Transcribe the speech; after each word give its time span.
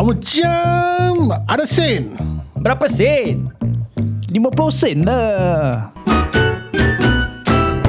Macam 0.00 1.28
ada 1.44 1.68
sen. 1.68 2.16
Berapa 2.56 2.88
sen? 2.88 3.52
50 4.32 4.72
sen 4.72 5.04
lah. 5.04 5.92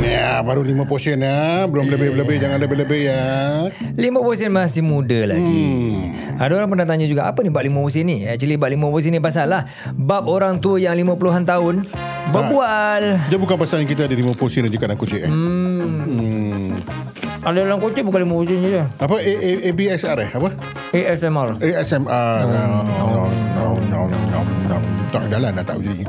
Ya, 0.03 0.43
baru 0.43 0.59
lima 0.59 0.83
portion 0.83 1.23
ya. 1.23 1.63
Belum 1.71 1.87
lebih-lebih. 1.87 2.35
Jangan 2.35 2.59
lebih-lebih 2.59 3.01
ya. 3.07 3.23
50 3.95 4.03
sen 4.35 4.51
masih 4.51 4.83
muda 4.83 5.23
lagi. 5.23 5.63
Hmm. 6.03 6.35
Ada 6.35 6.51
orang 6.59 6.67
pernah 6.75 6.83
tanya 6.83 7.07
juga 7.07 7.31
apa 7.31 7.47
ni 7.47 7.49
bab 7.53 7.63
50 7.63 7.95
sen 7.95 8.03
ni? 8.03 8.27
Actually 8.27 8.59
bab 8.59 8.75
50 8.75 9.03
sen 9.07 9.15
ni 9.15 9.23
pasal 9.23 9.47
lah 9.47 9.63
bab 9.95 10.27
orang 10.27 10.59
tua 10.59 10.83
yang 10.83 10.99
50-an 10.99 11.47
tahun 11.47 11.87
berbual. 12.27 13.03
Dia 13.31 13.39
bukan 13.39 13.55
pasal 13.55 13.87
yang 13.87 13.89
kita 13.91 14.11
ada 14.11 14.15
lima 14.19 14.35
portion 14.35 14.67
je 14.67 14.75
kat 14.75 14.91
dalam 14.91 14.99
kucing. 14.99 15.23
Eh. 15.23 15.31
Hmm. 15.31 16.30
Ada 17.41 17.65
dalam 17.65 17.81
kocik 17.81 18.05
bukan 18.05 18.21
50 18.29 18.49
sen 18.53 18.59
je. 18.61 18.83
Apa? 19.01 19.15
A, 19.17 19.33
A, 19.33 19.51
ABSR 19.73 20.17
eh? 20.21 20.29
Apa? 20.29 20.49
ASMR. 20.93 21.47
ASMR. 21.57 22.41
No, 22.45 22.61
no, 22.85 23.21
no, 23.57 23.65
no, 23.89 23.99
no, 24.13 24.19
no, 24.29 24.39
no. 24.69 24.77
Tak 25.09 25.25
jalan 25.25 25.49
dah 25.57 25.65
tak 25.65 25.81
jadi. 25.81 26.05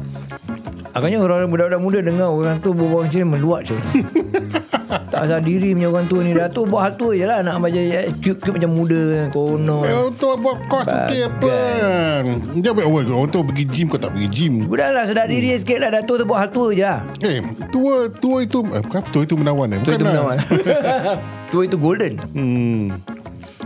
Agaknya 0.92 1.24
orang 1.24 1.48
budak-budak 1.48 1.80
muda 1.80 1.98
dengar 2.04 2.28
orang 2.28 2.60
tu 2.60 2.76
berbual 2.76 3.08
macam 3.08 3.16
ni 3.16 3.24
meluat 3.24 3.62
je. 3.64 3.76
tak 5.10 5.20
asal 5.28 5.40
diri 5.40 5.72
punya 5.72 5.88
orang 5.88 6.06
tua 6.08 6.20
ni. 6.24 6.32
Dah 6.32 6.48
tu 6.48 6.64
buat 6.64 6.82
hal 6.84 6.92
tua 6.96 7.12
je 7.16 7.24
lah. 7.24 7.40
Nak 7.40 7.56
macam 7.60 7.82
cute-cute 8.20 8.54
macam 8.60 8.70
muda. 8.72 9.02
Kono. 9.32 9.78
Eh, 9.84 9.94
untuk 10.06 10.34
buat 10.40 10.58
kos 10.68 10.86
okey 10.86 11.20
apa? 11.26 11.54
Dia 12.56 12.70
buat 12.72 12.86
oh, 12.86 13.00
orang 13.00 13.30
tu 13.30 13.40
pergi 13.42 13.64
gym 13.68 13.86
kau 13.88 14.00
tak 14.00 14.12
pergi 14.12 14.28
gym. 14.28 14.52
Budak 14.68 14.90
lah 14.92 15.04
sedar 15.04 15.26
diri 15.26 15.52
sikit 15.56 15.78
lah. 15.80 15.88
Dah 15.92 16.02
tua 16.04 16.16
tu 16.20 16.26
buat 16.28 16.38
hal 16.44 16.50
tua 16.52 16.68
je 16.72 16.84
lah. 16.84 17.00
Eh, 17.20 17.38
tua 17.68 18.08
tua 18.12 18.36
itu 18.44 18.58
eh, 18.72 18.82
bukan 18.84 19.00
tua 19.10 19.22
itu 19.24 19.34
menawan 19.36 19.66
eh. 19.72 19.78
Tua 19.80 19.92
Bukan 19.92 19.98
itu 19.98 20.04
lah. 20.04 20.12
menawan. 20.12 20.36
tua 21.52 21.62
itu 21.64 21.76
golden. 21.80 22.14
Hmm. 22.32 22.84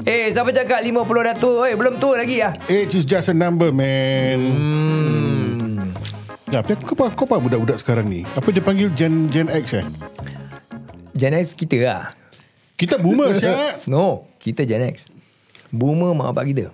Eh, 0.07 0.31
siapa 0.31 0.55
cakap 0.55 0.85
50 0.87 1.27
dah 1.27 1.35
tua? 1.35 1.67
Eh, 1.67 1.75
belum 1.75 1.99
tua 1.99 2.23
lagi 2.23 2.39
lah. 2.39 2.55
Age 2.71 3.03
is 3.03 3.05
just 3.09 3.27
a 3.27 3.35
number, 3.35 3.75
man. 3.75 4.39
Hmm. 4.39 5.27
Ya, 6.47 6.63
tapi 6.63 6.79
kau 6.79 6.95
apa 6.95 7.11
kau 7.11 7.27
apa 7.27 7.43
budak-budak 7.43 7.83
sekarang 7.83 8.07
ni? 8.07 8.23
Apa 8.39 8.55
dia 8.55 8.63
panggil 8.63 8.87
Gen 8.95 9.27
Gen 9.35 9.51
X 9.51 9.83
eh? 9.83 9.87
Gen 11.17 11.33
X 11.33 11.57
kita 11.57 11.77
lah. 11.81 12.03
Kita 12.77 13.01
boomer 13.01 13.33
Syak. 13.41 13.89
No, 13.89 14.29
kita 14.37 14.69
Gen 14.69 14.85
X. 14.93 15.09
Boomer 15.73 16.13
mak 16.13 16.37
bapak 16.37 16.53
kita. 16.53 16.67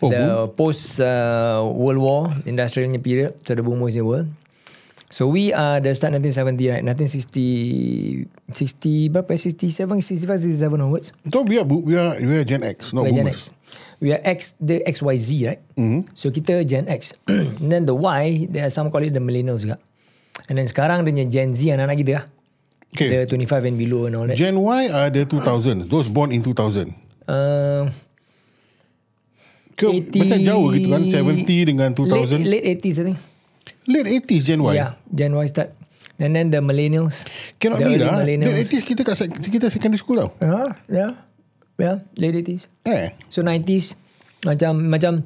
Oh, 0.00 0.08
the 0.08 0.48
boom. 0.48 0.56
post 0.56 0.96
uh, 1.00 1.60
World 1.60 2.00
War 2.00 2.22
industrial 2.48 2.88
period 3.04 3.36
so 3.44 3.52
the 3.52 3.60
boomers 3.60 4.00
in 4.00 4.00
the 4.00 4.08
world 4.08 4.28
so 5.12 5.28
we 5.28 5.52
are 5.52 5.76
the 5.76 5.92
start 5.92 6.16
1970 6.16 6.72
right 6.72 6.80
1960 6.80 8.24
60 8.48 9.12
berapa 9.12 9.28
67 9.36 10.00
65 10.00 10.56
67 10.56 10.80
onwards 10.80 11.12
So 11.28 11.44
we 11.44 11.60
are 11.60 11.68
we 11.68 12.00
are 12.00 12.16
we 12.16 12.32
are 12.40 12.46
Gen 12.48 12.64
X, 12.64 12.96
not 12.96 13.04
we 13.04 13.12
are 13.12 13.20
Gen 13.20 13.28
boomers. 13.28 13.52
X 13.52 13.60
we 14.00 14.08
are 14.16 14.22
X 14.24 14.56
the 14.56 14.80
XYZ 14.88 15.28
right 15.44 15.60
mm-hmm. 15.76 16.08
so 16.16 16.32
kita 16.32 16.64
Gen 16.64 16.88
X 16.88 17.12
and 17.60 17.68
then 17.68 17.84
the 17.84 17.92
Y 17.92 18.48
there 18.48 18.64
are 18.64 18.72
some 18.72 18.88
call 18.88 19.04
it 19.04 19.12
the 19.12 19.20
millennials 19.20 19.68
juga 19.68 19.76
and 20.48 20.56
then 20.56 20.64
sekarang 20.64 21.04
dia 21.04 21.28
Gen 21.28 21.52
Z 21.52 21.68
anak-anak 21.76 22.00
kita 22.00 22.12
lah 22.16 22.24
Okay. 22.90 23.22
the 23.22 23.38
25 23.38 23.70
and 23.70 23.76
below 23.78 24.10
and 24.10 24.18
all 24.18 24.26
that 24.26 24.34
Gen 24.34 24.58
Y 24.58 24.90
are 24.90 25.10
the 25.14 25.22
2000, 25.22 25.86
those 25.86 26.10
born 26.10 26.34
in 26.34 26.42
2000. 26.42 26.90
uh, 27.30 27.86
Ke 29.78 29.86
80 30.10 30.20
macam 30.20 30.38
jauh 30.42 30.66
gitu 30.74 30.88
kan 30.90 31.02
70 31.06 31.70
dengan 31.70 31.88
2000. 31.94 32.42
late, 32.44 32.66
Late, 32.66 32.66
late 32.66 32.66
80s 32.82 32.96
I 32.98 33.04
think 33.06 33.18
80s 33.88 34.42
Gen 34.44 34.60
Y. 34.60 34.74
Yeah, 34.74 34.98
Gen 35.08 35.32
Y 35.38 35.46
start. 35.48 35.72
And 36.20 36.36
then 36.36 36.52
the 36.52 36.60
millennials. 36.60 37.24
Cannot 37.56 37.80
the 37.80 37.86
be 37.88 37.96
lah. 37.96 38.20
Late 38.26 38.44
80s 38.68 38.84
kita 38.84 39.06
kat 39.06 39.16
kita 39.40 39.72
secondary 39.72 39.96
school 39.96 40.20
tau. 40.20 40.30
Yeah, 40.42 40.68
yeah. 40.90 41.10
Yeah, 41.80 41.96
late 42.20 42.44
80s. 42.44 42.68
Eh. 42.84 43.16
So 43.32 43.40
90s. 43.40 43.96
Macam, 44.44 44.92
macam, 44.92 45.24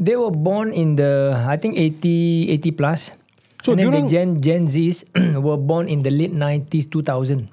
they 0.00 0.16
were 0.16 0.32
born 0.32 0.72
in 0.72 0.96
the, 0.96 1.36
I 1.36 1.60
think 1.60 1.76
80, 1.76 2.56
80 2.56 2.72
plus. 2.72 3.12
So 3.60 3.72
and 3.76 3.80
then 3.80 3.92
the 3.92 4.02
Gen, 4.08 4.28
Gen 4.40 4.64
Zs 4.66 5.04
were 5.44 5.60
born 5.60 5.88
in 5.88 6.00
the 6.00 6.10
late 6.10 6.32
90s, 6.32 6.88
2000. 6.88 7.48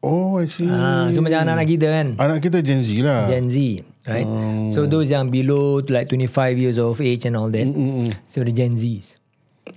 Oh, 0.00 0.40
I 0.40 0.48
see. 0.48 0.64
Ah, 0.64 1.12
so 1.12 1.20
macam 1.20 1.44
anak-anak 1.44 1.66
kita 1.68 1.86
kan. 1.92 2.06
Anak 2.16 2.40
kita 2.40 2.64
Gen 2.64 2.80
Z 2.80 2.88
lah. 3.04 3.28
Gen 3.28 3.52
Z, 3.52 3.84
right? 4.08 4.24
So 4.72 4.88
those 4.88 5.12
yang 5.12 5.28
below 5.28 5.84
to 5.84 5.90
like 5.92 6.08
25 6.08 6.56
years 6.56 6.80
of 6.80 6.96
age 7.04 7.28
and 7.28 7.36
all 7.36 7.52
that. 7.52 7.68
So 8.24 8.40
the 8.40 8.48
Gen 8.54 8.80
Zs. 8.80 9.20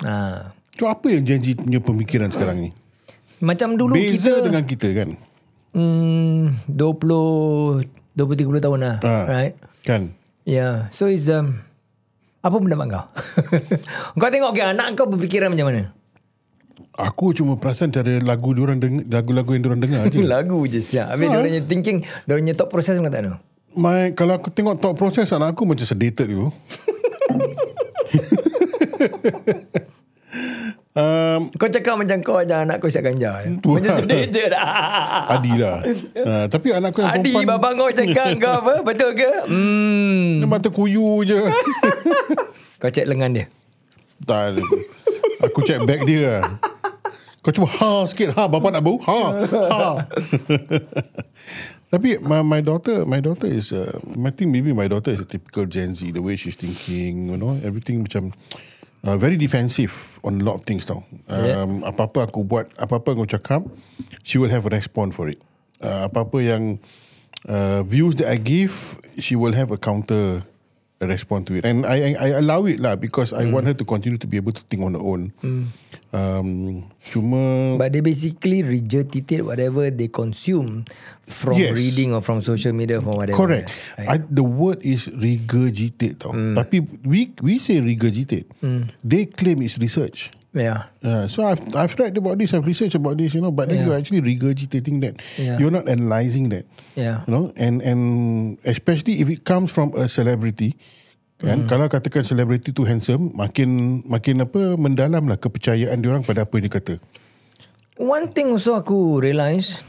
Ah. 0.08 0.56
So 0.80 0.88
apa 0.88 1.12
yang 1.12 1.28
Gen 1.28 1.44
Z 1.44 1.60
punya 1.60 1.84
pemikiran 1.84 2.32
sekarang 2.32 2.64
ni? 2.64 2.70
Macam 3.44 3.76
dulu 3.76 4.00
Beza 4.00 4.40
kita 4.40 4.48
dengan 4.48 4.64
kita 4.64 4.88
kan? 4.96 5.10
Hmm, 5.76 6.56
20 6.72 7.84
20 8.16 8.16
30 8.16 8.64
tahun 8.64 8.80
lah, 8.80 8.98
Ah. 9.04 9.26
right? 9.28 9.54
Kan? 9.84 10.16
Yeah. 10.48 10.88
So 10.96 11.12
is 11.12 11.28
the 11.28 11.44
apa 12.44 12.60
pendapat 12.60 12.92
kau? 12.92 13.08
kau 14.20 14.28
tengok 14.28 14.52
ke 14.52 14.68
anak 14.68 15.00
kau 15.00 15.08
berfikiran 15.08 15.56
macam 15.56 15.72
mana? 15.72 15.96
Aku 16.94 17.34
cuma 17.34 17.56
perasan 17.56 17.90
cara 17.90 18.22
lagu 18.22 18.54
diorang 18.54 18.78
dengar, 18.78 19.02
lagu-lagu 19.08 19.50
yang 19.56 19.64
diorang 19.66 19.82
dengar 19.82 20.06
je. 20.12 20.22
Lagu 20.30 20.62
je 20.70 20.84
siap. 20.84 21.10
Habis 21.10 21.32
dia 21.32 21.42
punya 21.42 21.62
thinking, 21.66 21.98
dia 22.04 22.36
punya 22.38 22.54
thought 22.54 22.70
process 22.70 23.00
tak 23.00 23.10
tahu. 23.10 23.34
My, 23.74 24.14
kalau 24.14 24.38
aku 24.38 24.54
tengok 24.54 24.78
thought 24.78 24.94
process 24.94 25.34
anak 25.34 25.58
aku 25.58 25.66
macam 25.66 25.88
sedated 25.88 26.30
dulu. 26.30 26.54
um, 30.94 31.50
Kau 31.54 31.70
cakap 31.70 31.96
macam 31.96 32.18
kau 32.22 32.38
ajar 32.38 32.64
anak 32.64 32.78
kau 32.78 32.90
siap 32.90 33.04
ganja. 33.04 33.42
Ya? 33.42 33.50
Tu 33.58 33.70
Macam 33.70 33.90
lah. 33.90 33.98
sedih 34.02 34.24
je 34.30 34.44
dah. 34.48 34.68
Adi 35.30 35.52
lah. 35.58 35.78
Uh, 36.14 36.46
tapi 36.48 36.68
anak 36.72 36.94
aku 36.94 37.00
yang 37.02 37.14
Adi, 37.14 37.34
perempuan 37.34 37.46
bapa 37.50 37.70
kau 37.74 37.90
cakap 37.90 38.28
kau 38.44 38.54
apa? 38.62 38.74
Betul 38.82 39.10
ke? 39.14 39.32
Hmm. 39.46 40.30
dia 40.40 40.48
mata 40.48 40.70
kuyu 40.70 41.22
je. 41.24 41.40
Kau 42.84 42.92
cek 42.92 43.08
lengan 43.08 43.32
dia. 43.32 43.46
tak. 44.22 44.60
Aku 45.40 45.64
check 45.64 45.80
bag 45.84 46.04
dia 46.04 46.44
lah. 46.44 46.60
Kau 47.40 47.52
cuba 47.52 47.68
ha 47.68 48.04
sikit 48.04 48.36
ha 48.36 48.48
bapa 48.48 48.72
nak 48.72 48.84
bau 48.84 48.96
ha 49.04 49.20
ha. 49.72 49.88
Tapi 51.94 52.18
my, 52.26 52.42
my 52.42 52.62
daughter 52.64 53.06
my 53.06 53.22
daughter 53.22 53.46
is 53.46 53.70
uh, 53.70 53.86
I 54.18 54.32
think 54.34 54.50
maybe 54.50 54.74
my 54.74 54.90
daughter 54.90 55.14
is 55.14 55.22
a 55.22 55.28
typical 55.30 55.70
Gen 55.70 55.94
Z 55.94 56.10
the 56.10 56.26
way 56.26 56.34
she's 56.34 56.58
thinking 56.58 57.30
you 57.30 57.38
know 57.38 57.54
everything 57.62 58.02
macam 58.02 58.34
uh, 59.04 59.18
very 59.20 59.36
defensive 59.38 60.20
on 60.24 60.40
a 60.40 60.44
lot 60.44 60.56
of 60.60 60.64
things 60.64 60.88
tau. 60.88 61.04
Um, 61.28 61.84
apa-apa 61.84 62.32
aku 62.32 62.44
buat 62.48 62.72
apa-apa 62.80 63.14
aku 63.14 63.28
cakap 63.28 63.62
she 64.24 64.40
will 64.40 64.52
have 64.52 64.64
a 64.66 64.72
response 64.72 65.14
for 65.14 65.28
it. 65.28 65.40
Uh, 65.84 66.08
apa-apa 66.08 66.40
yang 66.40 66.64
uh, 67.48 67.84
views 67.84 68.16
that 68.20 68.32
I 68.32 68.40
give 68.40 69.00
she 69.20 69.36
will 69.36 69.54
have 69.54 69.70
a 69.72 69.80
counter 69.80 70.48
respond 71.04 71.44
to 71.52 71.60
it 71.60 71.68
and 71.68 71.84
I 71.84 72.00
I, 72.00 72.12
I 72.16 72.28
allow 72.40 72.64
it 72.64 72.80
lah 72.80 72.96
because 72.96 73.36
I 73.36 73.44
want 73.52 73.68
her 73.68 73.76
to 73.76 73.84
continue 73.84 74.16
to 74.16 74.28
be 74.28 74.40
able 74.40 74.56
to 74.56 74.64
think 74.64 74.80
on 74.88 74.96
her 74.96 75.04
own. 75.04 75.36
Um, 76.14 76.86
cuma 77.10 77.74
But 77.82 77.90
they 77.90 78.06
basically 78.06 78.62
regurgitate 78.62 79.42
whatever 79.42 79.90
they 79.90 80.14
consume 80.14 80.86
from 81.26 81.58
Yes. 81.58 81.74
reading 81.74 82.14
or 82.14 82.22
from 82.22 82.46
social 82.46 82.70
media 82.70 83.02
or 83.02 83.18
whatever. 83.18 83.34
Correct. 83.34 83.74
Right? 83.98 84.08
I, 84.08 84.16
the 84.22 84.46
word 84.46 84.86
is 84.86 85.10
regurgitate 85.10 86.22
tau. 86.22 86.38
Tapi 86.54 86.86
we 87.02 87.34
we 87.42 87.58
say 87.58 87.82
regurgitate. 87.82 88.46
They 89.02 89.26
claim 89.26 89.66
it's 89.66 89.82
research. 89.82 90.30
Yeah. 90.54 90.94
Uh, 91.02 91.26
so 91.26 91.50
I've 91.50 91.66
I've 91.74 91.98
read 91.98 92.14
about 92.14 92.38
this, 92.38 92.54
I've 92.54 92.70
researched 92.70 92.94
about 92.94 93.18
this, 93.18 93.34
you 93.34 93.42
know, 93.42 93.50
but 93.50 93.74
then 93.74 93.82
Yeah. 93.82 93.86
you're 93.90 93.98
actually 93.98 94.22
regurgitating 94.22 95.02
that. 95.02 95.18
Yeah. 95.42 95.58
You're 95.58 95.74
not 95.74 95.90
analyzing 95.90 96.54
that. 96.54 96.70
Yeah. 96.94 97.26
You 97.26 97.32
know, 97.34 97.44
and 97.58 97.82
and 97.82 98.02
especially 98.62 99.18
if 99.18 99.34
it 99.34 99.50
comes 99.50 99.74
from 99.74 99.98
a 99.98 100.06
celebrity, 100.06 100.78
kan? 101.44 101.60
Kalau 101.68 101.86
katakan 101.92 102.24
celebrity 102.24 102.72
tu 102.72 102.88
handsome, 102.88 103.36
makin 103.36 104.02
makin 104.08 104.48
apa 104.48 104.80
mendalam 104.80 105.28
lah 105.28 105.36
kepercayaan 105.36 106.00
dia 106.00 106.10
orang 106.10 106.24
pada 106.24 106.48
apa 106.48 106.54
yang 106.58 106.66
dia 106.66 106.74
kata. 106.80 106.94
One 108.00 108.32
thing 108.34 108.56
also 108.56 108.74
aku 108.74 109.22
realise, 109.22 109.86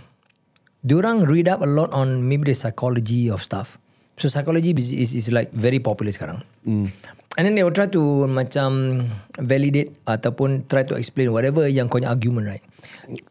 diorang 0.84 1.24
read 1.24 1.48
up 1.48 1.64
a 1.64 1.68
lot 1.70 1.94
on 1.96 2.26
maybe 2.26 2.52
the 2.52 2.56
psychology 2.58 3.32
of 3.32 3.40
stuff. 3.40 3.80
So 4.20 4.28
psychology 4.30 4.76
is, 4.76 4.92
is, 4.92 5.10
is 5.14 5.26
like 5.32 5.50
very 5.50 5.80
popular 5.80 6.12
sekarang. 6.12 6.44
Mm. 6.62 6.92
And 7.34 7.42
then 7.42 7.58
they 7.58 7.66
will 7.66 7.74
try 7.74 7.90
to 7.90 8.30
macam 8.30 9.02
validate 9.42 9.90
ataupun 10.06 10.70
try 10.70 10.86
to 10.86 10.94
explain 10.94 11.34
whatever 11.34 11.66
yang 11.66 11.90
kau 11.90 11.98
punya 11.98 12.14
argument 12.14 12.46
right. 12.46 12.64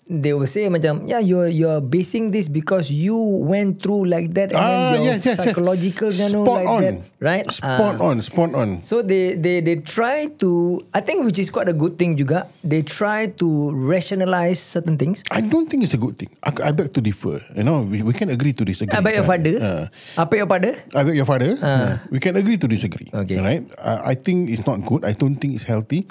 They 0.06 0.30
will 0.32 0.46
say 0.46 0.70
macam 0.70 1.10
yeah 1.10 1.18
you're 1.18 1.50
you're 1.50 1.82
basing 1.82 2.30
this 2.30 2.46
because 2.46 2.94
you 2.94 3.18
went 3.18 3.82
through 3.82 4.06
like 4.06 4.32
that 4.38 4.54
and 4.54 4.62
Ah, 4.62 4.94
your 4.94 5.18
yes, 5.18 5.26
yes, 5.26 5.26
yes. 5.26 5.38
psychological 5.42 6.14
you 6.14 6.30
know, 6.30 6.46
Spot 6.46 6.58
like 6.62 6.70
on. 6.70 6.82
that 6.82 6.96
right. 7.18 7.46
Spot 7.50 7.96
Ah. 7.98 8.06
on, 8.06 8.16
spot 8.22 8.52
on. 8.54 8.70
So 8.86 9.02
they 9.02 9.34
they 9.34 9.66
they 9.66 9.82
try 9.82 10.30
to 10.44 10.82
I 10.94 11.02
think 11.02 11.26
which 11.26 11.42
is 11.42 11.50
quite 11.50 11.66
a 11.68 11.74
good 11.74 11.98
thing 11.98 12.14
juga. 12.14 12.46
They 12.62 12.86
try 12.86 13.32
to 13.42 13.48
rationalize 13.74 14.62
certain 14.62 15.02
things. 15.02 15.26
I 15.34 15.42
don't 15.42 15.66
think 15.66 15.82
it's 15.82 15.98
a 15.98 16.02
good 16.02 16.16
thing. 16.22 16.30
I, 16.46 16.70
I 16.70 16.72
beg 16.72 16.94
to 16.94 17.02
differ. 17.02 17.42
You 17.58 17.66
know, 17.66 17.82
we, 17.82 18.06
we 18.06 18.14
can 18.14 18.30
agree 18.30 18.54
to 18.54 18.64
disagree. 18.64 18.94
I 18.94 19.02
beg 19.02 19.18
your 19.18 19.26
kan? 19.26 19.42
father. 19.42 19.56
Uh, 19.58 19.84
Apa 20.22 20.34
your 20.38 20.50
father? 20.50 20.74
I 20.94 21.02
beg 21.02 21.16
your 21.18 21.26
father. 21.26 21.58
Uh, 21.58 21.98
we 22.14 22.22
can 22.22 22.38
agree 22.38 22.62
to 22.62 22.68
disagree. 22.70 23.10
Okay. 23.10 23.42
Right? 23.42 23.66
I, 23.82 24.14
I 24.14 24.16
think 24.16 24.54
it's 24.54 24.64
not 24.70 24.86
good. 24.86 25.02
I 25.04 25.18
don't 25.18 25.42
think 25.42 25.58
it's 25.58 25.66
healthy 25.66 26.06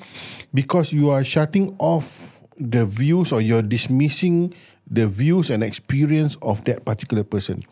because 0.50 0.90
you 0.92 1.14
are 1.14 1.22
shutting 1.22 1.76
off 1.78 2.41
the 2.62 2.86
views 2.86 3.34
or 3.34 3.42
you're 3.42 3.64
dismissing 3.64 4.54
the 4.86 5.06
views 5.06 5.48
and 5.48 5.62
experience 5.62 6.36
of 6.40 6.62
that 6.64 6.84
particular 6.84 7.22
person. 7.22 7.62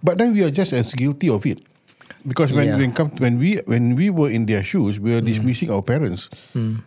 But 0.00 0.18
then 0.18 0.32
we 0.32 0.44
are 0.44 0.50
just 0.50 0.70
as 0.72 0.92
guilty 0.92 1.28
of 1.28 1.42
it. 1.44 1.58
Because 2.26 2.50
when 2.50 2.72
Yeah. 2.72 2.80
When 2.80 2.90
come 2.90 3.14
when 3.20 3.38
we 3.38 3.62
when 3.64 3.94
we 3.94 4.10
were 4.10 4.28
in 4.28 4.44
their 4.44 4.64
shoes, 4.64 4.98
we 4.98 5.14
were 5.14 5.22
dismissing 5.22 5.70
our 5.70 5.80
parents. 5.80 6.28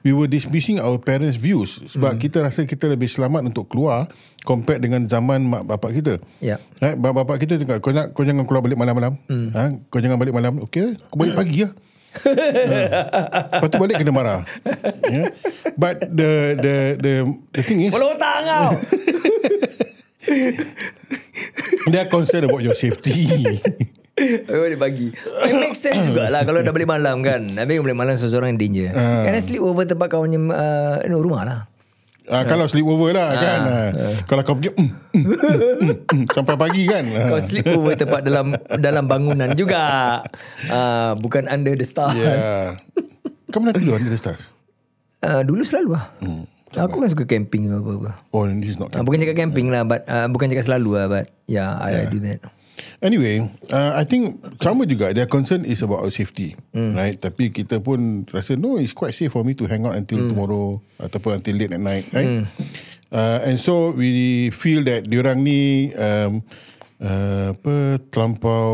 We 0.03 0.11
were 0.11 0.27
dismissing 0.27 0.81
our 0.81 0.97
parents' 0.97 1.37
views 1.39 1.81
sebab 1.87 2.17
Hmm. 2.17 2.21
kita 2.21 2.37
rasa 2.43 2.67
kita 2.67 2.89
lebih 2.89 3.07
selamat 3.07 3.47
untuk 3.47 3.69
keluar 3.71 4.11
compare 4.43 4.81
dengan 4.81 5.05
zaman 5.07 5.45
mak 5.45 5.63
bapak 5.65 5.97
kita. 5.97 6.13
Yeah. 6.43 6.59
Right? 6.81 6.97
Mak 6.99 7.13
bapak 7.15 7.37
kita 7.37 7.57
cakap 7.57 7.79
kau 7.79 7.93
nak 7.95 8.11
kau 8.11 8.25
jangan 8.25 8.43
keluar 8.43 8.65
balik 8.65 8.75
malam-malam. 8.75 9.17
Hmm. 9.29 9.49
Ha? 9.55 9.63
Kau 9.87 10.01
jangan 10.03 10.17
balik 10.19 10.35
malam. 10.35 10.57
Okey, 10.67 10.99
kau 11.09 11.17
balik 11.17 11.37
pagi 11.37 11.63
lah. 11.65 11.73
Ha. 12.11 13.59
Lepas 13.59 13.67
tu 13.71 13.77
balik 13.79 13.95
kena 14.01 14.13
marah. 14.13 14.41
Yeah? 15.07 15.31
But 15.79 16.03
the 16.11 16.59
the 16.59 16.75
the 16.99 17.13
the 17.55 17.61
thing 17.63 17.79
is 17.87 17.91
Bola 17.91 18.15
otak 18.15 18.35
kau. 18.43 18.69
they 21.91 21.99
are 21.99 22.09
concerned 22.11 22.45
about 22.47 22.61
your 22.63 22.75
safety. 22.75 23.25
Oh, 24.21 24.67
dia 24.69 24.77
bagi. 24.77 25.09
It 25.49 25.55
makes 25.57 25.81
sense 25.81 26.05
jugalah 26.05 26.45
kalau 26.45 26.61
dah 26.61 26.69
balik 26.69 26.85
malam 26.85 27.25
kan. 27.25 27.41
Habis 27.57 27.81
balik 27.81 27.97
malam 27.97 28.13
seseorang 28.21 28.53
yang 28.53 28.61
danger. 28.61 28.89
Ah. 28.93 29.25
Kan 29.25 29.33
sleep 29.41 29.65
over 29.65 29.81
tempat 29.81 30.13
kawan 30.13 30.29
uh, 30.51 31.01
rumah 31.09 31.41
lah. 31.41 31.59
Ah, 32.31 32.47
kalau 32.47 32.63
sleep 32.63 32.87
over 32.87 33.11
lah 33.11 33.35
kan. 33.35 33.59
Ah. 33.67 33.89
Kalau 34.23 34.41
kau 34.47 34.55
pergi 34.55 34.71
mm, 34.71 34.79
mm, 34.79 35.19
mm, 35.19 35.27
mm, 35.83 35.97
mm, 36.07 36.23
sampai 36.31 36.55
pagi 36.55 36.87
kan. 36.87 37.03
Kau 37.27 37.43
sleep 37.43 37.67
over 37.67 37.91
tempat 37.99 38.23
dalam 38.23 38.55
dalam 38.79 39.03
bangunan 39.03 39.51
juga. 39.51 40.23
Uh, 40.71 41.11
bukan 41.19 41.51
under 41.51 41.75
the 41.75 41.83
stars. 41.83 42.15
Yeah. 42.15 42.79
Kau 43.51 43.59
pernah 43.59 43.75
tidur 43.75 43.99
under 43.99 44.07
the 44.07 44.15
stars? 44.15 44.47
Uh, 45.19 45.43
dulu 45.43 45.67
selalu 45.67 45.99
lah. 45.99 46.07
Hmm. 46.23 46.47
Aku 46.71 47.03
kan 47.03 47.11
suka 47.11 47.27
camping 47.27 47.67
apa-apa. 47.67 48.15
Oh, 48.31 48.47
this 48.47 48.73
is 48.73 48.79
not. 48.79 48.95
Uh, 48.95 49.03
bukan 49.03 49.19
cakap 49.19 49.35
camping 49.35 49.67
lah 49.67 49.83
but 49.83 50.07
uh, 50.07 50.31
bukan 50.31 50.47
cakap 50.47 50.71
selalu 50.71 51.03
lah 51.03 51.05
but 51.11 51.27
yeah, 51.51 51.75
I, 51.75 52.07
I 52.07 52.09
do 52.09 52.23
that. 52.23 52.39
Anyway, 52.99 53.41
uh, 53.67 53.91
I 53.93 54.03
think 54.03 54.35
sama 54.57 54.83
juga. 54.83 55.09
Their 55.09 55.25
concern 55.25 55.63
is 55.63 55.79
about 55.79 55.99
our 55.99 56.09
safety, 56.09 56.53
Hmm. 56.69 56.93
right? 56.93 57.15
Tapi 57.15 57.49
kita 57.49 57.77
pun 57.77 58.23
rasa 58.27 58.53
no, 58.53 58.75
it's 58.75 58.91
quite 58.91 59.11
safe 59.11 59.29
for 59.29 59.41
me 59.41 59.53
to 59.53 59.65
hang 59.65 59.83
out 59.83 59.93
until 59.93 60.19
Hmm. 60.19 60.29
tomorrow 60.29 60.65
ataupun 60.97 61.37
until 61.37 61.55
late 61.55 61.71
at 61.71 61.79
night, 61.79 62.05
right? 62.09 62.45
Uh, 63.07 63.43
and 63.43 63.57
so 63.57 63.91
we 63.91 64.09
feel 64.51 64.81
that 64.81 65.03
diorang 65.03 65.41
ni 65.41 65.91
um, 65.93 66.39
uh, 66.97 67.51
apa 67.51 67.99
terlampau 68.07 68.71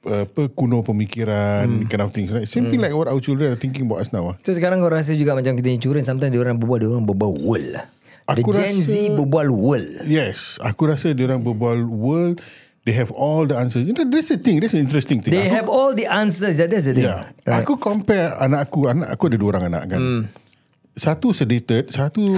apa 0.00 0.48
kuno 0.48 0.80
pemikiran, 0.80 1.68
Hmm. 1.68 1.84
kind 1.84 2.00
of 2.00 2.10
things, 2.10 2.30
right? 2.30 2.46
Same 2.46 2.66
thing 2.66 2.78
like 2.78 2.90
what 2.90 3.06
our 3.06 3.18
children 3.18 3.52
are 3.52 3.60
thinking 3.60 3.84
about 3.84 4.00
us 4.00 4.08
now. 4.08 4.24
ah. 4.24 4.36
So 4.40 4.50
sekarang 4.50 4.78
kau 4.78 4.88
rasa 4.88 5.12
juga 5.12 5.36
macam 5.36 5.52
kita 5.52 5.68
ni 5.68 5.76
curang 5.76 6.00
sometimes 6.00 6.32
dia 6.32 6.40
orang 6.40 6.56
berbual 6.56 6.78
dia 6.78 6.88
orang 6.88 7.04
berbual 7.04 7.34
world 7.36 7.68
lah. 7.76 7.84
The 8.24 8.40
Aku 8.40 8.52
Gen 8.52 8.72
Z 8.72 8.88
rasa- 8.88 9.16
berbual 9.16 9.48
world. 9.50 9.88
Yes, 10.04 10.56
aku 10.60 10.84
rasa 10.86 11.12
diorang 11.12 11.40
berbual 11.40 11.84
world. 11.84 12.40
They 12.88 12.96
have 12.96 13.12
all 13.12 13.44
the 13.44 13.52
answers. 13.52 13.84
You 13.84 13.92
know, 13.92 14.08
that's 14.08 14.32
the 14.32 14.40
thing. 14.40 14.64
That's 14.64 14.72
the 14.72 14.80
interesting 14.80 15.20
thing. 15.20 15.36
They 15.36 15.44
Aku- 15.44 15.56
have 15.60 15.68
all 15.68 15.92
the 15.92 16.08
answers. 16.08 16.56
That 16.56 16.72
is 16.72 16.88
the 16.88 16.96
thing. 16.96 17.04
Yeah. 17.04 17.28
Aku 17.44 17.76
compare 17.76 18.32
anak 18.40 18.72
aku, 18.72 18.88
anak 18.88 19.12
aku 19.12 19.28
ada 19.28 19.36
dua 19.36 19.48
orang 19.52 19.68
anak 19.68 19.92
kan. 19.92 20.00
Hmm. 20.00 20.22
Satu 20.98 21.30
sedated, 21.30 21.94
satu 21.94 22.26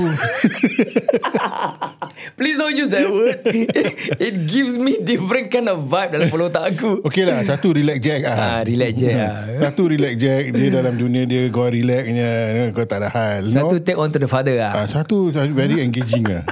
Please 2.36 2.60
don't 2.60 2.76
use 2.76 2.92
that 2.92 3.08
word. 3.08 3.40
It 4.20 4.44
gives 4.44 4.76
me 4.76 5.00
different 5.00 5.48
kind 5.48 5.72
of 5.72 5.88
vibe 5.88 6.12
dalam 6.12 6.28
kepala 6.28 6.52
otak 6.52 6.64
aku. 6.76 7.00
Okay 7.08 7.24
lah 7.24 7.40
Satu 7.40 7.72
relax 7.72 7.96
jack 8.04 8.20
ah. 8.28 8.36
Ah, 8.36 8.60
relax 8.60 8.92
je 9.00 9.08
lah. 9.08 9.32
Satu 9.64 9.88
relax 9.88 10.12
jack 10.20 10.52
Dia 10.52 10.68
dalam 10.68 11.00
dunia 11.00 11.24
dia 11.24 11.48
Kau 11.48 11.64
relax 11.64 12.04
nya 12.12 12.28
Kau 12.76 12.84
tak 12.84 13.00
ada 13.00 13.08
hal 13.08 13.48
Satu 13.48 13.80
no? 13.80 13.84
take 13.84 13.96
on 13.96 14.12
to 14.12 14.20
the 14.20 14.28
father 14.28 14.52
lah. 14.60 14.84
ah, 14.84 14.86
Satu 14.88 15.32
satu 15.32 15.48
very 15.56 15.80
engaging 15.80 16.28
lah 16.28 16.44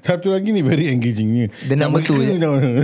Satu 0.00 0.32
lagi 0.32 0.56
ni 0.56 0.64
very 0.64 0.88
engaging 0.88 1.28
ni 1.28 1.44
The 1.68 1.76
number 1.76 2.00
two. 2.00 2.16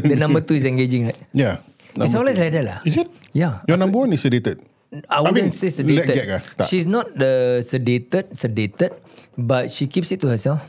the 0.05 0.17
number 0.21 0.45
two 0.45 0.61
is 0.61 0.69
engaging. 0.69 1.09
Right? 1.09 1.21
Yeah 1.33 1.65
It's 1.97 2.13
always 2.13 2.37
like 2.37 2.53
that 2.53 2.65
lah. 2.65 2.79
Is 2.85 3.01
it? 3.01 3.09
Yeah. 3.33 3.65
Your 3.65 3.81
number 3.81 4.05
one 4.05 4.13
is 4.13 4.21
sedated 4.21 4.61
I 5.09 5.25
wouldn't 5.25 5.49
mean, 5.49 5.57
say 5.57 5.73
sedated. 5.73 6.13
jack? 6.13 6.45
Tak 6.53 6.69
She's 6.69 6.85
not 6.85 7.09
the 7.17 7.65
sedated, 7.65 8.37
sedated, 8.37 8.93
but 9.35 9.73
she 9.73 9.89
keeps 9.89 10.13
it 10.13 10.21
to 10.21 10.29
herself. 10.29 10.61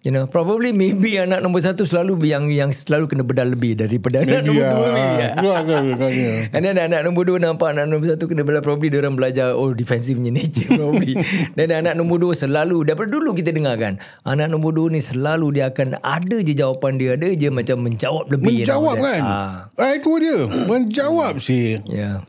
You 0.00 0.08
know, 0.08 0.24
probably 0.24 0.72
maybe 0.72 1.16
anak 1.24 1.44
nombor 1.44 1.60
satu 1.60 1.84
selalu 1.84 2.16
yang 2.24 2.48
yang 2.48 2.72
selalu 2.72 3.04
kena 3.04 3.20
bedal 3.20 3.52
lebih 3.52 3.76
daripada 3.76 4.24
anak 4.24 4.44
Maybe 4.44 4.56
nombor 4.56 4.64
lah 4.64 4.72
dua. 4.72 4.88
Maybe, 4.96 5.16
Ah, 5.44 5.60
ke 5.60 5.74
belakangnya. 5.76 6.32
And 6.56 6.62
then 6.64 6.76
anak 6.80 7.00
nombor 7.04 7.22
dua 7.28 7.36
nampak 7.36 7.68
anak 7.76 7.84
nombor 7.84 8.08
satu 8.16 8.24
kena 8.24 8.40
bedal 8.40 8.64
probably 8.64 8.88
dia 8.88 9.04
orang 9.04 9.12
belajar 9.12 9.52
oh 9.52 9.76
defensive 9.76 10.16
punya 10.16 10.32
nature 10.32 10.72
probably. 10.80 11.20
Dan 11.52 11.68
anak 11.72 12.00
nombor 12.00 12.16
dua 12.16 12.32
selalu 12.32 12.80
daripada 12.88 13.12
dulu 13.12 13.36
kita 13.36 13.52
dengar 13.52 13.76
kan 13.76 14.00
anak 14.24 14.48
nombor 14.48 14.72
dua 14.72 14.88
ni 14.88 15.04
selalu 15.04 15.60
dia 15.60 15.68
akan 15.68 16.00
ada 16.00 16.36
je 16.40 16.52
jawapan 16.56 16.96
dia 16.96 17.20
ada 17.20 17.28
je 17.32 17.48
macam 17.52 17.76
menjawab 17.84 18.24
lebih. 18.32 18.64
Menjawab 18.64 18.96
kan 19.00 19.20
Ah, 19.20 19.52
ah. 19.76 19.92
Itu 19.92 20.16
dia 20.16 20.44
Menjawab 20.48 21.36
sih 21.40 21.76
yeah. 21.84 22.24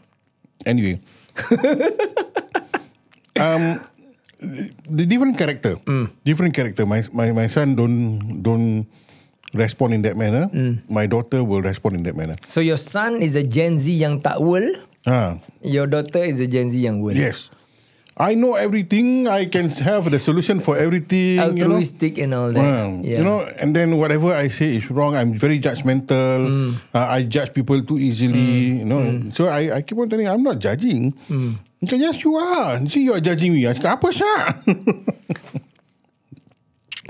Anyway. 0.65 0.99
um, 3.39 3.79
the 4.89 5.05
different 5.05 5.37
character, 5.37 5.77
different 6.25 6.53
character. 6.53 6.85
My 6.85 7.03
my 7.13 7.31
my 7.31 7.47
son 7.47 7.75
don't 7.75 8.41
don't 8.41 8.85
respond 9.53 9.93
in 9.93 10.01
that 10.03 10.17
manner. 10.17 10.49
My 10.89 11.05
daughter 11.05 11.43
will 11.43 11.61
respond 11.61 11.97
in 12.01 12.03
that 12.09 12.15
manner. 12.17 12.35
So 12.47 12.61
your 12.61 12.77
son 12.77 13.21
is 13.21 13.35
a 13.35 13.43
Gen 13.45 13.77
Z 13.79 13.91
yang 13.91 14.21
tak 14.21 14.39
world. 14.41 14.77
Ah, 15.05 15.41
Your 15.65 15.89
daughter 15.89 16.21
is 16.21 16.37
a 16.41 16.45
Gen 16.49 16.69
Z 16.69 16.77
yang 16.77 17.01
world. 17.01 17.17
yes. 17.17 17.49
I 18.17 18.35
know 18.35 18.55
everything. 18.59 19.27
I 19.27 19.45
can 19.47 19.69
have 19.87 20.11
the 20.11 20.19
solution 20.19 20.59
for 20.59 20.75
everything. 20.75 21.39
Altruistic 21.39 22.19
and 22.19 22.35
all 22.35 22.51
that. 22.51 22.59
You 22.59 22.67
know? 22.67 23.01
yeah. 23.01 23.17
You 23.17 23.23
know, 23.23 23.39
and 23.61 23.75
then 23.75 23.97
whatever 23.97 24.35
I 24.35 24.49
say 24.51 24.75
is 24.75 24.91
wrong. 24.91 25.15
I'm 25.15 25.33
very 25.33 25.59
judgmental. 25.59 26.43
Mm. 26.43 26.75
Uh, 26.93 27.07
I 27.07 27.23
judge 27.23 27.53
people 27.55 27.79
too 27.81 27.97
easily. 27.97 28.75
Mm. 28.75 28.79
You 28.79 28.85
know, 28.85 29.01
mm. 29.01 29.33
so 29.33 29.47
I 29.47 29.77
I 29.77 29.81
keep 29.81 29.97
on 29.97 30.09
telling. 30.11 30.27
I'm 30.27 30.43
not 30.43 30.59
judging. 30.59 31.15
Macam, 31.81 31.97
yes, 31.97 32.21
you 32.21 32.37
are. 32.37 32.77
See, 32.85 33.09
you 33.09 33.13
are 33.17 33.23
judging 33.23 33.57
me. 33.57 33.65
I 33.65 33.73
cakap, 33.73 33.97
apa 33.97 34.13
syak? 34.13 34.69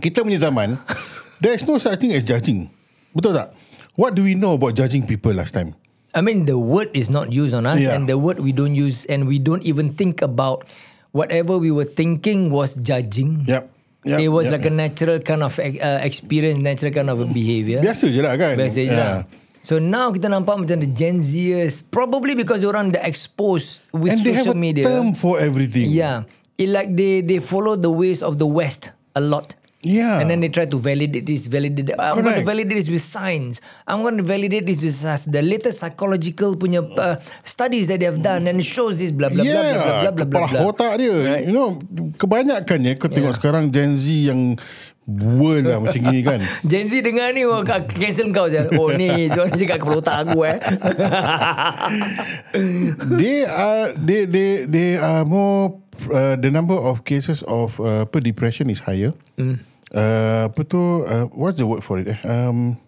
Kita 0.04 0.24
punya 0.24 0.40
zaman, 0.40 0.80
there 1.44 1.52
is 1.52 1.68
no 1.68 1.76
such 1.76 2.00
thing 2.00 2.16
as 2.16 2.24
judging. 2.24 2.72
Betul 3.12 3.36
tak? 3.36 3.52
What 4.00 4.16
do 4.16 4.24
we 4.24 4.32
know 4.34 4.56
about 4.56 4.80
judging 4.80 5.04
people 5.04 5.36
last 5.36 5.52
time? 5.52 5.76
I 6.16 6.24
mean, 6.24 6.48
the 6.48 6.56
word 6.56 6.88
is 6.96 7.12
not 7.12 7.36
used 7.36 7.52
on 7.52 7.68
us, 7.68 7.84
Yeah. 7.84 8.00
and 8.00 8.08
the 8.08 8.16
word 8.16 8.40
we 8.40 8.56
don't 8.56 8.72
use, 8.72 9.04
and 9.12 9.28
we 9.28 9.44
don't 9.44 9.68
even 9.68 9.92
think 9.92 10.24
about 10.24 10.64
whatever 11.12 11.58
we 11.58 11.72
were 11.72 11.88
thinking 11.88 12.50
was 12.50 12.76
judging. 12.76 13.44
Yep. 13.48 13.70
Yep. 14.02 14.18
it 14.18 14.30
was 14.34 14.50
Yep. 14.50 14.54
like 14.58 14.66
a 14.66 14.74
natural 14.74 15.20
kind 15.22 15.44
of 15.44 15.54
uh, 15.62 16.02
experience, 16.02 16.58
natural 16.58 16.90
kind 16.92 17.10
of 17.10 17.22
a 17.22 17.30
behavior. 17.30 17.86
Biasa 17.86 18.10
je 18.10 18.20
lah 18.20 18.34
kan? 18.34 18.58
Biasa 18.58 18.80
je 18.82 18.90
lah. 18.92 19.22
So 19.62 19.78
now 19.78 20.10
kita 20.10 20.26
nampak 20.26 20.58
macam 20.58 20.82
the 20.82 20.90
Gen 20.90 21.22
Zers, 21.22 21.86
probably 21.86 22.34
because 22.34 22.66
orang 22.66 22.98
dah 22.98 23.04
exposed 23.06 23.86
with 23.94 24.18
And 24.18 24.26
they 24.26 24.34
have 24.34 24.50
social 24.50 24.58
a 24.58 24.66
media. 24.66 24.82
term 24.90 25.14
for 25.14 25.38
everything. 25.38 25.94
Yeah. 25.94 26.26
It 26.58 26.74
like 26.74 26.98
they 26.98 27.22
they 27.22 27.38
follow 27.38 27.78
the 27.78 27.94
ways 27.94 28.26
of 28.26 28.42
the 28.42 28.50
West 28.50 28.90
a 29.14 29.22
lot. 29.22 29.54
Yeah. 29.82 30.22
And 30.22 30.30
then 30.30 30.46
they 30.46 30.50
try 30.50 30.70
to 30.70 30.78
validate 30.78 31.26
this, 31.26 31.50
validate 31.50 31.90
that. 31.90 31.98
I'm 31.98 32.22
going 32.22 32.38
to 32.38 32.46
validate 32.46 32.78
this 32.78 32.90
with 32.90 33.02
science. 33.02 33.62
I'm 33.90 34.06
going 34.06 34.18
to 34.18 34.24
validate 34.24 34.70
this 34.70 34.86
with 34.86 35.02
uh, 35.02 35.18
the 35.26 35.42
latest 35.42 35.82
psychological 35.82 36.54
punya 36.54 36.86
uh, 36.86 37.18
studies 37.42 37.90
that 37.90 37.98
they 37.98 38.06
have 38.06 38.22
done 38.22 38.46
and 38.46 38.62
it 38.62 38.68
shows 38.68 39.02
this 39.02 39.10
blah 39.10 39.34
blah 39.34 39.42
blah 39.42 39.58
blah 39.58 39.74
blah 39.74 39.82
blah 39.82 40.14
blah 40.14 40.22
kepala 40.22 40.48
blah. 40.54 40.70
otak 40.70 41.02
dia. 41.02 41.16
Right. 41.18 41.50
You 41.50 41.54
know, 41.58 41.82
kebanyakannya 42.14 42.94
kau 43.02 43.10
tengok 43.10 43.42
sekarang 43.42 43.74
Gen 43.74 43.98
Z 43.98 44.06
yang 44.06 44.54
world 45.10 45.66
lah 45.66 45.82
macam 45.82 45.98
gini 45.98 46.22
kan. 46.22 46.46
Gen 46.70 46.86
Z 46.86 47.02
dengar 47.02 47.34
ni 47.34 47.42
oh, 47.50 47.66
cancel 47.66 48.30
kau 48.30 48.46
je. 48.46 48.62
Oh 48.78 48.94
ni 48.94 49.10
jangan 49.34 49.58
cakap 49.58 49.82
kepala 49.82 49.98
otak 49.98 50.16
aku 50.30 50.46
eh. 50.46 50.62
they 53.18 53.50
are 53.50 53.98
they 53.98 54.30
they 54.30 54.70
they 54.70 54.90
are 55.02 55.26
more 55.26 55.82
uh, 56.14 56.38
the 56.38 56.54
number 56.54 56.78
of 56.78 57.02
cases 57.02 57.42
of 57.50 57.82
uh, 57.82 58.06
apa 58.06 58.22
depression 58.22 58.70
is 58.70 58.86
higher. 58.86 59.18
Hmm. 59.42 59.71
Uh, 59.92 60.48
apa 60.48 60.62
tu 60.64 60.80
uh, 61.04 61.28
what's 61.36 61.60
the 61.60 61.68
word 61.68 61.84
for 61.84 62.00
it? 62.00 62.08
eh? 62.08 62.20
Um, 62.24 62.80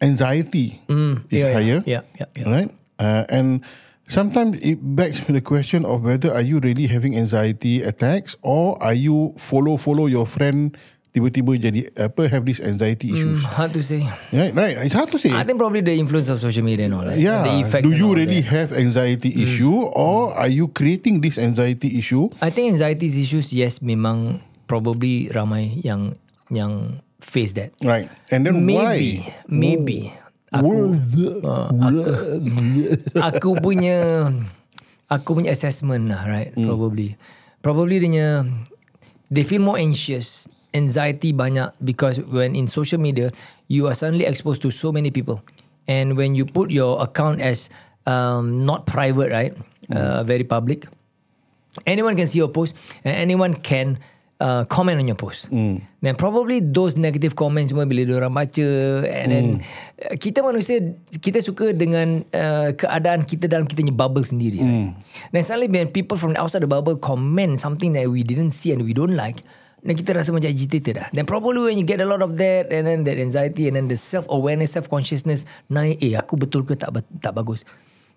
anxiety 0.00 0.80
is 0.80 0.88
Hmm. 0.88 1.14
yeah, 1.30 1.52
higher. 1.52 1.80
yeah, 1.86 2.02
yeah, 2.16 2.28
yeah. 2.36 2.46
Right? 2.48 2.70
Uh, 2.98 3.24
and 3.28 3.60
sometimes 4.06 4.60
it 4.62 4.78
begs 4.80 5.24
the 5.26 5.40
question 5.40 5.84
of 5.84 6.04
whether 6.04 6.32
are 6.32 6.44
you 6.44 6.60
really 6.60 6.86
having 6.86 7.16
anxiety 7.16 7.82
attacks 7.82 8.36
or 8.42 8.76
are 8.82 8.94
you 8.96 9.32
follow 9.36 9.76
follow 9.76 10.06
your 10.06 10.24
friend 10.28 10.76
tiba-tiba 11.14 11.54
jadi 11.54 11.80
apa 11.94 12.26
have 12.26 12.42
this 12.42 12.58
anxiety 12.58 13.14
issues. 13.14 13.46
Hard 13.46 13.70
to 13.70 13.86
say. 13.86 14.02
Right, 14.34 14.50
right. 14.50 14.74
It's 14.82 14.98
hard 14.98 15.14
to 15.14 15.18
say. 15.22 15.30
I 15.30 15.46
think 15.46 15.62
probably 15.62 15.78
the 15.78 15.94
influence 15.94 16.26
of 16.26 16.42
social 16.42 16.66
media 16.66 16.90
and 16.90 16.94
all 16.98 17.06
that. 17.06 17.14
Yeah. 17.14 17.46
The 17.46 17.54
effects 17.62 17.86
Do 17.86 17.94
you 17.94 18.10
all 18.10 18.18
really 18.18 18.42
that. 18.42 18.50
have 18.50 18.68
anxiety 18.74 19.30
issue 19.30 19.78
or 19.94 20.34
are 20.34 20.50
you 20.50 20.66
creating 20.74 21.22
this 21.22 21.38
anxiety 21.38 21.94
issue? 22.02 22.34
I 22.42 22.50
think 22.50 22.74
anxiety 22.74 23.06
issues 23.06 23.54
yes 23.54 23.78
memang 23.78 24.42
probably 24.66 25.28
ramai 25.32 25.80
yang 25.84 26.16
yang 26.52 27.00
face 27.20 27.56
that. 27.56 27.72
Right. 27.80 28.08
And 28.28 28.44
then 28.44 28.64
maybe 28.64 29.24
why? 29.24 29.32
maybe 29.48 29.98
aku 30.54 30.94
uh, 31.42 31.68
aku, 31.72 32.00
aku 33.18 33.50
punya 33.58 34.28
aku 35.10 35.42
punya 35.42 35.50
assessment 35.50 36.06
lah 36.06 36.22
right 36.30 36.54
Hmm. 36.54 36.70
probably 36.70 37.18
probably 37.58 37.98
dia 37.98 38.46
they 39.34 39.42
feel 39.42 39.58
more 39.64 39.80
anxious 39.80 40.46
anxiety 40.70 41.34
banyak 41.34 41.74
because 41.82 42.22
when 42.30 42.54
in 42.54 42.70
social 42.70 43.02
media 43.02 43.34
you 43.66 43.90
are 43.90 43.96
suddenly 43.98 44.22
exposed 44.28 44.62
to 44.62 44.70
so 44.70 44.94
many 44.94 45.10
people 45.10 45.42
and 45.90 46.14
when 46.14 46.38
you 46.38 46.46
put 46.46 46.70
your 46.70 47.02
account 47.02 47.42
as 47.42 47.66
um, 48.06 48.64
not 48.64 48.86
private, 48.86 49.32
right? 49.32 49.52
Uh, 49.90 50.24
very 50.24 50.44
public. 50.44 50.86
Anyone 51.86 52.16
can 52.16 52.26
see 52.26 52.38
your 52.38 52.48
post 52.48 52.78
and 53.04 53.16
anyone 53.16 53.54
can 53.54 53.98
uh, 54.40 54.64
comment 54.66 54.98
on 54.98 55.06
your 55.06 55.18
post. 55.18 55.50
Then 56.00 56.14
probably 56.16 56.60
those 56.60 56.96
negative 56.96 57.36
comments 57.36 57.72
semua 57.72 57.86
bila 57.86 58.04
orang 58.18 58.34
baca 58.34 58.68
and 59.08 59.28
then 59.30 59.46
uh, 60.04 60.14
kita 60.18 60.44
manusia 60.44 60.80
kita 61.20 61.40
suka 61.40 61.72
dengan 61.72 62.22
uh, 62.34 62.74
keadaan 62.76 63.24
kita 63.24 63.48
dalam 63.48 63.64
kita 63.68 63.84
punya 63.84 63.94
bubble 63.94 64.24
sendiri. 64.26 64.60
Right? 64.60 64.92
Then 65.32 65.42
suddenly 65.42 65.70
when 65.70 65.88
people 65.90 66.18
from 66.18 66.34
outside 66.36 66.64
the 66.64 66.70
bubble 66.70 66.98
comment 66.98 67.60
something 67.60 67.94
that 67.94 68.08
we 68.10 68.26
didn't 68.26 68.52
see 68.52 68.74
and 68.74 68.82
we 68.84 68.92
don't 68.92 69.16
like, 69.16 69.40
then 69.84 69.94
kita 69.96 70.16
rasa 70.16 70.32
macam 70.32 70.48
agitated 70.48 70.96
dah. 70.96 71.06
Then 71.12 71.28
probably 71.28 71.60
when 71.60 71.76
you 71.76 71.86
get 71.86 72.00
a 72.00 72.08
lot 72.08 72.24
of 72.24 72.40
that 72.40 72.72
and 72.72 72.88
then 72.88 73.04
that 73.04 73.20
anxiety 73.20 73.68
and 73.68 73.76
then 73.76 73.86
the 73.88 74.00
self 74.00 74.24
awareness, 74.32 74.76
self 74.76 74.88
consciousness 74.88 75.44
naik, 75.68 76.00
eh 76.00 76.16
aku 76.16 76.40
betul 76.40 76.64
ke 76.64 76.76
tak 76.76 76.92
tak 77.20 77.32
bagus. 77.36 77.64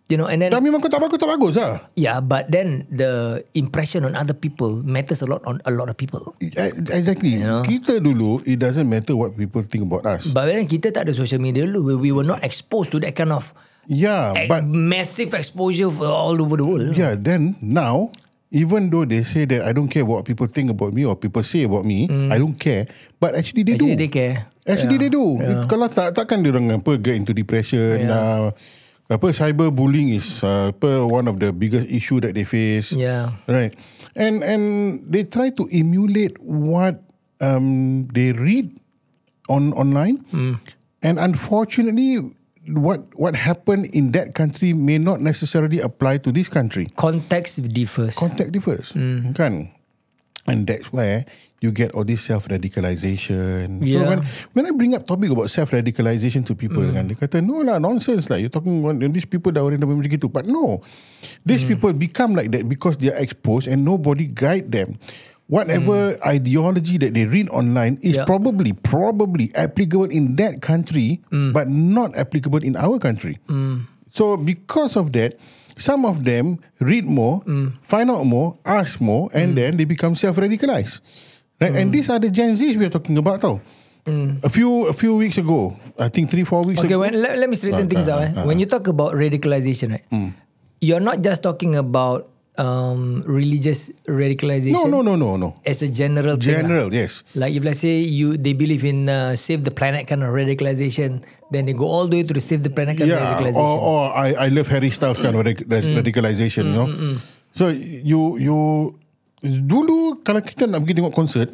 You 0.08 0.16
know, 0.16 0.24
and 0.26 0.40
then 0.40 0.56
Dah 0.56 0.64
memang 0.64 0.80
kau 0.80 0.88
tak 0.88 1.04
bagus, 1.04 1.20
tak 1.20 1.28
bagus 1.28 1.60
lah. 1.60 1.84
Yeah, 1.94 2.24
but 2.24 2.48
then 2.48 2.88
the 2.88 3.44
impression 3.52 4.08
on 4.08 4.16
other 4.16 4.32
people 4.32 4.80
matters 4.80 5.20
a 5.20 5.28
lot 5.28 5.44
on 5.44 5.60
a 5.68 5.72
lot 5.72 5.92
of 5.92 6.00
people. 6.00 6.32
E- 6.40 6.56
Exactly. 6.96 7.36
know? 7.38 7.60
Kita 7.60 8.00
dulu, 8.00 8.40
it 8.48 8.56
doesn't 8.56 8.88
matter 8.88 9.20
what 9.20 9.36
people 9.36 9.68
think 9.68 9.84
about 9.84 10.08
us. 10.08 10.32
But 10.32 10.48
then 10.48 10.64
kita 10.64 10.96
tak 10.96 11.08
ada 11.08 11.12
social 11.12 11.44
media 11.44 11.68
dulu. 11.68 11.92
We, 11.92 12.08
we 12.08 12.12
were 12.16 12.24
not 12.24 12.40
exposed 12.40 12.96
to 12.96 13.04
that 13.04 13.20
kind 13.20 13.36
of 13.36 13.52
yeah, 13.84 14.32
ex- 14.32 14.48
but 14.48 14.64
massive 14.64 15.36
exposure 15.36 15.92
for 15.92 16.08
all 16.08 16.40
over 16.40 16.56
the 16.56 16.64
world. 16.64 16.96
yeah, 16.96 17.20
then 17.20 17.60
now, 17.60 18.16
even 18.48 18.88
though 18.88 19.04
they 19.04 19.28
say 19.28 19.44
that 19.44 19.68
I 19.68 19.76
don't 19.76 19.92
care 19.92 20.08
what 20.08 20.24
people 20.24 20.48
think 20.48 20.72
about 20.72 20.96
me 20.96 21.04
or 21.04 21.20
people 21.20 21.44
say 21.44 21.68
about 21.68 21.84
me, 21.84 22.08
I 22.32 22.40
don't 22.40 22.56
care. 22.56 22.88
But 23.20 23.36
actually 23.36 23.68
they 23.68 23.76
Mm. 23.76 23.92
Actually 23.92 24.00
do. 24.00 24.04
they 24.08 24.12
care. 24.12 24.36
Actually 24.64 24.98
they 25.00 25.12
do. 25.12 25.36
It, 25.36 25.68
kalau 25.68 25.92
tak 25.92 26.16
takkan 26.16 26.44
dia 26.44 26.56
orang 26.56 26.80
apa 26.80 26.96
get 26.96 27.20
into 27.20 27.36
depression. 27.36 28.08
Uh, 28.08 28.56
apa 29.08 29.32
cyber 29.32 29.72
bullying 29.72 30.12
is 30.12 30.44
uh, 30.44 30.76
apa 30.76 31.08
one 31.08 31.32
of 31.32 31.40
the 31.40 31.56
biggest 31.56 31.88
issue 31.88 32.20
that 32.20 32.36
they 32.36 32.44
face. 32.44 32.92
Yeah. 32.92 33.40
Right. 33.48 33.72
And 34.16 34.44
and 34.44 35.00
they 35.08 35.24
try 35.24 35.56
to 35.56 35.64
emulate 35.72 36.36
what 36.44 37.04
um 37.40 38.08
they 38.12 38.36
read 38.36 38.76
on 39.48 39.72
online. 39.72 40.28
And 41.00 41.16
unfortunately 41.20 42.20
what 42.68 43.08
what 43.16 43.40
happened 43.40 43.88
in 43.96 44.12
that 44.12 44.36
country 44.36 44.76
may 44.76 45.00
not 45.00 45.24
necessarily 45.24 45.80
apply 45.80 46.20
to 46.28 46.36
this 46.36 46.52
country. 46.52 46.92
Context 47.00 47.64
differs. 47.72 48.20
Contact 48.20 48.52
differs. 48.52 48.92
Kan? 49.40 49.72
And 50.48 50.68
that's 50.68 50.92
where 50.92 51.24
you 51.58 51.74
get 51.74 51.90
all 51.98 52.06
this 52.06 52.22
self-radicalization. 52.22 53.82
So 53.82 53.86
Yeah. 53.86 54.06
when, 54.06 54.20
when 54.54 54.64
I 54.70 54.72
bring 54.78 54.94
up 54.94 55.10
topic 55.10 55.34
about 55.34 55.50
self-radicalization 55.50 56.46
to 56.46 56.54
people, 56.54 56.86
kan, 56.94 57.10
dia 57.10 57.18
kata, 57.18 57.42
no 57.42 57.66
lah, 57.66 57.82
nonsense 57.82 58.30
lah. 58.30 58.38
You're 58.38 58.54
talking 58.54 58.78
about 58.78 59.02
these 59.14 59.26
people 59.26 59.50
dah 59.50 59.66
orang 59.66 59.82
dah 59.82 59.90
macam 59.90 60.06
gitu. 60.06 60.30
But 60.30 60.46
no. 60.46 60.86
These 61.42 61.66
people 61.66 61.94
become 61.98 62.38
like 62.38 62.54
that 62.54 62.70
because 62.70 63.02
they 63.02 63.10
are 63.10 63.18
exposed 63.18 63.66
and 63.66 63.82
nobody 63.82 64.30
guide 64.30 64.70
them. 64.70 65.02
Whatever 65.48 66.20
ideology 66.28 67.00
that 67.00 67.16
they 67.16 67.24
read 67.24 67.48
online 67.50 67.98
is 68.04 68.20
Yeah. 68.20 68.28
probably, 68.28 68.76
probably 68.76 69.48
applicable 69.56 70.12
in 70.12 70.36
that 70.38 70.60
country, 70.62 71.24
but 71.32 71.72
not 71.72 72.14
applicable 72.20 72.62
in 72.62 72.76
our 72.78 73.00
country. 73.00 73.40
So 74.14 74.36
because 74.38 74.94
of 75.00 75.16
that, 75.18 75.40
some 75.80 76.04
of 76.06 76.22
them 76.28 76.60
read 76.78 77.08
more, 77.08 77.42
find 77.82 78.12
out 78.12 78.28
more, 78.30 78.60
ask 78.62 79.00
more, 79.02 79.32
and 79.34 79.56
then 79.58 79.78
they 79.80 79.88
become 79.88 80.14
self-radicalized. 80.14 81.02
Right? 81.60 81.74
And 81.76 81.92
these 81.92 82.10
are 82.10 82.20
the 82.20 82.30
Gen 82.30 82.54
Zs 82.54 82.76
we 82.78 82.86
are 82.86 82.94
talking 82.94 83.18
about 83.18 83.42
tau. 83.42 83.62
A 84.08 84.48
few 84.50 84.88
a 84.88 84.94
few 84.96 85.18
weeks 85.20 85.36
ago, 85.38 85.76
I 86.00 86.08
think 86.08 86.32
three, 86.32 86.46
four 86.48 86.64
weeks 86.64 86.80
Okay, 86.80 86.96
ago. 86.96 87.04
when, 87.04 87.12
let, 87.20 87.36
let 87.38 87.50
me 87.50 87.58
straighten 87.60 87.86
Ah, 87.86 87.92
things 87.92 88.08
ah, 88.08 88.16
out. 88.16 88.24
eh. 88.24 88.34
ah, 88.40 88.46
When 88.48 88.56
you 88.56 88.64
talk 88.66 88.88
about 88.88 89.12
radicalization, 89.20 90.00
right? 90.00 90.06
You're 90.80 91.04
not 91.04 91.20
just 91.20 91.44
talking 91.44 91.76
about 91.76 92.30
um, 92.56 93.20
religious 93.28 93.92
radicalization. 94.08 94.80
no, 94.80 94.88
no, 94.88 95.02
no, 95.04 95.20
no, 95.20 95.36
no. 95.36 95.60
As 95.66 95.82
a 95.84 95.90
general 95.92 96.38
thing. 96.40 96.56
General, 96.56 96.88
yes. 96.94 97.28
Like 97.36 97.52
if 97.52 97.68
let's 97.68 97.84
say 97.84 98.00
you 98.00 98.38
they 98.40 98.54
believe 98.56 98.86
in 98.88 99.10
uh, 99.12 99.36
save 99.36 99.68
the 99.68 99.76
planet 99.76 100.08
kind 100.08 100.24
of 100.24 100.32
radicalization, 100.32 101.28
then 101.52 101.66
they 101.68 101.74
go 101.76 101.86
all 101.92 102.08
the 102.08 102.16
way 102.18 102.24
to 102.24 102.32
the 102.34 102.40
save 102.40 102.64
the 102.64 102.72
planet 102.72 102.96
kind 102.98 103.12
of 103.12 103.18
Yeah, 103.20 103.28
radicalization. 103.28 103.60
or, 103.60 103.76
or 103.76 104.00
I, 104.16 104.48
I 104.48 104.48
love 104.56 104.72
Harry 104.72 104.90
Styles 104.90 105.20
kind 105.20 105.36
of 105.36 105.44
radic- 105.44 105.68
radicalization, 105.68 106.72
you 106.72 106.76
know. 106.80 106.88
So 107.52 107.70
you 107.76 108.38
you 108.40 108.56
dulu 109.44 110.22
kalau 110.22 110.41
kita 110.41 110.65
nak 110.65 110.82
pergi 110.82 110.96
tengok 110.98 111.13
konsert, 111.13 111.50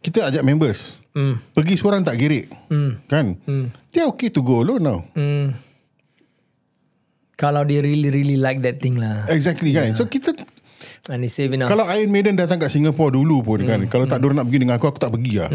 kita 0.00 0.26
ajak 0.26 0.42
members. 0.42 1.00
Pergi 1.52 1.74
seorang 1.74 2.04
tak 2.04 2.20
gerik. 2.20 2.46
Kan? 3.06 3.40
Dia 3.90 4.04
okay 4.06 4.28
to 4.28 4.40
go 4.40 4.60
alone 4.60 4.82
now. 4.82 5.00
Kalau 7.36 7.68
they 7.68 7.84
really 7.84 8.08
really 8.08 8.40
like 8.40 8.64
that 8.64 8.80
thing 8.80 8.96
lah, 8.96 9.28
Exactly 9.28 9.76
kan. 9.76 9.92
So 9.92 10.08
kita 10.08 10.32
and 11.12 11.20
they 11.20 11.28
saving 11.28 11.60
up. 11.60 11.68
kalau 11.68 11.84
Iron 11.92 12.08
Maiden 12.08 12.32
datang 12.32 12.56
kat 12.56 12.72
Singapore 12.72 13.12
dulu 13.12 13.44
pun 13.44 13.60
kan. 13.60 13.84
Kalau 13.92 14.08
tak 14.08 14.20
ada 14.20 14.24
orang 14.24 14.40
nak 14.40 14.46
pergi 14.48 14.60
dengan 14.64 14.74
aku 14.80 14.86
aku 14.88 15.00
tak 15.00 15.12
pergi 15.12 15.34
lah. 15.44 15.50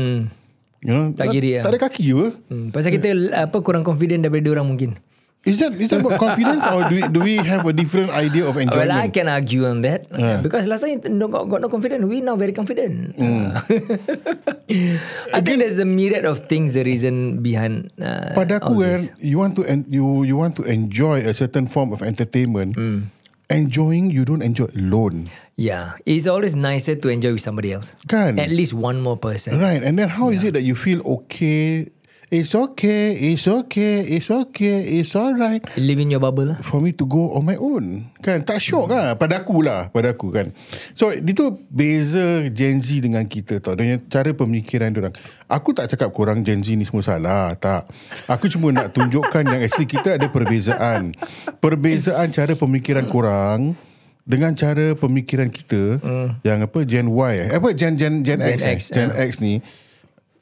You 0.81 0.93
know, 0.97 1.13
Tak 1.13 1.29
gerik 1.29 1.61
lah. 1.61 1.63
tak 1.65 1.71
ada 1.73 1.79
kaki 1.81 2.05
apa. 2.09 2.27
Hmm, 2.49 2.67
pasal 2.73 2.89
kita 2.89 3.07
apa 3.37 3.57
kurang 3.61 3.85
confident 3.85 4.25
daripada 4.25 4.49
orang 4.49 4.65
mungkin. 4.65 4.97
Is 5.41 5.57
that 5.57 5.73
is 5.73 5.89
that 5.89 6.05
about 6.05 6.21
confidence 6.21 6.61
or 6.69 6.85
do 6.85 7.01
we, 7.01 7.03
do 7.09 7.19
we 7.25 7.35
have 7.41 7.65
a 7.65 7.73
different 7.73 8.13
idea 8.13 8.45
of 8.45 8.53
Well, 8.53 8.61
I 8.61 8.69
enjoyment? 9.09 9.13
can 9.13 9.25
argue 9.27 9.65
on 9.65 9.81
that 9.81 10.05
because 10.45 10.69
last 10.69 10.85
time 10.85 11.01
no, 11.17 11.27
got, 11.33 11.49
got 11.49 11.61
no 11.65 11.69
confidence. 11.69 12.05
We 12.05 12.21
now 12.21 12.35
very 12.37 12.53
confident. 12.53 13.17
I 15.33 15.41
think 15.41 15.65
there's 15.65 15.79
a 15.79 15.85
myriad 15.85 16.25
of 16.29 16.45
things. 16.45 16.73
The 16.77 16.83
reason 16.85 17.41
behind. 17.41 17.89
Uh, 17.97 18.37
Pada 18.37 18.61
all 18.61 18.77
aku 18.77 18.85
kan, 18.85 19.01
this. 19.01 19.09
you 19.17 19.41
want 19.41 19.57
to 19.57 19.65
en- 19.65 19.89
you 19.89 20.21
you 20.23 20.37
want 20.37 20.53
to 20.61 20.63
enjoy 20.69 21.25
a 21.25 21.33
certain 21.33 21.65
form 21.65 21.89
of 21.89 22.05
entertainment. 22.05 22.77
Hmm. 22.77 23.09
Enjoying 23.51 24.07
you 24.13 24.23
don't 24.23 24.39
enjoy 24.45 24.69
alone. 24.79 25.27
Yeah, 25.59 25.99
it's 26.07 26.23
always 26.23 26.55
nicer 26.55 26.95
to 26.95 27.11
enjoy 27.11 27.35
with 27.35 27.43
somebody 27.43 27.75
else. 27.75 27.97
Kan? 28.07 28.39
At 28.39 28.47
least 28.47 28.71
one 28.71 29.03
more 29.03 29.19
person. 29.19 29.59
Right. 29.59 29.83
And 29.83 29.99
then 29.99 30.07
how 30.07 30.31
is 30.31 30.39
it 30.47 30.55
that 30.55 30.63
you 30.63 30.71
feel 30.77 31.03
okay? 31.19 31.91
It's 32.31 32.55
okay, 32.55 33.11
it's 33.11 33.43
okay, 33.43 34.07
it's 34.07 34.31
okay, 34.31 34.87
it's 34.87 35.19
alright. 35.19 35.59
Live 35.75 35.99
in 35.99 36.15
your 36.15 36.23
bubble. 36.23 36.55
lah. 36.55 36.57
for 36.63 36.79
me 36.79 36.95
to 36.95 37.03
go 37.03 37.35
on 37.35 37.43
my 37.43 37.59
own 37.59 38.07
kan 38.23 38.39
tak 38.45 38.63
syok 38.63 38.87
kan 38.87 39.19
pada 39.19 39.43
aku 39.43 39.59
lah 39.59 39.91
pada 39.91 40.13
aku 40.13 40.31
kan 40.31 40.53
so 40.95 41.11
itu 41.11 41.51
beza 41.67 42.47
Gen 42.53 42.79
Z 42.79 43.03
dengan 43.03 43.27
kita 43.27 43.59
tau 43.59 43.75
dengan 43.75 43.99
cara 44.07 44.31
pemikiran 44.31 44.93
orang 44.95 45.11
aku 45.51 45.75
tak 45.75 45.91
cakap 45.91 46.13
korang 46.15 46.39
Gen 46.45 46.63
Z 46.63 46.79
ni 46.79 46.87
semua 46.87 47.03
salah 47.03 47.51
tak 47.57 47.89
aku 48.31 48.47
cuma 48.47 48.71
nak 48.71 48.91
tunjukkan 48.95 49.43
yang 49.43 49.61
actually 49.65 49.89
kita 49.89 50.15
ada 50.15 50.31
perbezaan 50.31 51.11
perbezaan 51.59 52.31
cara 52.31 52.53
pemikiran 52.55 53.05
korang 53.11 53.75
dengan 54.23 54.53
cara 54.53 54.93
pemikiran 54.95 55.49
kita 55.49 55.99
yang 56.45 56.63
apa 56.63 56.79
Gen 56.85 57.09
Y 57.09 57.33
eh 57.43 57.49
apa 57.51 57.73
Gen 57.73 57.99
Gen 57.99 58.21
Gen, 58.21 58.39
Gen 58.39 58.55
X, 58.55 58.59
eh? 58.63 58.71
X, 58.77 58.79
Gen 58.93 59.09
ah. 59.11 59.19
X 59.19 59.41
ni 59.41 59.59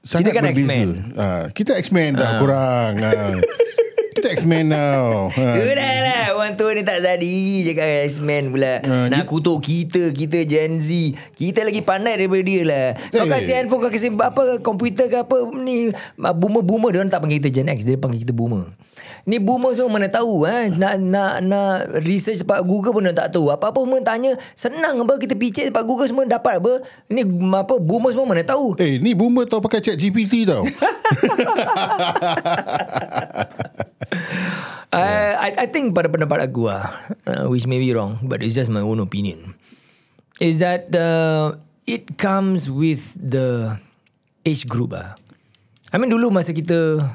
sangat 0.02 0.32
kan 0.32 0.44
berbeza 0.44 0.64
X-Men. 0.64 0.90
Ah, 1.16 1.44
kita 1.50 1.76
X-Men 1.76 2.12
tak 2.16 2.40
korang 2.40 2.94
ah. 2.98 3.36
kita 4.16 4.28
X-Men 4.36 4.68
now 4.68 5.32
Ah. 5.32 5.56
Sudah 5.56 5.76
lah 6.02 6.26
Orang 6.36 6.56
tua 6.56 6.72
ni 6.72 6.84
tak 6.84 7.00
tadi 7.00 7.64
Cakap 7.64 7.88
X-Men 8.06 8.52
pula 8.52 8.80
Ah, 8.82 9.08
Nak 9.08 9.24
kutuk 9.26 9.60
kita 9.62 10.12
Kita 10.12 10.44
Gen 10.44 10.80
Z 10.80 10.92
Kita 11.34 11.64
lagi 11.64 11.80
pandai 11.80 12.16
daripada 12.16 12.44
dia 12.44 12.62
lah 12.64 12.88
Kau 13.10 13.24
Eh. 13.24 13.30
kasih 13.30 13.54
handphone 13.56 13.80
Kau 13.80 13.92
kasih 13.92 14.12
apa 14.14 14.60
Komputer 14.60 15.08
ke 15.08 15.20
apa 15.20 15.36
Ni 15.56 15.88
Boomer-boomer 16.16 16.92
Dia 16.92 17.00
orang 17.00 17.12
tak 17.12 17.24
panggil 17.24 17.40
kita 17.40 17.50
Gen 17.54 17.72
X 17.72 17.84
Dia 17.84 17.96
panggil 17.96 18.24
kita 18.24 18.36
boomer 18.36 18.68
Ni 19.30 19.38
boomer 19.38 19.78
semua 19.78 20.02
mana 20.02 20.10
tahu 20.10 20.50
eh? 20.50 20.74
Nak 20.74 20.98
nak 20.98 21.34
nak 21.46 22.02
research 22.02 22.42
pak 22.50 22.66
Google 22.66 22.98
pun 22.98 23.06
tak 23.14 23.30
tahu. 23.30 23.54
Apa-apa 23.54 23.78
semua 23.86 24.02
tanya 24.02 24.34
senang 24.58 25.06
apa 25.06 25.22
kita 25.22 25.38
picit 25.38 25.70
pak 25.70 25.86
Google 25.86 26.10
semua 26.10 26.26
dapat 26.26 26.58
apa. 26.58 26.82
Ni 27.14 27.22
apa 27.54 27.78
boomer 27.78 28.10
semua 28.10 28.34
mana 28.34 28.42
tahu. 28.42 28.74
Eh 28.82 28.98
ni 28.98 29.14
boomer 29.14 29.46
tau 29.46 29.62
pakai 29.62 29.86
chat 29.86 29.94
GPT 30.02 30.50
tau 30.50 30.66
Uh, 34.90 35.38
I, 35.38 35.54
I 35.54 35.66
think 35.70 35.94
pada 35.94 36.10
pendapat 36.10 36.50
aku 36.50 36.66
lah, 36.66 36.90
uh, 37.30 37.46
which 37.46 37.70
may 37.70 37.78
be 37.78 37.94
wrong, 37.94 38.18
but 38.26 38.42
it's 38.42 38.58
just 38.58 38.74
my 38.74 38.82
own 38.82 38.98
opinion, 38.98 39.54
is 40.42 40.66
that 40.66 40.90
uh, 40.98 41.54
it 41.86 42.18
comes 42.18 42.74
with 42.74 43.14
the 43.22 43.78
age 44.42 44.66
group 44.66 44.98
ah. 44.98 45.14
I 45.94 46.02
mean 46.02 46.10
dulu 46.10 46.34
masa 46.34 46.58
kita 46.58 47.06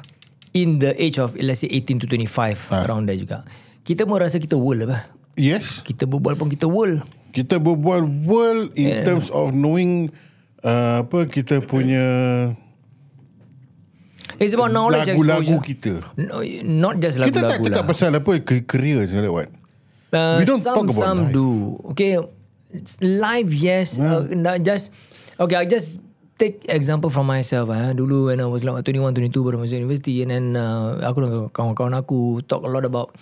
in 0.55 0.79
the 0.79 0.95
age 0.95 1.19
of 1.19 1.35
let's 1.35 1.59
say 1.59 1.69
18 1.69 1.99
to 1.99 2.07
25 2.07 2.71
around 2.87 3.05
there 3.05 3.19
juga. 3.19 3.43
Kita 3.83 4.03
pun 4.03 4.17
rasa 4.17 4.39
kita 4.39 4.55
world 4.55 4.87
apa. 4.87 5.03
Yes 5.35 5.83
Kita 5.83 6.07
berbual 6.07 6.33
pun 6.33 6.47
kita 6.47 6.63
world. 6.63 7.03
Kita 7.29 7.59
berbual 7.59 8.01
world 8.23 8.71
in 8.73 8.87
Yeah. 8.87 9.03
terms 9.03 9.27
of 9.29 9.51
knowing 9.51 10.07
uh, 10.63 11.03
Apa 11.03 11.27
kita 11.27 11.59
punya 11.59 12.07
It's 14.35 14.51
about 14.51 14.71
knowledge 14.71 15.07
Lagu-lagu 15.07 15.59
exposure. 15.59 15.61
kita 15.61 15.91
No, 16.17 16.39
not 16.63 16.97
just 16.97 17.19
Kita 17.19 17.43
lagu-lagu 17.43 17.51
tak 17.51 17.59
cakap 17.61 17.75
lah. 17.77 17.89
pasal 17.91 18.09
apa 18.15 18.31
Career 18.63 19.05
segala 19.05 19.27
what 19.29 19.51
Uh, 20.09 20.39
We 20.39 20.47
don't 20.47 20.63
some, 20.63 20.71
talk 20.73 20.87
about 20.87 20.95
some 20.97 21.19
life. 21.27 21.35
do. 21.35 21.75
Okay, 21.91 22.15
it's 22.71 22.95
live 23.03 23.51
yes. 23.51 23.99
Uh, 23.99 24.23
not 24.31 24.63
just 24.63 24.95
okay. 25.35 25.59
I 25.59 25.67
just 25.67 25.99
take 26.37 26.67
example 26.67 27.09
from 27.09 27.27
myself. 27.27 27.71
Ah, 27.71 27.95
dulu 27.95 28.31
when 28.31 28.39
I 28.43 28.47
was 28.47 28.63
like 28.67 28.83
21, 28.83 29.15
22 29.15 29.31
baru 29.43 29.57
masuk 29.59 29.79
university, 29.79 30.21
and 30.23 30.31
then 30.31 30.45
uh, 30.59 30.99
aku 31.03 31.23
dengan 31.23 31.47
kawan-kawan 31.51 31.95
aku 31.95 32.43
talk 32.43 32.63
a 32.63 32.71
lot 32.71 32.83
about 32.83 33.15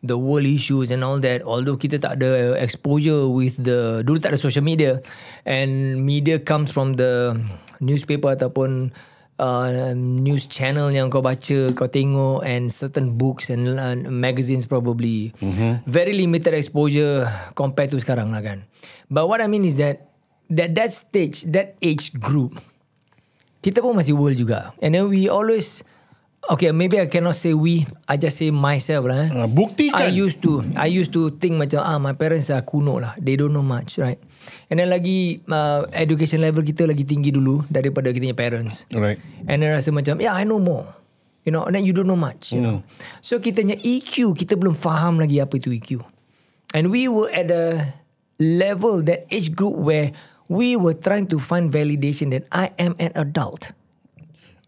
the 0.00 0.16
world 0.16 0.48
issues 0.48 0.88
and 0.88 1.04
all 1.04 1.20
that 1.20 1.44
although 1.44 1.76
kita 1.76 2.00
tak 2.00 2.16
ada 2.16 2.56
exposure 2.56 3.28
with 3.28 3.60
the 3.60 4.00
dulu 4.00 4.16
tak 4.16 4.32
ada 4.32 4.40
social 4.40 4.64
media 4.64 4.96
and 5.44 6.00
media 6.00 6.40
comes 6.40 6.72
from 6.72 6.96
the 6.96 7.36
newspaper 7.84 8.32
ataupun 8.32 8.88
uh, 9.36 9.92
news 9.96 10.48
channel 10.48 10.88
yang 10.88 11.12
kau 11.12 11.20
baca 11.20 11.68
kau 11.76 11.88
tengok 11.88 12.40
and 12.48 12.72
certain 12.72 13.12
books 13.16 13.52
and 13.52 13.76
uh, 13.76 13.92
magazines 14.08 14.64
probably 14.64 15.36
mm-hmm. 15.36 15.84
very 15.84 16.16
limited 16.16 16.56
exposure 16.56 17.28
compared 17.52 17.92
to 17.92 18.00
sekarang 18.00 18.32
lah 18.32 18.40
kan 18.40 18.64
but 19.12 19.28
what 19.28 19.44
I 19.44 19.52
mean 19.52 19.68
is 19.68 19.76
that 19.84 20.09
that 20.50 20.74
that 20.74 20.90
stage 20.90 21.46
that 21.48 21.78
age 21.80 22.12
group 22.18 22.58
kita 23.62 23.80
pun 23.80 23.94
masih 23.94 24.18
world 24.18 24.36
juga 24.36 24.74
and 24.82 24.92
then 24.92 25.06
we 25.06 25.30
always 25.30 25.86
Okay, 26.48 26.72
maybe 26.72 26.96
I 26.96 27.04
cannot 27.04 27.36
say 27.36 27.52
we. 27.52 27.84
I 28.08 28.16
just 28.16 28.40
say 28.40 28.48
myself 28.48 29.04
lah. 29.04 29.28
Eh. 29.28 29.44
Ah, 29.44 29.44
buktikan. 29.44 30.00
I 30.00 30.08
used 30.08 30.40
to, 30.40 30.64
I 30.72 30.88
used 30.88 31.12
to 31.12 31.36
think 31.36 31.60
macam 31.60 31.84
ah 31.84 32.00
my 32.00 32.16
parents 32.16 32.48
are 32.48 32.64
kuno 32.64 32.96
lah. 32.96 33.12
They 33.20 33.36
don't 33.36 33.52
know 33.52 33.66
much, 33.66 34.00
right? 34.00 34.16
And 34.72 34.80
then 34.80 34.88
lagi 34.88 35.44
uh, 35.44 35.84
education 35.92 36.40
level 36.40 36.64
kita 36.64 36.88
lagi 36.88 37.04
tinggi 37.04 37.28
dulu 37.28 37.68
daripada 37.68 38.08
kita 38.08 38.32
punya 38.32 38.38
parents. 38.38 38.88
Right. 38.88 39.20
And 39.44 39.60
then 39.60 39.76
rasa 39.76 39.92
macam, 39.92 40.16
yeah, 40.24 40.32
I 40.32 40.48
know 40.48 40.56
more. 40.56 40.88
You 41.44 41.52
know, 41.52 41.68
and 41.68 41.76
then 41.76 41.84
you 41.84 41.92
don't 41.92 42.08
know 42.08 42.18
much. 42.18 42.56
You 42.56 42.64
know. 42.64 42.76
So 43.20 43.36
kita 43.36 43.60
punya 43.60 43.76
EQ 43.76 44.32
kita 44.32 44.56
belum 44.56 44.72
faham 44.74 45.20
lagi 45.20 45.44
apa 45.44 45.60
itu 45.60 45.76
EQ. 45.76 46.00
And 46.72 46.88
we 46.88 47.04
were 47.06 47.28
at 47.30 47.52
the 47.52 47.84
level 48.40 49.04
that 49.04 49.28
age 49.28 49.52
group 49.52 49.76
where 49.76 50.16
we 50.50 50.74
were 50.74 50.98
trying 50.98 51.30
to 51.30 51.38
find 51.38 51.70
validation 51.70 52.34
that 52.34 52.50
I 52.50 52.74
am 52.82 52.98
an 52.98 53.14
adult. 53.14 53.70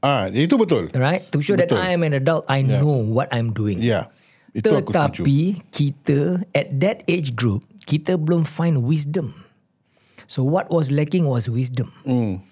Ah, 0.02 0.30
itu 0.30 0.54
betul. 0.58 0.90
Right? 0.94 1.26
To 1.30 1.38
show 1.42 1.54
that 1.54 1.70
Betul. 1.70 1.78
I 1.78 1.94
am 1.94 2.02
an 2.02 2.14
adult, 2.14 2.46
I 2.50 2.62
know 2.62 3.02
what 3.06 3.30
I'm 3.30 3.54
doing. 3.54 3.78
Ya. 3.78 4.10
Itu. 4.50 4.70
Tetapi 4.70 5.62
kita 5.70 6.42
at 6.54 6.74
that 6.82 7.06
age 7.06 7.38
group, 7.38 7.62
kita 7.86 8.18
belum 8.18 8.42
find 8.42 8.82
wisdom. 8.82 9.34
So 10.26 10.42
what 10.42 10.74
was 10.74 10.90
lacking 10.90 11.30
was 11.30 11.46
wisdom. 11.46 11.94
Hmm. 12.02 12.42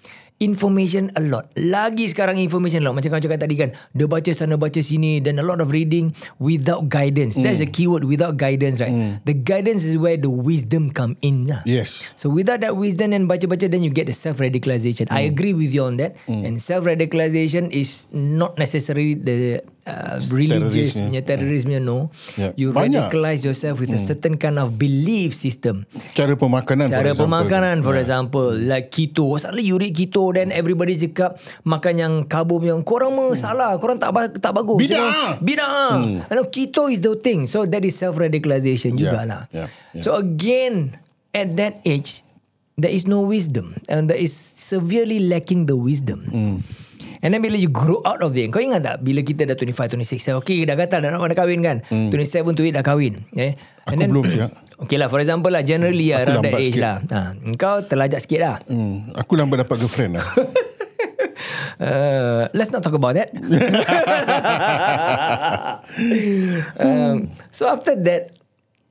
Information 0.41 1.13
a 1.13 1.21
lot. 1.21 1.53
Lagi 1.53 2.09
sekarang 2.09 2.41
information 2.41 2.81
a 2.81 2.89
lot. 2.89 2.97
Macam 2.97 3.13
kau 3.13 3.21
cakap 3.21 3.45
tadi 3.45 3.53
kan. 3.53 3.69
Dia 3.93 4.09
baca 4.09 4.25
sana 4.33 4.57
baca 4.57 4.81
sini. 4.81 5.21
Then 5.21 5.37
a 5.37 5.45
lot 5.45 5.61
of 5.61 5.69
reading 5.69 6.17
without 6.41 6.89
guidance. 6.89 7.37
That's 7.37 7.61
the 7.61 7.69
Hmm. 7.69 7.77
keyword 7.77 8.03
without 8.09 8.41
guidance 8.41 8.81
right. 8.81 9.21
The 9.21 9.37
guidance 9.37 9.85
is 9.85 10.01
where 10.01 10.17
the 10.17 10.33
wisdom 10.33 10.89
come 10.89 11.13
in 11.21 11.45
lah. 11.45 11.61
Yes. 11.63 12.09
So 12.17 12.33
without 12.33 12.65
that 12.65 12.73
wisdom 12.73 13.13
and 13.13 13.29
baca-baca 13.29 13.69
then 13.69 13.85
you 13.85 13.93
get 13.93 14.09
the 14.09 14.17
self-radicalization. 14.17 15.13
I 15.13 15.29
Hmm. 15.29 15.37
agree 15.37 15.53
with 15.53 15.69
you 15.69 15.85
on 15.85 16.01
that. 16.01 16.17
And 16.25 16.57
self-radicalization 16.57 17.69
is 17.69 18.09
not 18.09 18.57
necessarily 18.57 19.13
the 19.13 19.61
uh, 19.81 20.21
religious 20.29 20.93
Terrorism. 20.97 21.03
punya 21.09 21.21
terrorism 21.21 21.69
no. 21.81 22.09
Yeah. 22.37 22.53
You 22.53 22.69
Banyak. 22.69 23.09
radicalize 23.09 23.41
yourself 23.41 23.77
with 23.77 23.89
a 23.89 23.97
certain 23.97 24.37
kind 24.37 24.57
of 24.57 24.77
belief 24.77 25.33
system. 25.33 25.89
Cara 26.13 26.37
pemakanan 26.37 26.85
Cara 26.85 27.13
for 27.13 27.13
example. 27.13 27.25
pemakanan 27.25 27.75
for 27.81 27.95
example 27.97 28.49
like 28.53 28.89
keto. 28.89 29.37
Suddenly 29.37 29.65
you 29.65 29.77
read 29.77 29.93
keto 29.93 30.30
then 30.33 30.51
everybody 30.51 30.95
cakap 30.95 31.37
makan 31.63 31.93
yang 31.95 32.13
karbo 32.25 32.57
yang 32.59 32.81
korang 32.81 33.13
mah 33.13 33.31
salah, 33.35 33.75
korang 33.77 33.99
tak 33.99 34.11
tak 34.39 34.51
bagus. 34.51 34.79
Bidah. 34.79 34.97
You 34.97 35.05
know? 35.05 35.29
Bidah. 35.39 35.89
You 36.31 36.35
know, 36.35 36.45
keto 36.47 36.87
is 36.87 36.99
the 36.99 37.15
thing. 37.15 37.45
So 37.45 37.63
that 37.63 37.83
is 37.83 37.95
self-radicalization 37.95 38.95
Yeah, 38.95 39.01
jugalah. 39.11 39.41
yeah, 39.51 39.67
yeah. 39.93 40.03
So 40.03 40.15
again 40.15 40.97
at 41.31 41.55
that 41.55 41.79
age 41.83 42.23
there 42.75 42.91
is 42.91 43.05
no 43.05 43.21
wisdom 43.21 43.77
and 43.87 44.09
there 44.09 44.17
is 44.17 44.33
severely 44.33 45.19
lacking 45.21 45.67
the 45.69 45.75
wisdom. 45.77 46.19
Hmm. 46.27 46.55
And 47.21 47.31
then 47.31 47.39
bila 47.39 47.53
you 47.53 47.69
grow 47.69 48.01
out 48.01 48.17
of 48.19 48.33
it 48.33 48.49
Kau 48.49 48.57
ingat 48.57 48.81
tak 48.81 48.95
Bila 48.99 49.21
kita 49.21 49.45
dah 49.45 49.53
25, 49.53 49.93
26 49.93 50.41
Okay 50.41 50.65
dah 50.65 50.73
gatal 50.73 51.05
Dah 51.05 51.13
nak 51.13 51.21
nak 51.21 51.37
kahwin 51.37 51.61
kan 51.61 51.77
27 51.85 52.17
to 52.51 52.65
8 52.65 52.73
dah 52.73 52.81
kahwin 52.81 53.21
eh? 53.37 53.53
Hmm. 53.85 53.93
Aku 53.93 54.01
belum 54.09 54.25
siap. 54.25 54.49
Okay 54.81 54.97
lah 54.97 55.05
for 55.05 55.21
example 55.21 55.47
lah 55.47 55.61
Generally 55.61 56.07
lah 56.09 56.19
Around 56.25 56.43
that 56.43 56.57
age 56.57 56.73
sikit. 56.73 56.81
lah 56.81 56.95
ha, 57.07 57.19
Kau 57.55 57.85
terlajak 57.85 58.19
sikit 58.19 58.39
lah 58.41 58.55
Hmm, 58.65 59.13
aku 59.13 59.37
lambat 59.37 59.61
dapat 59.61 59.75
girlfriend 59.77 60.17
lah. 60.17 60.25
uh, 61.77 62.49
Let's 62.51 62.73
not 62.73 62.81
talk 62.81 62.97
about 62.97 63.13
that 63.13 63.29
um, 66.77 67.29
So 67.49 67.69
after 67.69 67.93
that 68.01 68.33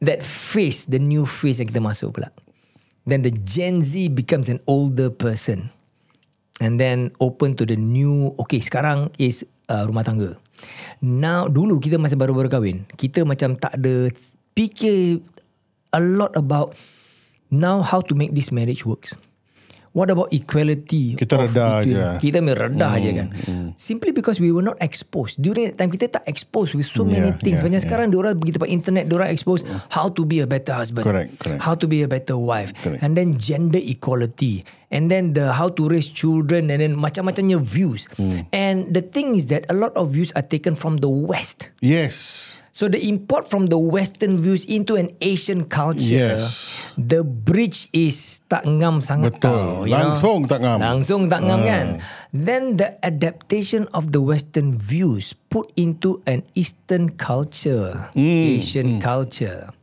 That 0.01 0.23
phase 0.23 0.87
The 0.87 1.03
new 1.03 1.27
phase 1.27 1.59
yang 1.59 1.69
kita 1.69 1.83
masuk 1.83 2.15
pula 2.15 2.31
Then 3.03 3.27
the 3.27 3.35
Gen 3.35 3.83
Z 3.83 4.15
becomes 4.15 4.47
an 4.47 4.63
older 4.67 5.11
person 5.11 5.75
And 6.61 6.77
then 6.77 7.09
open 7.19 7.57
to 7.57 7.65
the 7.65 7.81
new 7.81 8.37
Okay 8.47 8.61
sekarang 8.61 9.09
is 9.17 9.49
uh, 9.73 9.89
rumah 9.89 10.05
tangga. 10.05 10.37
Now 11.01 11.49
dulu 11.49 11.81
kita 11.81 11.97
masa 11.97 12.21
baru-baru 12.21 12.53
kahwin 12.53 12.85
Kita 13.01 13.25
macam 13.25 13.57
tak 13.57 13.81
ada 13.81 14.13
Fikir 14.53 15.25
A 15.97 16.01
lot 16.05 16.37
about 16.37 16.77
Now 17.49 17.81
how 17.81 18.05
to 18.05 18.13
make 18.13 18.37
this 18.37 18.53
marriage 18.53 18.85
works 18.85 19.17
What 19.91 20.07
about 20.07 20.31
equality 20.31 21.19
Kita 21.19 21.35
of 21.35 21.51
reda 21.51 21.83
between- 21.83 21.99
je. 21.99 22.07
Kita 22.23 22.39
memang 22.39 22.59
redah 22.71 22.95
je 22.97 23.11
kan 23.11 23.29
Simply 23.75 24.11
because 24.11 24.39
we 24.39 24.49
were 24.49 24.63
not 24.63 24.79
exposed 24.79 25.37
During 25.37 25.67
that 25.67 25.77
time 25.77 25.91
Kita 25.91 26.07
tak 26.09 26.25
exposed 26.25 26.73
With 26.73 26.87
so 26.87 27.03
many 27.03 27.27
Yeah, 27.27 27.37
things 27.37 27.59
yeah, 27.59 27.67
Macam 27.67 27.75
yeah. 27.75 27.83
sekarang 27.83 28.07
Diorang 28.09 28.39
pergi 28.39 28.55
tempat 28.55 28.71
internet 28.71 29.05
Diorang 29.07 29.29
expose 29.29 29.67
How 29.91 30.07
to 30.09 30.23
be 30.23 30.39
a 30.39 30.47
better 30.47 30.73
husband 30.73 31.03
Correct, 31.03 31.35
correct. 31.37 31.61
How 31.61 31.75
to 31.75 31.87
be 31.87 32.01
a 32.01 32.09
better 32.09 32.39
wife 32.39 32.71
Correct. 32.77 33.03
And 33.03 33.19
then 33.19 33.35
gender 33.35 33.83
equality 33.83 34.63
And 34.89 35.07
then 35.07 35.35
the 35.35 35.55
how 35.55 35.71
to 35.71 35.83
raise 35.85 36.07
children 36.07 36.71
And 36.71 36.79
then 36.79 36.95
macam-macamnya 36.95 37.59
views 37.59 38.07
Hmm. 38.15 38.47
And 38.51 38.95
the 38.95 39.03
thing 39.03 39.35
is 39.35 39.51
that 39.51 39.67
A 39.67 39.75
lot 39.75 39.91
of 39.95 40.15
views 40.15 40.31
are 40.33 40.45
taken 40.45 40.75
from 40.75 40.99
the 40.99 41.11
West 41.11 41.75
Yes. 41.81 42.55
So 42.81 42.89
the 42.89 42.97
import 42.97 43.45
from 43.45 43.69
the 43.69 43.77
Western 43.77 44.41
views 44.41 44.65
into 44.65 44.97
an 44.97 45.13
Asian 45.21 45.69
culture, 45.69 46.33
Yes. 46.33 46.81
the 46.97 47.21
bridge 47.21 47.93
is 47.93 48.41
tak 48.49 48.65
ngam 48.65 49.05
sangat 49.05 49.37
Betul. 49.37 49.53
tau. 49.53 49.85
you 49.85 49.93
know. 49.93 50.01
Langsung 50.01 50.49
tak 50.49 50.65
ngam. 50.65 50.79
Langsung 50.81 51.23
tak 51.29 51.45
ngam 51.45 51.61
Ah. 51.61 51.69
kan. 51.69 51.87
Then 52.33 52.81
the 52.81 52.97
adaptation 53.05 53.85
of 53.93 54.17
the 54.17 54.25
Western 54.25 54.81
views 54.81 55.37
put 55.53 55.69
into 55.77 56.25
an 56.25 56.41
Eastern 56.57 57.13
culture, 57.13 58.09
Hmm. 58.17 58.57
Asian 58.57 58.97
culture. 58.97 59.77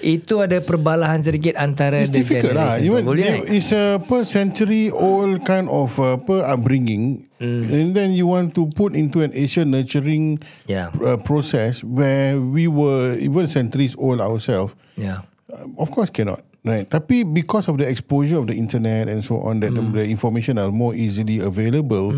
Itu 0.00 0.40
ada 0.40 0.58
perbalahan 0.58 1.20
sedikit 1.20 1.54
antara 1.54 1.98
It's 1.98 2.10
the 2.10 2.22
difficult 2.22 2.54
lah. 2.54 2.76
generation. 2.76 2.86
Even 2.86 3.02
Boleh 3.04 3.22
yeah, 3.22 3.36
kan? 3.40 3.50
it's 3.50 3.70
a 3.70 3.84
per 3.98 4.22
century 4.22 4.88
old 4.88 5.42
kind 5.42 5.66
of 5.66 5.94
uh, 5.96 6.16
per 6.18 6.42
upbringing, 6.42 7.26
Mm. 7.38 7.62
and 7.70 7.88
then 7.94 8.10
you 8.10 8.26
want 8.26 8.50
to 8.52 8.66
put 8.74 8.98
into 8.98 9.22
an 9.22 9.30
Asian 9.30 9.70
nurturing 9.70 10.42
Yeah. 10.66 10.90
uh, 10.98 11.14
process 11.16 11.86
where 11.86 12.34
we 12.34 12.66
were 12.66 13.14
even 13.14 13.46
centuries 13.46 13.94
old 13.94 14.18
ourselves. 14.18 14.74
Yeah. 14.94 15.22
Um, 15.46 15.78
of 15.78 15.90
course 15.90 16.10
cannot. 16.10 16.42
Right. 16.66 16.84
Tapi 16.84 17.22
because 17.22 17.70
of 17.70 17.78
the 17.78 17.86
exposure 17.86 18.36
of 18.36 18.50
the 18.50 18.58
internet 18.58 19.06
and 19.06 19.22
so 19.22 19.38
on, 19.40 19.62
that 19.62 19.70
Mm. 19.70 19.94
the, 19.94 20.02
the 20.02 20.06
information 20.10 20.58
are 20.58 20.68
more 20.68 20.92
easily 20.92 21.38
available, 21.38 22.10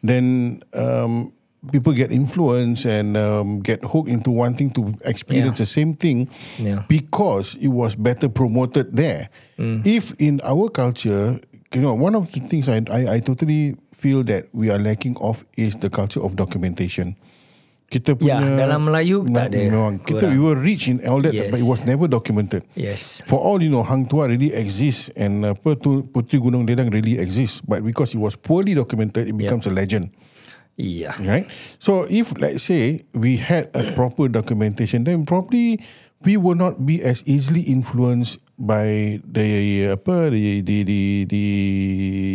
then 0.00 0.58
um, 0.72 1.36
people 1.70 1.92
get 1.92 2.10
influenced 2.10 2.86
and 2.86 3.16
um, 3.16 3.60
get 3.60 3.84
hooked 3.84 4.08
into 4.10 4.30
wanting 4.30 4.70
to 4.74 4.94
experience 5.06 5.60
Yeah. 5.60 5.62
the 5.62 5.70
same 5.70 5.94
thing 5.94 6.26
Yeah. 6.58 6.82
because 6.88 7.54
it 7.60 7.68
was 7.70 7.94
better 7.94 8.26
promoted 8.28 8.96
there. 8.96 9.28
If 9.62 10.10
in 10.18 10.40
our 10.42 10.66
culture, 10.74 11.38
you 11.70 11.80
know, 11.80 11.94
one 11.94 12.18
of 12.18 12.32
the 12.34 12.40
things 12.42 12.66
I, 12.68 12.82
I, 12.90 13.14
I 13.14 13.18
totally 13.22 13.76
feel 13.94 14.24
that 14.26 14.50
we 14.50 14.74
are 14.74 14.78
lacking 14.78 15.14
of 15.22 15.46
is 15.54 15.78
the 15.78 15.86
culture 15.86 16.18
of 16.18 16.34
documentation. 16.34 17.14
Kita 17.92 18.16
Ya, 18.24 18.40
punya 18.40 18.56
dalam 18.56 18.88
Melayu 18.88 19.20
tak 19.30 19.52
ada. 19.52 19.68
Memang, 19.68 20.00
kita 20.00 20.32
we 20.32 20.40
were 20.40 20.56
rich 20.56 20.88
in 20.88 20.98
all 21.04 21.20
that, 21.20 21.36
Yes. 21.36 21.52
but 21.52 21.60
it 21.60 21.68
was 21.68 21.84
never 21.84 22.08
documented. 22.08 22.64
Yes. 22.72 23.20
For 23.28 23.36
all 23.36 23.60
you 23.60 23.68
know, 23.68 23.84
Hang 23.84 24.08
Tuah 24.08 24.32
really 24.32 24.48
exists 24.50 25.12
and 25.14 25.44
uh, 25.44 25.52
tu 25.76 26.00
Puteri 26.08 26.40
Gunung 26.40 26.64
Ledang 26.64 26.88
really 26.88 27.20
exists, 27.20 27.60
but 27.60 27.84
because 27.84 28.16
it 28.16 28.18
was 28.18 28.32
poorly 28.34 28.72
documented, 28.72 29.28
it 29.28 29.36
becomes 29.36 29.68
a 29.68 29.72
legend, 29.76 30.08
Iya. 30.82 31.14
right? 31.22 31.46
So 31.78 32.10
if 32.10 32.34
let's 32.42 32.66
say 32.66 33.06
we 33.14 33.38
had 33.38 33.70
a 33.70 33.86
proper 33.94 34.26
documentation, 34.26 35.06
then 35.06 35.22
probably 35.22 35.78
we 36.26 36.34
will 36.36 36.58
not 36.58 36.82
be 36.82 37.02
as 37.02 37.22
easily 37.26 37.62
influenced 37.62 38.42
by 38.58 39.18
the 39.22 39.94
apa 39.94 40.30
the 40.34 40.62
the 40.66 40.82
the, 40.82 41.00
the 41.30 41.44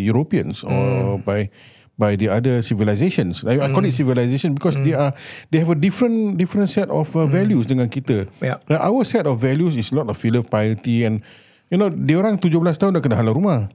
Europeans 0.07 0.63
or 0.63 1.19
by 1.19 1.51
by 1.97 2.15
the 2.15 2.29
other 2.29 2.61
civilizations. 2.61 3.43
I, 3.43 3.57
I 3.57 3.67
call 3.73 3.83
it 3.83 3.91
civilization 3.91 4.53
because 4.53 4.77
they 4.79 4.93
are 4.93 5.11
they 5.49 5.59
have 5.59 5.71
a 5.73 5.79
different 5.79 6.37
different 6.37 6.69
set 6.69 6.87
of 6.93 7.09
uh, 7.17 7.25
values 7.25 7.65
dengan 7.67 7.89
kita. 7.89 8.29
Yeah. 8.39 8.61
Now, 8.69 8.85
our 8.85 9.03
set 9.03 9.25
of 9.25 9.41
values 9.41 9.75
is 9.75 9.91
a 9.91 9.95
lot 9.97 10.07
of 10.07 10.15
filial 10.15 10.45
piety 10.45 11.03
and 11.03 11.25
you 11.67 11.75
know 11.81 11.89
dia 11.89 12.21
orang 12.21 12.37
17 12.39 12.53
tahun 12.79 12.95
dah 12.95 13.01
kena 13.01 13.17
halau 13.17 13.35
rumah. 13.35 13.67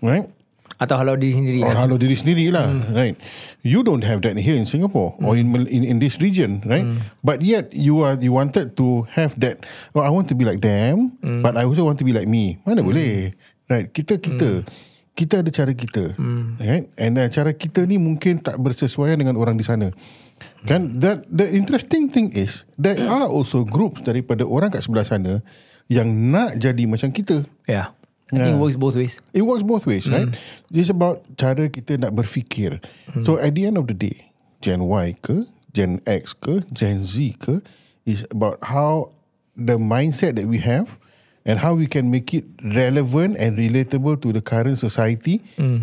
Right? 0.00 0.26
Atau 0.80 0.96
halau 0.96 1.12
diri 1.12 1.36
sendiri. 1.36 1.60
Or 1.60 1.76
kan? 1.76 1.84
halau 1.84 2.00
diri 2.00 2.16
sendiri 2.16 2.48
lah, 2.48 2.72
right? 2.96 3.12
You 3.60 3.84
don't 3.84 4.00
have 4.00 4.24
that 4.24 4.40
here 4.40 4.56
in 4.56 4.64
Singapore 4.64 5.12
or 5.20 5.36
in, 5.36 5.52
in 5.68 5.84
in 5.84 5.96
this 6.00 6.16
region, 6.24 6.64
right? 6.64 6.88
But 7.20 7.44
yet 7.44 7.76
you 7.76 8.00
are 8.00 8.16
you 8.16 8.32
wanted 8.32 8.80
to 8.80 9.04
have 9.12 9.36
that. 9.44 9.68
Oh, 9.92 10.00
I 10.00 10.08
want 10.08 10.32
to 10.32 10.36
be 10.36 10.48
like 10.48 10.64
them, 10.64 11.20
but 11.44 11.60
I 11.60 11.68
also 11.68 11.84
want 11.84 12.00
to 12.00 12.06
be 12.08 12.16
like 12.16 12.24
me. 12.24 12.56
Mana 12.64 12.80
boleh, 12.80 13.36
right? 13.68 13.92
Kita 13.92 14.16
kita 14.16 14.64
kita 15.12 15.44
ada 15.44 15.50
cara 15.52 15.76
kita, 15.76 16.16
right? 16.56 16.88
And 16.96 17.20
uh, 17.20 17.28
cara 17.28 17.52
kita 17.52 17.84
ni 17.84 18.00
mungkin 18.00 18.40
tak 18.40 18.56
bersesuaian 18.56 19.20
dengan 19.20 19.36
orang 19.36 19.60
di 19.60 19.64
sana. 19.68 19.92
Kan 20.64 21.04
that 21.04 21.28
the 21.28 21.44
interesting 21.44 22.08
thing 22.08 22.32
is 22.32 22.64
there 22.80 22.96
are 23.04 23.28
also 23.28 23.68
groups 23.68 24.00
daripada 24.00 24.48
orang 24.48 24.72
kat 24.72 24.80
sebelah 24.80 25.04
sana 25.04 25.44
yang 25.92 26.08
nak 26.08 26.56
jadi 26.56 26.88
macam 26.88 27.12
kita. 27.12 27.44
Yeah. 27.68 27.92
I 28.30 28.38
think 28.38 28.54
it 28.54 28.62
works 28.62 28.76
both 28.78 28.94
ways. 28.94 29.18
It 29.34 29.42
works 29.42 29.62
both 29.62 29.84
ways, 29.86 30.06
right? 30.06 30.30
It's 30.70 30.90
about 30.90 31.26
cara 31.34 31.66
kita 31.66 31.98
nak 31.98 32.14
berfikir. 32.14 32.78
So 33.26 33.38
at 33.42 33.54
the 33.58 33.66
end 33.66 33.74
of 33.74 33.90
the 33.90 33.94
day, 33.94 34.30
Gen 34.62 34.86
Y 34.86 35.18
ke, 35.18 35.50
Gen 35.74 35.98
X 36.06 36.34
ke, 36.34 36.62
Gen 36.70 37.02
Z 37.02 37.34
ke, 37.42 37.58
is 38.06 38.22
about 38.30 38.62
how 38.62 39.10
the 39.58 39.76
mindset 39.76 40.38
that 40.38 40.46
we 40.46 40.62
have 40.62 40.98
and 41.42 41.58
how 41.58 41.74
we 41.74 41.88
can 41.88 42.06
make 42.12 42.30
it 42.36 42.44
relevant 42.62 43.34
and 43.40 43.56
relatable 43.58 44.20
to 44.22 44.30
the 44.30 44.44
current 44.44 44.78
society 44.78 45.40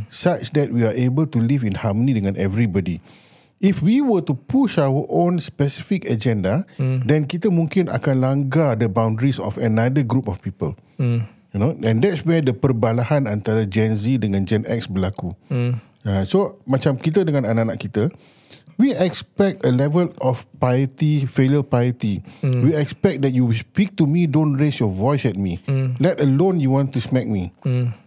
such 0.08 0.54
that 0.56 0.72
we 0.72 0.86
are 0.88 0.94
able 0.96 1.26
to 1.28 1.42
live 1.42 1.68
in 1.68 1.76
harmony 1.76 2.16
dengan 2.16 2.38
everybody. 2.40 3.02
If 3.58 3.82
we 3.82 4.06
were 4.06 4.22
to 4.30 4.38
push 4.38 4.78
our 4.78 5.04
own 5.10 5.42
specific 5.42 6.06
agenda, 6.06 6.62
then 6.78 7.26
kita 7.26 7.50
mungkin 7.50 7.90
akan 7.90 8.22
langgar 8.22 8.78
the 8.78 8.86
boundaries 8.86 9.42
of 9.42 9.58
another 9.58 10.06
group 10.06 10.30
of 10.30 10.38
people. 10.46 10.78
You 11.56 11.60
know, 11.64 11.72
and 11.80 12.04
that's 12.04 12.26
where 12.28 12.44
the 12.44 12.52
perbalahan 12.52 13.26
antara 13.26 13.64
Gen 13.64 13.96
Z 13.96 14.20
dengan 14.20 14.44
Gen 14.44 14.68
X 14.68 14.86
berlaku. 14.92 15.32
Uh, 15.50 16.24
so 16.28 16.60
macam 16.64 17.00
kita 17.00 17.24
dengan 17.24 17.48
anak-anak 17.48 17.80
kita, 17.80 18.04
we 18.76 18.92
expect 18.96 19.64
a 19.66 19.72
level 19.72 20.12
of 20.22 20.44
piety, 20.60 21.26
filial 21.26 21.64
piety. 21.64 22.22
We 22.44 22.76
expect 22.76 23.24
that 23.24 23.32
you 23.32 23.48
speak 23.56 23.96
to 23.98 24.06
me, 24.06 24.28
don't 24.28 24.56
raise 24.56 24.78
your 24.80 24.92
voice 24.92 25.26
at 25.26 25.36
me. 25.36 25.60
Let 25.98 26.20
alone 26.20 26.60
you 26.60 26.72
want 26.72 26.92
to 26.96 27.00
smack 27.00 27.26
me, 27.28 27.56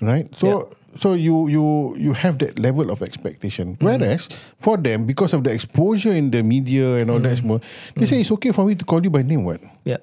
right? 0.00 0.28
So. 0.36 0.68
So 0.98 1.14
you 1.14 1.46
you 1.46 1.94
you 1.94 2.18
have 2.18 2.42
that 2.42 2.58
level 2.58 2.90
of 2.90 2.98
expectation. 2.98 3.78
Whereas 3.78 4.26
for 4.58 4.74
them, 4.74 5.06
because 5.06 5.30
of 5.30 5.46
the 5.46 5.54
exposure 5.54 6.10
in 6.10 6.34
the 6.34 6.42
media 6.42 6.98
and 6.98 7.14
all 7.14 7.22
that 7.22 7.38
semua, 7.38 7.62
they 7.94 8.10
say 8.10 8.18
it's 8.18 8.34
okay 8.34 8.50
for 8.50 8.66
me 8.66 8.74
to 8.74 8.82
call 8.82 8.98
you 8.98 9.06
by 9.06 9.22
name. 9.22 9.46
What? 9.46 9.62
Yeah. 9.86 10.02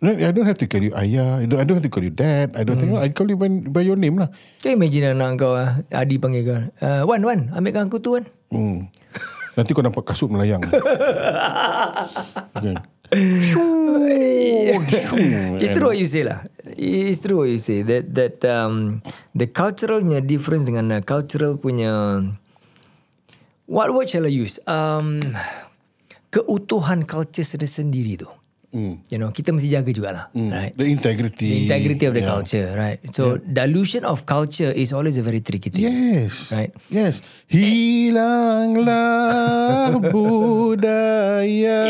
No, 0.00 0.16
I 0.16 0.32
don't 0.32 0.48
have 0.48 0.56
to 0.56 0.64
call 0.64 0.80
you 0.80 0.96
ayah. 0.96 1.44
I 1.44 1.46
don't, 1.46 1.60
I 1.60 1.64
don't 1.68 1.76
have 1.76 1.84
to 1.84 1.92
call 1.92 2.00
you 2.00 2.08
dad. 2.08 2.56
I 2.56 2.64
don't 2.64 2.80
think 2.80 2.96
I 2.96 3.12
call 3.12 3.28
you 3.28 3.36
by, 3.36 3.52
by 3.68 3.84
your 3.84 4.00
name 4.00 4.16
lah. 4.16 4.32
So 4.56 4.72
imagine 4.72 5.12
anak 5.12 5.36
kau 5.36 5.52
ah, 5.52 5.84
Adi 5.92 6.16
panggil 6.16 6.42
kau. 6.48 6.56
Uh, 6.80 7.04
Wan, 7.04 7.20
Wan, 7.20 7.52
ambilkan 7.52 7.92
aku 7.92 8.00
tu 8.00 8.16
Wan. 8.16 8.24
Hmm. 8.48 8.88
Nanti 9.60 9.76
kau 9.76 9.84
nampak 9.84 10.08
kasut 10.08 10.32
melayang. 10.32 10.64
okay. 14.72 15.04
It's 15.60 15.76
true 15.76 15.92
what 15.92 16.00
you 16.00 16.08
say 16.08 16.24
lah. 16.24 16.48
It's 16.80 17.20
true 17.20 17.44
what 17.44 17.52
you 17.52 17.60
say 17.60 17.84
that 17.84 18.08
that 18.16 18.40
um, 18.48 19.04
the 19.36 19.52
cultural 19.52 20.00
punya 20.00 20.24
difference 20.24 20.64
dengan 20.64 20.96
uh, 20.96 21.04
cultural 21.04 21.60
punya 21.60 22.24
what 23.68 23.92
word 23.92 24.08
shall 24.08 24.24
I 24.24 24.32
use? 24.32 24.56
Um, 24.64 25.20
keutuhan 26.32 27.04
culture 27.04 27.44
sendiri 27.44 28.16
tu. 28.16 28.39
Mm. 28.70 29.02
You 29.10 29.18
know, 29.18 29.34
kita 29.34 29.50
mesti 29.50 29.66
jaga 29.66 29.90
jugalah, 29.90 30.30
right? 30.30 30.70
The 30.78 30.86
integrity. 30.86 31.50
The 31.50 31.66
integrity 31.66 32.06
of 32.06 32.14
the 32.14 32.22
Yeah. 32.22 32.30
culture, 32.30 32.70
right? 32.70 33.02
So 33.10 33.42
dilution 33.42 34.06
of 34.06 34.30
culture 34.30 34.70
is 34.70 34.94
always 34.94 35.18
a 35.18 35.26
very 35.26 35.42
tricky 35.42 35.74
thing. 35.74 35.90
Yes. 35.90 36.54
Right. 36.54 36.70
Yes. 36.86 37.18
Hilanglah 37.50 38.86
budaya. 40.14 41.82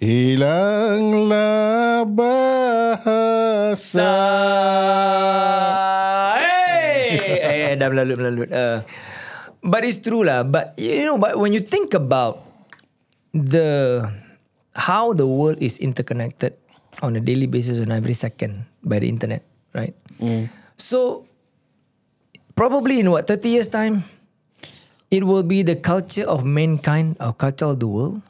Hilanglah 0.00 2.08
bahasa. 2.08 4.08
hey, 6.40 7.44
eh, 7.44 7.76
dah 7.76 7.92
melalut 7.92 8.16
melalut. 8.16 8.48
Uh, 8.48 8.80
but 9.60 9.84
it's 9.84 10.00
true 10.00 10.24
lah. 10.24 10.48
But 10.48 10.72
you 10.80 11.04
know, 11.04 11.20
but 11.20 11.36
when 11.36 11.52
you 11.52 11.60
think 11.60 11.92
about 11.92 12.40
the 13.36 14.00
how 14.76 15.12
the 15.16 15.26
world 15.26 15.56
is 15.60 15.78
interconnected 15.80 16.56
on 17.02 17.16
a 17.16 17.20
daily 17.20 17.46
basis 17.48 17.80
on 17.80 17.90
every 17.90 18.14
second 18.14 18.64
by 18.84 19.00
the 19.00 19.08
internet, 19.08 19.42
right? 19.72 19.96
So 20.76 21.26
probably 22.54 23.00
in 23.00 23.10
what 23.10 23.26
30 23.26 23.48
years 23.48 23.68
time, 23.68 24.04
it 25.10 25.24
will 25.24 25.42
be 25.42 25.62
the 25.62 25.76
culture 25.76 26.24
of 26.24 26.44
mankind 26.44 27.16
or 27.20 27.32
culture 27.32 27.66
of 27.66 27.80
the 27.80 27.88
world. 27.88 28.22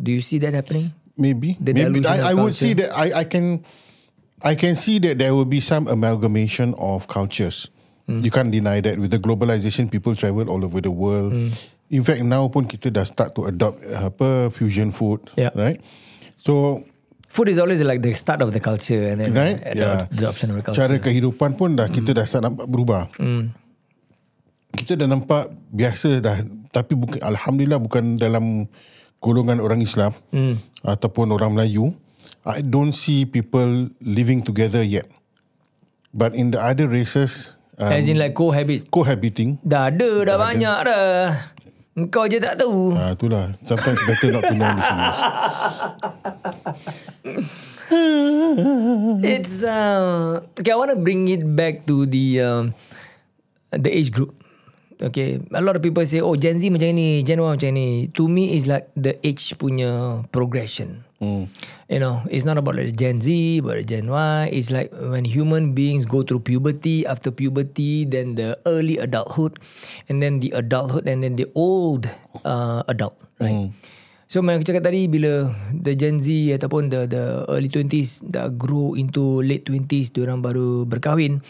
Do 0.00 0.12
you 0.12 0.20
see 0.20 0.38
that 0.38 0.54
happening? 0.54 0.92
Maybe. 1.16 1.56
The 1.58 1.74
Maybe. 1.74 2.06
I, 2.06 2.30
I 2.30 2.34
would 2.34 2.54
see 2.54 2.74
that 2.74 2.92
I, 2.94 3.20
I 3.20 3.24
can 3.24 3.64
I 4.42 4.54
can 4.54 4.76
see 4.76 5.00
that 5.00 5.18
there 5.18 5.34
will 5.34 5.48
be 5.48 5.58
some 5.58 5.88
amalgamation 5.88 6.74
of 6.78 7.08
cultures. 7.08 7.70
Hmm. 8.06 8.22
You 8.22 8.30
can't 8.30 8.52
deny 8.52 8.80
that 8.80 8.98
with 8.98 9.10
the 9.10 9.18
globalization 9.18 9.90
people 9.90 10.14
travel 10.14 10.48
all 10.48 10.64
over 10.64 10.80
the 10.80 10.92
world. 10.92 11.32
Hmm. 11.32 11.48
In 11.88 12.02
fact 12.02 12.20
now 12.20 12.44
pun 12.46 12.64
kita 12.64 12.90
dah 12.90 13.02
start 13.02 13.32
to 13.32 13.44
adopt 13.44 13.80
uh, 13.82 14.08
apa 14.08 14.48
fusion 14.48 14.88
food, 14.88 15.24
Yeah. 15.34 15.52
right? 15.54 15.80
So 16.36 16.84
Food 17.28 17.48
is 17.48 17.56
always 17.56 17.80
like 17.80 18.00
the 18.00 18.12
start 18.12 18.40
of 18.40 18.52
the 18.52 18.58
culture 18.58 19.04
and 19.06 19.20
then 19.20 19.32
right? 19.32 19.56
uh, 19.58 19.72
adopt- 20.00 20.12
adoption 20.14 20.46
of 20.48 20.56
the 20.56 20.64
culture. 20.64 20.80
Cara 20.80 20.96
kehidupan 20.96 21.54
pun 21.54 21.76
dah 21.76 21.84
kita 21.86 22.12
dah 22.12 22.24
start 22.24 22.40
nampak 22.42 22.64
berubah. 22.66 23.08
Kita 24.68 24.96
dah 24.96 25.04
nampak 25.04 25.48
biasa 25.70 26.20
dah 26.20 26.40
tapi 26.68 26.92
bukan 26.92 27.20
alhamdulillah 27.20 27.76
bukan 27.78 28.16
dalam 28.16 28.68
golongan 29.18 29.58
orang 29.58 29.80
Islam 29.80 30.12
ataupun 30.80 31.28
orang 31.30 31.52
Melayu. 31.52 31.92
I 32.44 32.60
don't 32.60 32.92
see 32.92 33.24
people 33.24 33.92
living 34.00 34.40
together 34.40 34.80
yet. 34.80 35.04
But 36.12 36.32
in 36.32 36.48
the 36.48 36.60
other 36.60 36.88
races 36.88 37.56
um, 37.76 37.92
As 37.92 38.08
in 38.08 38.16
like 38.16 38.32
cohabit. 38.32 38.88
cohabiting 38.88 39.60
Dah 39.60 39.92
ada, 39.92 40.24
dah 40.24 40.36
banyak 40.38 40.78
dah. 40.80 41.28
Engkau 41.98 42.30
je 42.30 42.38
tak 42.38 42.62
tahu. 42.62 42.94
Ah, 42.94 43.18
itulah. 43.18 43.58
Sometimes 43.66 43.98
better 44.06 44.30
not 44.30 44.46
to 44.46 44.54
know 44.54 44.70
this 44.70 44.86
English. 44.86 45.20
It's 49.24 49.64
uh, 49.64 50.44
okay. 50.60 50.72
I 50.72 50.78
want 50.78 50.92
to 50.94 51.00
bring 51.00 51.26
it 51.26 51.42
back 51.42 51.88
to 51.88 52.06
the 52.06 52.26
um, 52.44 52.64
the 53.72 53.90
age 53.90 54.12
group. 54.12 54.34
Okay, 54.98 55.38
a 55.54 55.62
lot 55.62 55.78
of 55.78 55.82
people 55.82 56.02
say, 56.06 56.18
oh 56.18 56.34
Gen 56.34 56.58
Z 56.58 56.70
macam 56.74 56.90
ni, 56.94 57.22
Gen 57.22 57.38
Y 57.38 57.46
macam 57.46 57.70
ni. 57.70 58.10
To 58.18 58.26
me, 58.26 58.58
is 58.58 58.66
like 58.66 58.90
the 58.98 59.14
age 59.22 59.54
punya 59.54 60.22
progression. 60.34 61.06
You 61.20 61.98
know, 61.98 62.22
it's 62.30 62.46
not 62.46 62.58
about 62.58 62.76
the 62.78 62.92
Gen 62.94 63.20
Z, 63.20 63.60
but 63.60 63.82
the 63.82 63.84
Gen 63.84 64.06
Y. 64.06 64.50
It's 64.52 64.70
like 64.70 64.94
when 64.94 65.24
human 65.26 65.74
beings 65.74 66.06
go 66.06 66.22
through 66.22 66.46
puberty, 66.46 67.06
after 67.06 67.30
puberty, 67.30 68.04
then 68.04 68.38
the 68.38 68.54
early 68.66 68.98
adulthood, 68.98 69.58
and 70.08 70.22
then 70.22 70.38
the 70.38 70.54
adulthood, 70.54 71.08
and 71.08 71.26
then 71.26 71.34
the 71.34 71.50
old 71.58 72.06
uh, 72.44 72.86
adult, 72.86 73.18
right? 73.40 73.74
So 74.28 74.44
macam 74.44 74.60
aku 74.60 74.68
cakap 74.68 74.92
tadi 74.92 75.08
bila 75.08 75.48
the 75.72 75.96
Gen 75.96 76.20
Z 76.20 76.28
ataupun 76.60 76.92
the 76.92 77.08
the 77.08 77.48
early 77.48 77.72
20s 77.72 78.28
dah 78.28 78.52
grow 78.52 78.92
into 78.92 79.40
late 79.40 79.64
20s 79.64 80.12
diorang 80.12 80.44
baru 80.44 80.84
berkahwin 80.84 81.40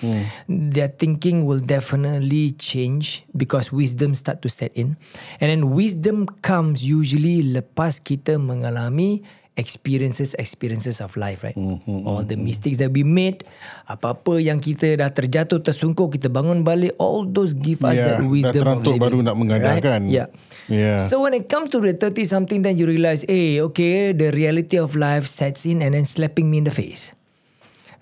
their 0.47 0.87
thinking 0.87 1.43
will 1.43 1.59
definitely 1.59 2.55
change 2.55 3.27
because 3.35 3.75
wisdom 3.75 4.15
start 4.15 4.47
to 4.47 4.49
set 4.49 4.71
in 4.79 4.95
and 5.43 5.51
then 5.51 5.75
wisdom 5.75 6.31
comes 6.39 6.87
usually 6.87 7.43
lepas 7.43 7.99
kita 7.99 8.39
mengalami 8.39 9.27
experiences 9.59 10.39
experiences 10.39 11.03
of 11.03 11.19
life 11.19 11.43
right 11.43 11.59
all 12.07 12.23
the 12.23 12.39
mistakes 12.39 12.79
that 12.79 12.95
we 12.95 13.03
made 13.03 13.43
apa-apa 13.91 14.39
yang 14.39 14.63
kita 14.63 14.95
dah 14.95 15.11
terjatuh 15.11 15.59
tersungkur 15.59 16.09
kita 16.09 16.31
bangun 16.31 16.63
balik 16.63 16.95
all 17.03 17.27
those 17.27 17.53
give 17.59 17.83
us 17.83 17.99
Yeah, 17.99 18.23
that 18.23 18.23
dah 18.23 18.31
wisdom 18.31 18.55
of 18.55 18.63
terantuk 18.63 18.95
baru 19.03 19.19
nak 19.27 19.35
mengadah 19.35 19.83
right? 19.83 20.07
yeah 20.07 20.31
Yeah. 20.69 21.01
so 21.09 21.25
when 21.25 21.33
it 21.33 21.49
comes 21.49 21.73
to 21.73 21.81
the 21.81 21.97
30 21.97 22.29
something, 22.29 22.61
then 22.61 22.77
you 22.77 22.85
realize, 22.85 23.25
hey, 23.25 23.57
okay, 23.73 24.13
the 24.13 24.29
reality 24.37 24.77
of 24.77 24.93
life 24.93 25.25
sets 25.25 25.65
in 25.65 25.81
and 25.81 25.97
then 25.97 26.05
slapping 26.05 26.53
me 26.53 26.61
in 26.61 26.69
the 26.69 26.75
face. 26.77 27.17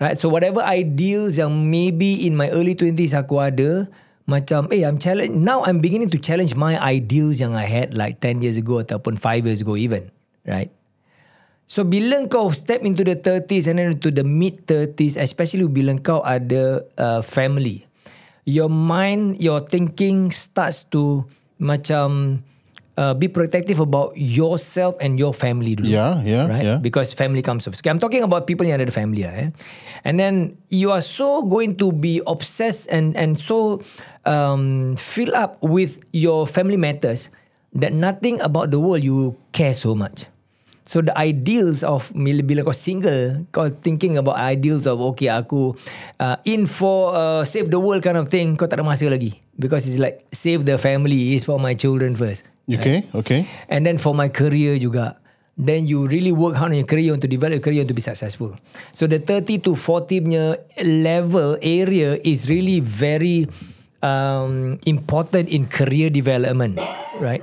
Right? 0.02 0.18
So 0.18 0.26
whatever 0.28 0.66
ideals 0.66 1.38
yang 1.38 1.70
maybe 1.70 2.26
in 2.26 2.34
my 2.34 2.50
early 2.50 2.74
20s 2.74 3.14
aku 3.14 3.38
ada, 3.38 3.86
macam, 4.26 4.66
hey, 4.74 4.82
I'm 4.82 4.98
challenge 4.98 5.30
now 5.30 5.62
I'm 5.62 5.78
beginning 5.78 6.10
to 6.10 6.18
challenge 6.18 6.58
my 6.58 6.74
ideals 6.74 7.38
yang 7.38 7.54
I 7.54 7.70
had 7.70 7.94
like 7.94 8.18
10 8.18 8.42
years 8.42 8.58
ago 8.58 8.82
ataupun 8.82 9.14
5 9.14 9.46
years 9.46 9.62
ago 9.62 9.78
even. 9.78 10.10
Right? 10.42 10.74
So 11.66 11.82
bila 11.82 12.30
kau 12.30 12.54
step 12.54 12.86
into 12.86 13.02
the 13.02 13.18
30s 13.18 13.66
and 13.66 13.82
then 13.82 13.98
into 13.98 14.14
the 14.14 14.22
mid 14.22 14.70
30s, 14.70 15.18
especially 15.18 15.66
bila 15.66 15.98
kau 15.98 16.22
ada 16.22 16.86
uh, 16.94 17.20
family, 17.26 17.90
your 18.46 18.70
mind, 18.70 19.42
your 19.42 19.58
thinking 19.66 20.30
starts 20.30 20.86
to 20.94 21.26
macam 21.58 22.40
uh, 22.94 23.14
be 23.18 23.26
protective 23.26 23.82
about 23.82 24.14
yourself 24.14 24.94
and 25.02 25.18
your 25.18 25.34
family 25.34 25.74
dulu. 25.74 25.90
Yeah, 25.90 26.22
yeah, 26.22 26.46
right? 26.46 26.64
yeah. 26.64 26.78
Because 26.78 27.10
family 27.10 27.42
comes 27.42 27.66
first. 27.66 27.82
Okay, 27.82 27.90
I'm 27.90 27.98
talking 27.98 28.22
about 28.22 28.46
people 28.46 28.62
yang 28.62 28.78
ada 28.78 28.94
family 28.94 29.26
lah, 29.26 29.34
eh. 29.34 29.48
And 30.06 30.22
then 30.22 30.54
you 30.70 30.94
are 30.94 31.02
so 31.02 31.42
going 31.42 31.76
to 31.82 31.90
be 31.90 32.22
obsessed 32.30 32.86
and 32.94 33.18
and 33.18 33.34
so 33.34 33.82
um, 34.22 34.94
fill 34.94 35.34
up 35.34 35.58
with 35.58 35.98
your 36.14 36.46
family 36.46 36.78
matters 36.78 37.26
that 37.74 37.90
nothing 37.90 38.38
about 38.38 38.70
the 38.70 38.78
world 38.78 39.02
you 39.02 39.34
care 39.50 39.74
so 39.74 39.98
much. 39.98 40.30
So 40.86 41.02
the 41.02 41.10
ideals 41.18 41.82
of 41.82 42.14
bila, 42.14 42.46
bila 42.46 42.62
kau 42.62 42.70
single, 42.70 43.42
kau 43.50 43.66
thinking 43.68 44.14
about 44.22 44.38
ideals 44.38 44.86
of 44.86 45.02
okay 45.12 45.26
aku 45.26 45.74
uh, 46.22 46.38
in 46.46 46.70
for 46.70 47.10
uh, 47.10 47.42
save 47.42 47.74
the 47.74 47.82
world 47.82 48.06
kind 48.06 48.14
of 48.14 48.30
thing, 48.30 48.54
kau 48.54 48.70
tak 48.70 48.78
ada 48.78 48.86
masa 48.86 49.10
lagi 49.10 49.42
because 49.58 49.82
it's 49.90 49.98
like 49.98 50.22
save 50.30 50.62
the 50.62 50.78
family 50.78 51.34
is 51.34 51.42
for 51.42 51.58
my 51.58 51.74
children 51.74 52.14
first. 52.14 52.46
Okay, 52.70 53.06
okay. 53.14 53.46
And 53.66 53.86
then 53.86 53.98
for 53.98 54.14
my 54.14 54.30
career 54.30 54.78
juga, 54.78 55.18
then 55.58 55.90
you 55.90 56.06
really 56.06 56.30
work 56.30 56.54
hard 56.54 56.70
on 56.70 56.78
your 56.78 56.86
career 56.86 57.16
to 57.18 57.26
develop 57.26 57.58
your 57.58 57.64
career 57.64 57.82
to 57.82 57.94
be 57.94 58.02
successful. 58.02 58.54
So 58.92 59.06
the 59.06 59.18
30 59.18 59.66
to 59.66 59.74
40 59.74 60.22
punya 60.22 60.44
level 60.86 61.58
area 61.62 62.18
is 62.22 62.46
really 62.50 62.78
very 62.78 63.48
um, 64.02 64.78
important 64.84 65.48
in 65.48 65.66
career 65.66 66.10
development, 66.10 66.78
right? 67.18 67.42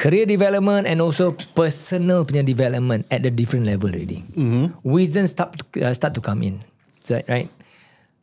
Career 0.00 0.24
development 0.24 0.88
and 0.88 0.96
also 1.04 1.36
personal 1.52 2.24
punya 2.24 2.40
development 2.40 3.04
at 3.12 3.20
the 3.20 3.28
different 3.28 3.68
level 3.68 3.92
already. 3.92 4.24
Mm-hmm. 4.32 4.80
Wisdom 4.80 5.28
start 5.28 5.60
to, 5.60 5.64
uh, 5.84 5.92
start 5.92 6.16
to 6.16 6.24
come 6.24 6.40
in, 6.40 6.64
So, 7.04 7.20
right? 7.28 7.52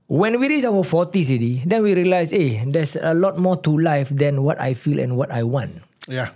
When 0.09 0.39
we 0.41 0.49
reach 0.49 0.65
our 0.65 0.81
40s 0.81 1.29
already, 1.29 1.61
then 1.69 1.83
we 1.85 1.93
realize, 1.93 2.31
hey, 2.33 2.65
there's 2.65 2.97
a 2.97 3.13
lot 3.13 3.37
more 3.37 3.61
to 3.61 3.69
life 3.77 4.09
than 4.09 4.41
what 4.41 4.57
I 4.57 4.73
feel 4.73 4.97
and 4.97 5.13
what 5.21 5.29
I 5.29 5.43
want 5.45 5.83
Yeah. 6.09 6.33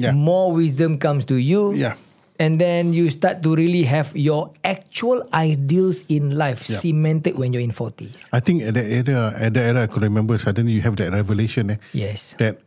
Yeah. 0.00 0.16
more 0.16 0.52
wisdom 0.56 0.96
comes 0.96 1.28
to 1.28 1.36
you. 1.36 1.76
Yeah. 1.76 2.00
And 2.40 2.56
then 2.60 2.92
you 2.96 3.08
start 3.12 3.42
to 3.44 3.52
really 3.56 3.84
have 3.88 4.12
your 4.16 4.52
actual 4.64 5.24
ideals 5.36 6.04
in 6.08 6.32
life 6.36 6.64
Yeah. 6.68 6.80
cemented 6.80 7.36
when 7.36 7.52
you're 7.52 7.64
in 7.64 7.72
40. 7.76 8.08
I 8.32 8.40
think 8.40 8.62
at 8.64 8.72
that 8.76 8.88
era, 8.88 9.32
at 9.36 9.52
that 9.52 9.64
era, 9.76 9.80
I 9.84 9.88
could 9.88 10.04
remember 10.04 10.36
suddenly 10.40 10.72
you 10.72 10.80
have 10.84 10.96
that 10.96 11.12
revelation 11.12 11.76
eh, 11.76 11.80
Yes. 11.92 12.36
that 12.40 12.60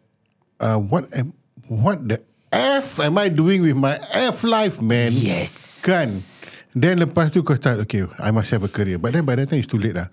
uh, 0.59 0.75
what 0.77 1.07
am, 1.15 1.31
what 1.69 2.01
the 2.03 2.17
F 2.49 2.97
am 2.99 3.21
I 3.21 3.29
doing 3.29 3.61
with 3.61 3.77
my 3.77 3.95
F 4.11 4.41
life, 4.41 4.81
man? 4.81 5.13
Yes. 5.13 5.85
Kan? 5.85 6.09
Then 6.73 6.97
lepas 6.97 7.29
tu 7.29 7.41
kau 7.41 7.53
start, 7.53 7.81
okay, 7.85 8.05
I 8.17 8.33
must 8.33 8.49
have 8.49 8.65
a 8.65 8.71
career. 8.71 8.97
But 8.97 9.13
then 9.13 9.25
by 9.25 9.37
that 9.37 9.49
time 9.49 9.61
it's 9.61 9.69
too 9.69 9.77
late 9.77 9.93
lah. 9.93 10.09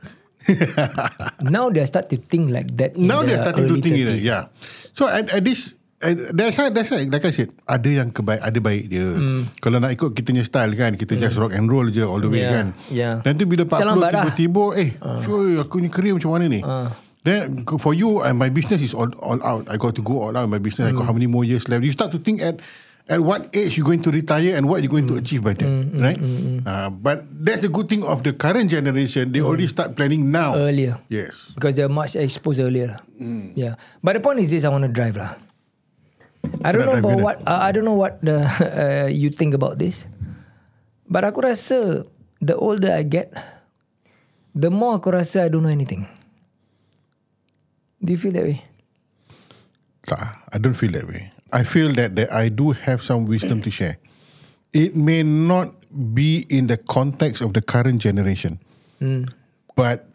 Now 1.42 1.72
they 1.72 1.82
start 1.88 2.06
to 2.12 2.20
think 2.20 2.52
like 2.52 2.70
that. 2.78 2.94
Now 2.94 3.24
the 3.24 3.34
they're 3.34 3.42
starting 3.42 3.66
to 3.66 3.76
think 3.80 3.98
it. 3.98 4.06
30s. 4.08 4.24
Yeah. 4.24 4.52
So 4.94 5.08
at, 5.10 5.32
at 5.32 5.42
this 5.42 5.74
at, 5.98 6.12
that's 6.36 6.54
why 6.60 6.68
that's 6.70 6.92
why 6.92 7.02
like 7.08 7.24
I 7.24 7.32
said 7.32 7.50
ada 7.66 7.88
yang 7.88 8.12
kebaik 8.12 8.40
ada 8.44 8.58
baik 8.60 8.84
dia. 8.86 9.06
Kalau 9.58 9.80
nak 9.80 9.90
ikut 9.96 10.12
kita 10.12 10.28
punya 10.30 10.44
style 10.44 10.72
kan 10.76 10.92
kita 10.94 11.16
just 11.16 11.40
rock 11.40 11.56
and 11.56 11.66
roll 11.66 11.88
je 11.88 12.04
all 12.04 12.20
the 12.20 12.28
way 12.30 12.44
Yeah, 12.44 12.52
kan. 12.52 12.66
yeah. 12.92 13.14
Nanti 13.24 13.42
bila 13.48 13.64
Kita 13.64 13.80
40 13.80 13.90
lambat 13.90 14.10
dah. 14.12 14.22
tiba-tiba 14.28 14.64
eh 14.76 14.90
uh. 15.00 15.64
aku 15.64 15.76
ni 15.80 15.88
career 15.88 16.14
macam 16.14 16.30
mana 16.36 16.46
ni? 16.46 16.60
Then 17.26 17.66
for 17.82 17.90
you 17.90 18.22
and 18.22 18.38
my 18.38 18.46
business 18.54 18.86
is 18.86 18.94
all 18.94 19.10
all 19.18 19.42
out. 19.42 19.66
I 19.66 19.74
got 19.74 19.98
to 19.98 20.02
go 20.06 20.22
all 20.22 20.30
out 20.30 20.46
in 20.46 20.50
my 20.54 20.62
business. 20.62 20.86
I 20.86 20.94
got 20.94 21.10
how 21.10 21.14
many 21.18 21.26
more 21.26 21.42
years 21.42 21.66
left? 21.66 21.82
You 21.82 21.90
start 21.90 22.14
to 22.14 22.22
think 22.22 22.38
at 22.38 22.62
at 23.10 23.18
what 23.18 23.50
age 23.50 23.74
you 23.74 23.82
going 23.82 23.98
to 24.06 24.14
retire 24.14 24.54
and 24.54 24.70
what 24.70 24.86
you 24.86 24.86
going 24.86 25.10
to 25.10 25.18
achieve 25.18 25.42
by 25.42 25.58
then, 25.58 25.90
right? 25.98 26.18
Uh, 26.62 26.90
but 26.90 27.26
that's 27.26 27.66
the 27.66 27.70
good 27.70 27.90
thing 27.90 28.06
of 28.06 28.22
the 28.22 28.30
current 28.30 28.70
generation. 28.70 29.34
They 29.34 29.42
already 29.42 29.66
start 29.66 29.98
planning 29.98 30.30
now. 30.30 30.54
Earlier. 30.54 31.02
Yes. 31.10 31.50
Because 31.50 31.74
they're 31.74 31.90
much 31.90 32.14
exposed 32.14 32.62
earlier. 32.62 32.94
Yeah. 33.58 33.74
But 34.06 34.14
the 34.14 34.22
point 34.22 34.38
is 34.46 34.54
this, 34.54 34.62
I 34.62 34.70
want 34.70 34.86
to 34.86 34.92
drive 34.94 35.18
lah. 35.18 35.34
I 36.62 36.70
don't 36.70 36.86
know 36.86 37.02
about 37.02 37.18
ke 37.18 37.26
what 37.26 37.36
uh, 37.42 37.58
I 37.58 37.74
don't 37.74 37.82
know 37.82 37.98
what 37.98 38.22
the 38.22 38.46
uh, 38.46 39.10
you 39.10 39.34
think 39.34 39.50
about 39.50 39.82
this. 39.82 40.06
But 41.10 41.26
aku 41.26 41.42
rasa 41.42 42.06
the 42.38 42.54
older 42.54 42.94
I 42.94 43.02
get, 43.02 43.34
the 44.54 44.70
more 44.70 45.02
aku 45.02 45.10
rasa 45.10 45.46
I 45.46 45.48
don't 45.50 45.66
know 45.66 45.74
anything. 45.74 46.06
Do 48.06 48.14
you 48.14 48.18
feel 48.22 48.30
that 48.38 48.46
way? 48.46 48.62
Tak, 50.06 50.22
I 50.54 50.58
don't 50.62 50.78
feel 50.78 50.94
that 50.94 51.10
way. 51.10 51.34
I 51.50 51.66
feel 51.66 51.90
that, 51.98 52.14
that 52.14 52.30
I 52.30 52.48
do 52.48 52.70
have 52.70 53.02
some 53.02 53.26
wisdom 53.26 53.62
to 53.66 53.70
share. 53.70 53.98
It 54.70 54.94
may 54.94 55.24
not 55.26 55.74
be 56.14 56.46
in 56.48 56.70
the 56.70 56.76
context 56.76 57.42
of 57.42 57.50
the 57.50 57.62
current 57.62 57.98
generation, 57.98 58.60
but 59.74 60.06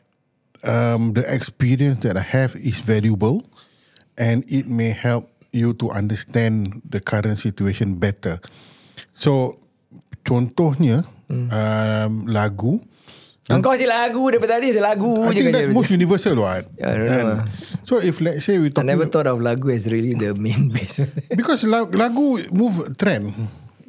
um, 0.64 1.12
the 1.20 1.28
experience 1.28 2.00
that 2.08 2.16
I 2.16 2.24
have 2.24 2.56
is 2.56 2.80
valuable 2.80 3.44
and 4.18 4.46
it 4.48 4.68
may 4.68 4.92
help 4.92 5.28
you 5.52 5.74
to 5.84 5.90
understand 5.92 6.82
the 6.88 7.02
current 7.02 7.40
situation 7.40 7.96
better. 8.00 8.40
So, 9.14 9.60
contohnya, 10.24 11.04
um, 11.28 12.28
lagu, 12.28 12.80
Engkau 13.52 13.76
si 13.76 13.86
lagu 13.86 14.24
daripada 14.28 14.58
tadi 14.58 14.72
ada 14.72 14.94
lagu 14.94 15.12
I 15.28 15.32
je 15.32 15.34
think 15.36 15.46
kan 15.50 15.54
that's 15.60 15.72
most 15.74 15.92
universal, 15.92 16.36
what? 16.40 16.64
Yeah, 16.80 16.88
I 16.88 16.94
don't 16.96 17.08
know. 17.08 17.40
And 17.42 17.70
So, 17.82 18.00
if 18.00 18.22
let's 18.24 18.46
say 18.48 18.56
we 18.62 18.70
I 18.70 18.76
talk 18.78 18.86
never 18.88 19.10
thought 19.10 19.28
of 19.28 19.42
lagu 19.44 19.68
as 19.74 19.90
really 19.90 20.16
the 20.16 20.32
main 20.32 20.70
base. 20.76 21.04
because 21.34 21.66
la- 21.68 21.90
lagu 21.90 22.40
move 22.54 22.96
trend 22.96 23.34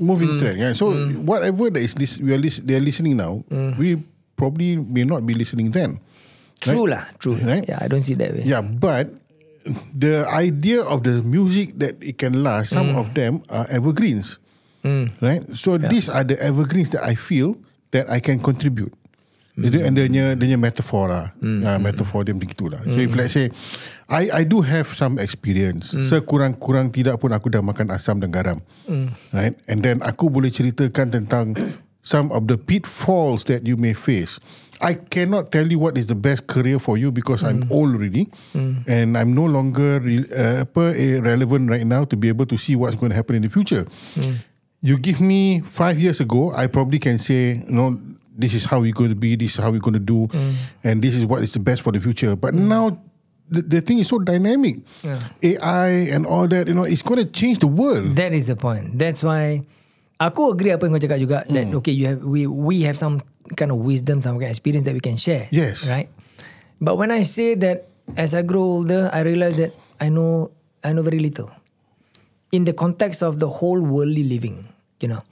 moving 0.00 0.40
trend 0.40 0.58
right? 0.58 0.74
so 0.74 0.90
whatever 1.22 1.70
that 1.70 1.78
is 1.78 1.94
lis- 1.94 2.18
we 2.18 2.34
are 2.34 2.40
lis- 2.40 2.58
they 2.64 2.74
are 2.74 2.82
listening 2.82 3.14
now 3.14 3.44
we 3.78 4.00
probably 4.34 4.74
may 4.74 5.06
not 5.06 5.22
be 5.22 5.36
listening 5.36 5.70
then 5.70 6.02
true 6.58 6.88
lah, 6.90 7.06
true. 7.22 7.38
Right? 7.38 7.62
Yeah, 7.62 7.78
I 7.78 7.86
don't 7.86 8.02
see 8.02 8.18
that 8.18 8.34
way. 8.34 8.42
yeah 8.42 8.64
but 8.64 9.12
the 9.94 10.26
idea 10.26 10.82
of 10.82 11.06
the 11.06 11.22
music 11.22 11.78
that 11.78 11.94
it 12.02 12.18
can 12.18 12.42
last 12.42 12.74
some 12.74 12.98
of 12.98 13.14
them 13.14 13.38
are 13.46 13.68
evergreens 13.70 14.42
right 15.22 15.46
so 15.54 15.78
these 15.78 16.10
are 16.10 16.26
the 16.26 16.34
evergreens 16.42 16.90
that 16.90 17.06
I 17.06 17.14
feel 17.14 17.54
that 17.94 18.10
I 18.10 18.18
can 18.18 18.42
contribute 18.42 18.90
And 19.52 19.92
dia 19.92 20.08
punya, 20.08 20.24
dia 20.32 20.48
punya 20.48 20.58
metaphor 20.58 21.12
lah. 21.12 21.26
Uh, 21.44 21.76
metaphor 21.76 22.24
dia 22.24 22.32
begitu 22.32 22.72
lah. 22.72 22.80
So 22.88 22.96
if 22.96 23.12
let's 23.12 23.36
say, 23.36 23.52
I 24.08 24.32
I 24.32 24.42
do 24.48 24.64
have 24.64 24.88
some 24.96 25.20
experience. 25.20 25.92
Sekurang-kurang 25.92 26.88
tidak 26.88 27.20
pun 27.20 27.36
aku 27.36 27.52
dah 27.52 27.60
makan 27.60 27.92
asam 27.92 28.16
dan 28.16 28.32
garam. 28.32 28.64
Right? 29.28 29.52
And 29.68 29.84
then 29.84 30.00
aku 30.00 30.32
boleh 30.32 30.48
ceritakan 30.48 31.12
tentang 31.12 31.52
some 32.00 32.32
of 32.32 32.48
the 32.48 32.56
pitfalls 32.56 33.44
that 33.52 33.68
you 33.68 33.76
may 33.76 33.92
face. 33.92 34.40
I 34.82 34.98
cannot 34.98 35.54
tell 35.54 35.68
you 35.68 35.78
what 35.78 35.94
is 35.94 36.10
the 36.10 36.18
best 36.18 36.50
career 36.50 36.82
for 36.82 36.98
you 36.98 37.14
because 37.14 37.46
I'm 37.46 37.70
old 37.70 37.94
already. 37.94 38.26
And 38.88 39.14
I'm 39.14 39.30
no 39.36 39.46
longer 39.46 40.02
re, 40.02 40.26
uh, 40.32 40.66
apa, 40.66 40.96
eh, 40.96 41.22
relevant 41.22 41.70
right 41.70 41.86
now 41.86 42.02
to 42.08 42.18
be 42.18 42.26
able 42.32 42.48
to 42.50 42.58
see 42.58 42.74
what's 42.74 42.98
going 42.98 43.14
to 43.14 43.18
happen 43.20 43.36
in 43.38 43.44
the 43.46 43.52
future. 43.52 43.86
You 44.82 44.98
give 44.98 45.22
me 45.22 45.62
five 45.62 46.02
years 46.02 46.18
ago, 46.18 46.50
I 46.50 46.66
probably 46.66 46.98
can 46.98 47.22
say, 47.22 47.62
you 47.62 47.70
know, 47.70 48.00
this 48.36 48.54
is 48.54 48.64
how 48.64 48.80
we're 48.80 48.96
going 48.96 49.10
to 49.10 49.16
be, 49.18 49.36
this 49.36 49.58
is 49.58 49.64
how 49.64 49.70
we're 49.70 49.80
going 49.84 49.94
to 49.98 50.02
do, 50.02 50.28
and 50.82 51.02
this 51.02 51.14
is 51.14 51.26
what 51.26 51.42
is 51.42 51.52
the 51.52 51.60
best 51.60 51.82
for 51.82 51.92
the 51.92 52.00
future. 52.00 52.34
But 52.36 52.54
now, 52.54 52.98
the, 53.50 53.60
the 53.62 53.80
thing 53.80 53.98
is 53.98 54.08
so 54.08 54.18
dynamic. 54.18 54.80
AI 55.42 56.08
and 56.12 56.24
all 56.26 56.48
that, 56.48 56.68
you 56.68 56.74
know, 56.74 56.84
it's 56.84 57.02
going 57.02 57.20
to 57.24 57.28
change 57.30 57.58
the 57.60 57.66
world. 57.68 58.16
That 58.16 58.32
is 58.32 58.46
the 58.48 58.56
point. 58.56 58.98
That's 58.98 59.22
why 59.22 59.64
aku 60.20 60.54
agree 60.54 60.70
apa 60.72 60.86
yang 60.86 60.94
kau 60.96 61.02
cakap 61.02 61.18
juga 61.20 61.38
that 61.50 61.66
Hmm. 61.68 61.78
okay 61.82 61.90
you 61.90 62.06
have 62.06 62.22
we 62.22 62.46
we 62.46 62.86
have 62.86 62.94
some 62.96 63.18
kind 63.58 63.74
of 63.74 63.82
wisdom, 63.82 64.22
some 64.22 64.38
kind 64.38 64.48
of 64.48 64.54
experience 64.54 64.86
that 64.86 64.94
we 64.94 65.02
can 65.02 65.18
share. 65.18 65.50
Yes. 65.50 65.84
Right. 65.90 66.08
But 66.80 66.96
when 66.96 67.10
I 67.10 67.26
say 67.26 67.54
that 67.58 67.90
as 68.16 68.32
I 68.34 68.42
grow 68.42 68.62
older, 68.82 69.10
I 69.12 69.22
realize 69.26 69.58
that 69.58 69.74
I 70.00 70.08
know 70.08 70.50
I 70.82 70.94
know 70.94 71.02
very 71.02 71.18
little 71.20 71.50
in 72.54 72.64
the 72.64 72.72
context 72.72 73.20
of 73.22 73.38
the 73.38 73.48
whole 73.50 73.78
worldly 73.82 74.24
living. 74.24 74.66
You 75.02 75.12
know, 75.18 75.22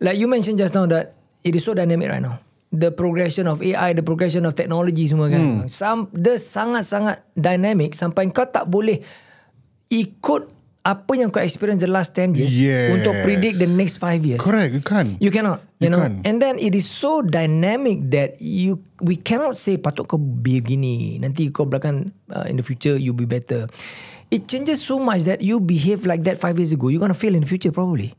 like 0.00 0.16
you 0.18 0.26
mentioned 0.26 0.56
just 0.58 0.72
now 0.74 0.88
that 0.88 1.13
it 1.44 1.52
is 1.52 1.62
so 1.62 1.76
dynamic 1.76 2.08
right 2.08 2.24
now. 2.24 2.40
The 2.74 2.90
progression 2.90 3.46
of 3.46 3.62
AI, 3.62 3.94
the 3.94 4.02
progression 4.02 4.42
of 4.42 4.58
technology 4.58 5.06
semua 5.06 5.30
kan. 5.30 5.70
Some, 5.70 6.10
the 6.10 6.34
sangat-sangat 6.34 7.22
dynamic 7.32 7.94
sampai 7.94 8.26
kau 8.34 8.48
tak 8.48 8.66
boleh 8.66 8.98
ikut 9.86 10.50
apa 10.84 11.12
yang 11.16 11.32
kau 11.32 11.40
experience 11.40 11.80
the 11.80 11.88
last 11.88 12.12
10 12.12 12.36
years 12.36 12.52
Yes. 12.52 12.92
untuk 12.92 13.14
predict 13.24 13.56
the 13.56 13.70
next 13.72 13.96
5 13.96 14.20
years. 14.20 14.40
Correct, 14.42 14.74
you 14.74 14.82
can't. 14.84 15.16
You 15.16 15.30
cannot. 15.32 15.64
You, 15.80 15.88
You 15.88 15.90
know. 15.94 16.00
can't. 16.02 16.20
And 16.28 16.42
then 16.42 16.60
it 16.60 16.74
is 16.74 16.84
so 16.84 17.24
dynamic 17.24 18.10
that 18.12 18.36
you 18.36 18.82
we 19.00 19.16
cannot 19.16 19.56
say 19.56 19.80
patut 19.80 20.04
kau 20.04 20.18
be 20.18 20.60
begini. 20.60 21.22
Nanti 21.22 21.48
kau 21.48 21.64
belakang 21.64 22.10
uh, 22.28 22.44
in 22.50 22.60
the 22.60 22.66
future 22.66 22.98
you 22.98 23.16
be 23.16 23.24
better. 23.24 23.64
It 24.28 24.44
changes 24.44 24.82
so 24.82 24.98
much 24.98 25.24
that 25.24 25.40
you 25.40 25.56
behave 25.56 26.04
like 26.04 26.26
that 26.26 26.36
five 26.36 26.58
years 26.58 26.74
ago. 26.74 26.90
You're 26.90 27.00
gonna 27.00 27.16
fail 27.16 27.32
in 27.32 27.46
the 27.46 27.48
future 27.48 27.70
probably. 27.70 28.12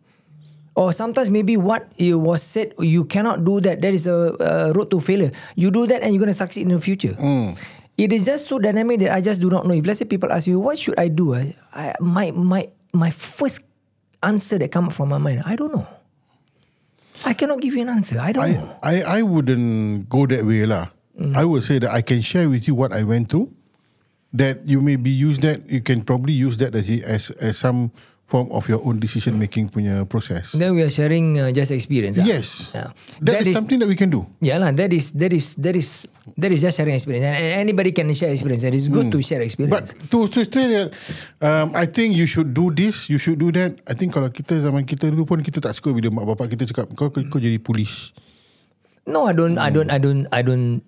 Or 0.76 0.92
sometimes 0.92 1.32
maybe 1.32 1.56
what 1.56 1.88
it 1.98 2.16
was 2.16 2.44
said 2.44 2.76
you 2.80 3.08
cannot 3.08 3.48
do 3.48 3.64
that. 3.64 3.80
That 3.80 3.96
is 3.96 4.08
a, 4.08 4.36
a 4.40 4.74
road 4.76 4.92
to 4.92 5.00
failure. 5.00 5.32
You 5.56 5.72
do 5.72 5.88
that 5.88 6.04
and 6.04 6.12
you're 6.12 6.20
gonna 6.20 6.36
succeed 6.36 6.68
in 6.68 6.76
the 6.76 6.84
future. 6.84 7.16
Hmm. 7.16 7.56
It 7.96 8.12
is 8.12 8.28
just 8.28 8.52
so 8.52 8.60
dynamic 8.60 9.00
that 9.00 9.16
I 9.16 9.24
just 9.24 9.40
do 9.40 9.50
not 9.50 9.64
know. 9.64 9.74
If 9.74 9.88
let's 9.88 10.04
say 10.04 10.06
people 10.06 10.28
ask 10.36 10.52
me 10.52 10.60
what 10.60 10.76
should 10.76 11.00
I 11.00 11.08
do, 11.08 11.34
I, 11.34 11.56
I 11.72 11.96
my 12.04 12.36
my 12.36 12.68
my 12.92 13.08
first 13.08 13.64
answer 14.20 14.60
that 14.60 14.76
come 14.76 14.92
from 14.92 15.16
my 15.16 15.18
mind, 15.18 15.44
I 15.48 15.56
don't 15.56 15.72
know. 15.72 15.88
I 17.24 17.32
cannot 17.32 17.64
give 17.64 17.74
you 17.76 17.82
an 17.88 17.90
answer. 17.90 18.20
I 18.20 18.36
don't 18.36 18.44
I, 18.44 18.52
know. 18.52 18.80
I, 18.84 18.96
I 19.02 19.22
wouldn't 19.24 20.10
go 20.10 20.28
that 20.28 20.44
way 20.44 20.68
lah. 20.68 20.92
Mm. 21.16 21.40
I 21.40 21.48
would 21.48 21.64
say 21.64 21.80
that 21.80 21.96
I 21.96 22.04
can 22.04 22.20
share 22.20 22.52
with 22.52 22.68
you 22.68 22.76
what 22.76 22.92
I 22.92 23.08
went 23.08 23.32
through. 23.32 23.56
That 24.36 24.68
you 24.68 24.84
may 24.84 25.00
be 25.00 25.16
use 25.16 25.40
that 25.40 25.64
you 25.72 25.80
can 25.80 26.04
probably 26.04 26.36
use 26.36 26.60
that 26.60 26.76
as 26.76 26.92
as, 26.92 27.32
as 27.40 27.56
some 27.56 27.96
form 28.26 28.50
of 28.50 28.66
your 28.66 28.82
own 28.82 28.98
decision 28.98 29.38
making 29.38 29.70
punya 29.70 30.02
process. 30.10 30.58
Then 30.58 30.74
we 30.74 30.82
are 30.82 30.90
sharing 30.90 31.38
uh, 31.38 31.54
just 31.54 31.70
experience. 31.70 32.18
ah. 32.18 32.26
Yes, 32.26 32.74
Yeah. 32.74 32.90
that 33.22 33.46
is, 33.46 33.54
something 33.54 33.78
that 33.78 33.90
we 33.90 33.94
can 33.94 34.10
do. 34.10 34.26
Yeah 34.42 34.58
lah. 34.58 34.74
That 34.74 34.90
is 34.90 35.14
that 35.14 35.30
is 35.30 35.54
that 35.62 35.78
is 35.78 36.10
that 36.42 36.50
is 36.50 36.66
just 36.66 36.82
sharing 36.82 36.98
experience. 36.98 37.22
And 37.22 37.62
anybody 37.62 37.94
can 37.94 38.10
share 38.18 38.34
experience. 38.34 38.66
And 38.66 38.74
it's 38.74 38.90
good 38.90 39.14
to 39.14 39.22
share 39.22 39.46
But 39.46 39.50
experience. 39.54 39.94
to 40.10 40.26
to 40.26 40.40
say 40.42 40.66
that, 40.74 40.88
um, 41.38 41.78
I 41.78 41.86
think 41.86 42.18
you 42.18 42.26
should 42.26 42.58
do 42.58 42.74
this, 42.74 43.14
you 43.14 43.22
should 43.22 43.38
do 43.38 43.54
that. 43.54 43.78
I 43.86 43.94
think 43.94 44.18
kalau 44.18 44.34
kita 44.34 44.58
zaman 44.58 44.90
kita 44.90 45.14
dulu 45.14 45.30
pun 45.30 45.40
kita 45.46 45.62
tak 45.62 45.78
suka 45.78 45.94
bila 45.94 46.10
mak 46.10 46.26
bapak 46.34 46.58
kita 46.58 46.66
cakap 46.66 46.90
kau 46.98 47.14
kau, 47.14 47.22
kau 47.30 47.38
jadi 47.38 47.62
polis. 47.62 48.10
no, 49.06 49.30
I 49.30 49.38
don't. 49.38 49.62
I 49.62 49.70
don't. 49.70 49.90
I 49.94 50.02
don't. 50.02 50.26
I 50.34 50.42
don't. 50.42 50.82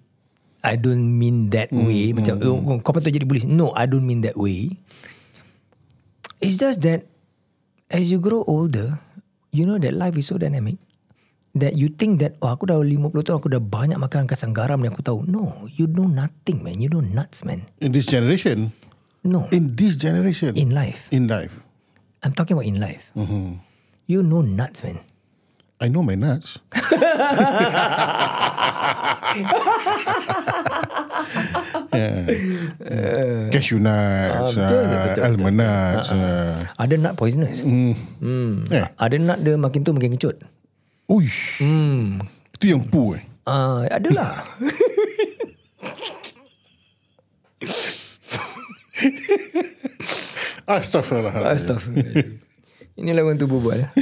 I 0.65 0.73
don't 0.73 1.21
mean 1.21 1.54
that 1.54 1.69
way. 1.69 2.17
Macam 2.17 2.41
oh, 2.41 2.82
kau 2.82 2.97
patut 2.97 3.13
jadi 3.13 3.30
polis. 3.30 3.45
No, 3.45 3.78
I 3.78 3.86
don't 3.86 4.04
mean 4.04 4.26
that 4.26 4.34
way. 4.34 4.73
It's 6.41 6.58
just 6.58 6.82
that 6.82 7.06
as 7.89 8.12
you 8.12 8.19
grow 8.19 8.43
older, 8.47 9.00
you 9.52 9.65
know 9.65 9.78
that 9.80 9.93
life 9.95 10.17
is 10.17 10.28
so 10.28 10.38
dynamic 10.38 10.76
that 11.56 11.73
you 11.80 11.89
think 11.89 12.19
that 12.21 12.36
oh 12.43 12.54
aku 12.54 12.67
dah 12.69 12.78
50 12.78 13.10
tahun 13.26 13.38
aku 13.41 13.50
dah 13.50 13.63
banyak 13.63 13.97
makan 13.97 14.28
kasang 14.30 14.54
garam 14.54 14.78
yang 14.84 14.93
aku 14.93 15.02
tahu. 15.04 15.23
No, 15.26 15.65
you 15.71 15.88
know 15.88 16.06
nothing 16.06 16.62
man. 16.62 16.78
You 16.84 16.89
know 16.91 17.02
nuts 17.02 17.41
man. 17.47 17.65
In 17.82 17.91
this 17.95 18.06
generation, 18.06 18.71
No. 19.26 19.50
in 19.52 19.73
this 19.76 19.97
generation, 20.00 20.56
In 20.56 20.71
life. 20.71 21.10
in 21.12 21.28
life, 21.28 21.60
I'm 22.23 22.32
talking 22.32 22.56
about 22.56 22.67
in 22.69 22.80
life. 22.80 23.12
You 24.08 24.23
know 24.23 24.39
nuts 24.45 24.84
man. 24.86 25.00
I 25.78 25.89
know 25.93 26.02
my 26.02 26.15
nuts. 26.17 26.58
yeah. 31.91 33.47
Cashew 33.50 33.80
nuts, 33.80 34.56
Ah, 34.56 34.63
betul, 34.63 34.63
uh, 34.63 34.84
betul, 34.84 35.00
betul. 35.08 35.23
almond 35.23 35.56
nuts. 35.58 36.08
Uh, 36.12 36.56
Ada 36.76 36.93
nut 36.97 37.13
poisonous. 37.15 37.60
Hmm. 37.63 38.67
eh. 38.67 38.88
Ada 38.95 39.15
nut 39.17 39.39
dia 39.41 39.56
makin 39.56 39.82
tu 39.82 39.91
makin 39.91 40.15
kecut. 40.15 40.41
Uish. 41.08 41.63
Hmm. 41.63 42.19
Itu 42.52 42.76
yang 42.76 42.84
pu 42.84 43.15
eh. 43.15 43.23
Ah, 43.47 43.88
adalah. 43.88 44.36
Astaghfirullah. 50.67 51.34
Astaghfirullah. 51.47 52.28
Inilah 52.97 53.21
orang 53.23 53.38
tu 53.38 53.47
berbual. 53.47 53.88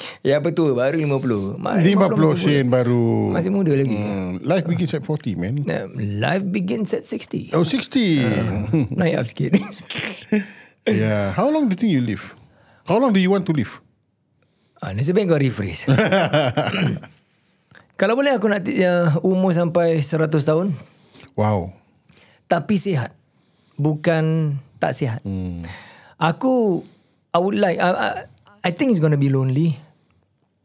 ya 0.28 0.38
betul 0.38 0.72
baru 0.72 0.98
50. 0.98 1.56
Ma- 1.56 1.78
50 1.78 2.14
masih 2.14 2.40
sen 2.40 2.66
baru. 2.66 3.30
Masih 3.30 3.50
muda 3.50 3.72
lagi. 3.72 3.94
Hmm, 3.94 4.38
life 4.40 4.64
begins 4.64 4.92
at 4.92 5.02
40, 5.02 5.36
man. 5.36 5.54
Uh, 5.64 5.86
Life 5.96 6.44
begins 6.48 6.88
at 6.92 7.04
60. 7.04 7.52
Oh, 7.52 7.64
60. 7.64 8.94
Naik 8.94 9.14
up 9.16 9.26
sikit. 9.26 9.50
yeah. 10.88 11.30
How 11.32 11.46
long 11.46 11.66
do 11.66 11.72
you 11.74 11.78
think 11.78 11.90
you 11.90 12.00
live? 12.00 12.34
How 12.84 12.96
long 12.96 13.10
do 13.10 13.18
you 13.18 13.28
want 13.28 13.44
to 13.46 13.52
live? 13.52 13.80
ah, 14.82 14.90
nasib 14.90 15.14
baik 15.14 15.30
kau 15.30 15.38
rephrase. 15.38 15.86
Kalau 17.94 18.18
boleh 18.18 18.34
aku 18.34 18.50
nak 18.50 18.66
uh, 18.66 19.14
umur 19.22 19.54
sampai 19.54 20.02
100 20.02 20.26
tahun 20.42 20.74
Wow. 21.38 21.70
tapi 22.44 22.76
sihat. 22.76 23.14
Bukan 23.78 24.58
tak 24.76 24.92
sihat. 24.92 25.22
Hmm. 25.22 25.62
Aku 26.18 26.82
I 27.30 27.38
would 27.38 27.56
like 27.56 27.78
I, 27.78 27.88
I, 27.88 28.08
I 28.62 28.70
think 28.70 28.94
it's 28.94 29.02
gonna 29.02 29.18
be 29.18 29.28
lonely. 29.28 29.74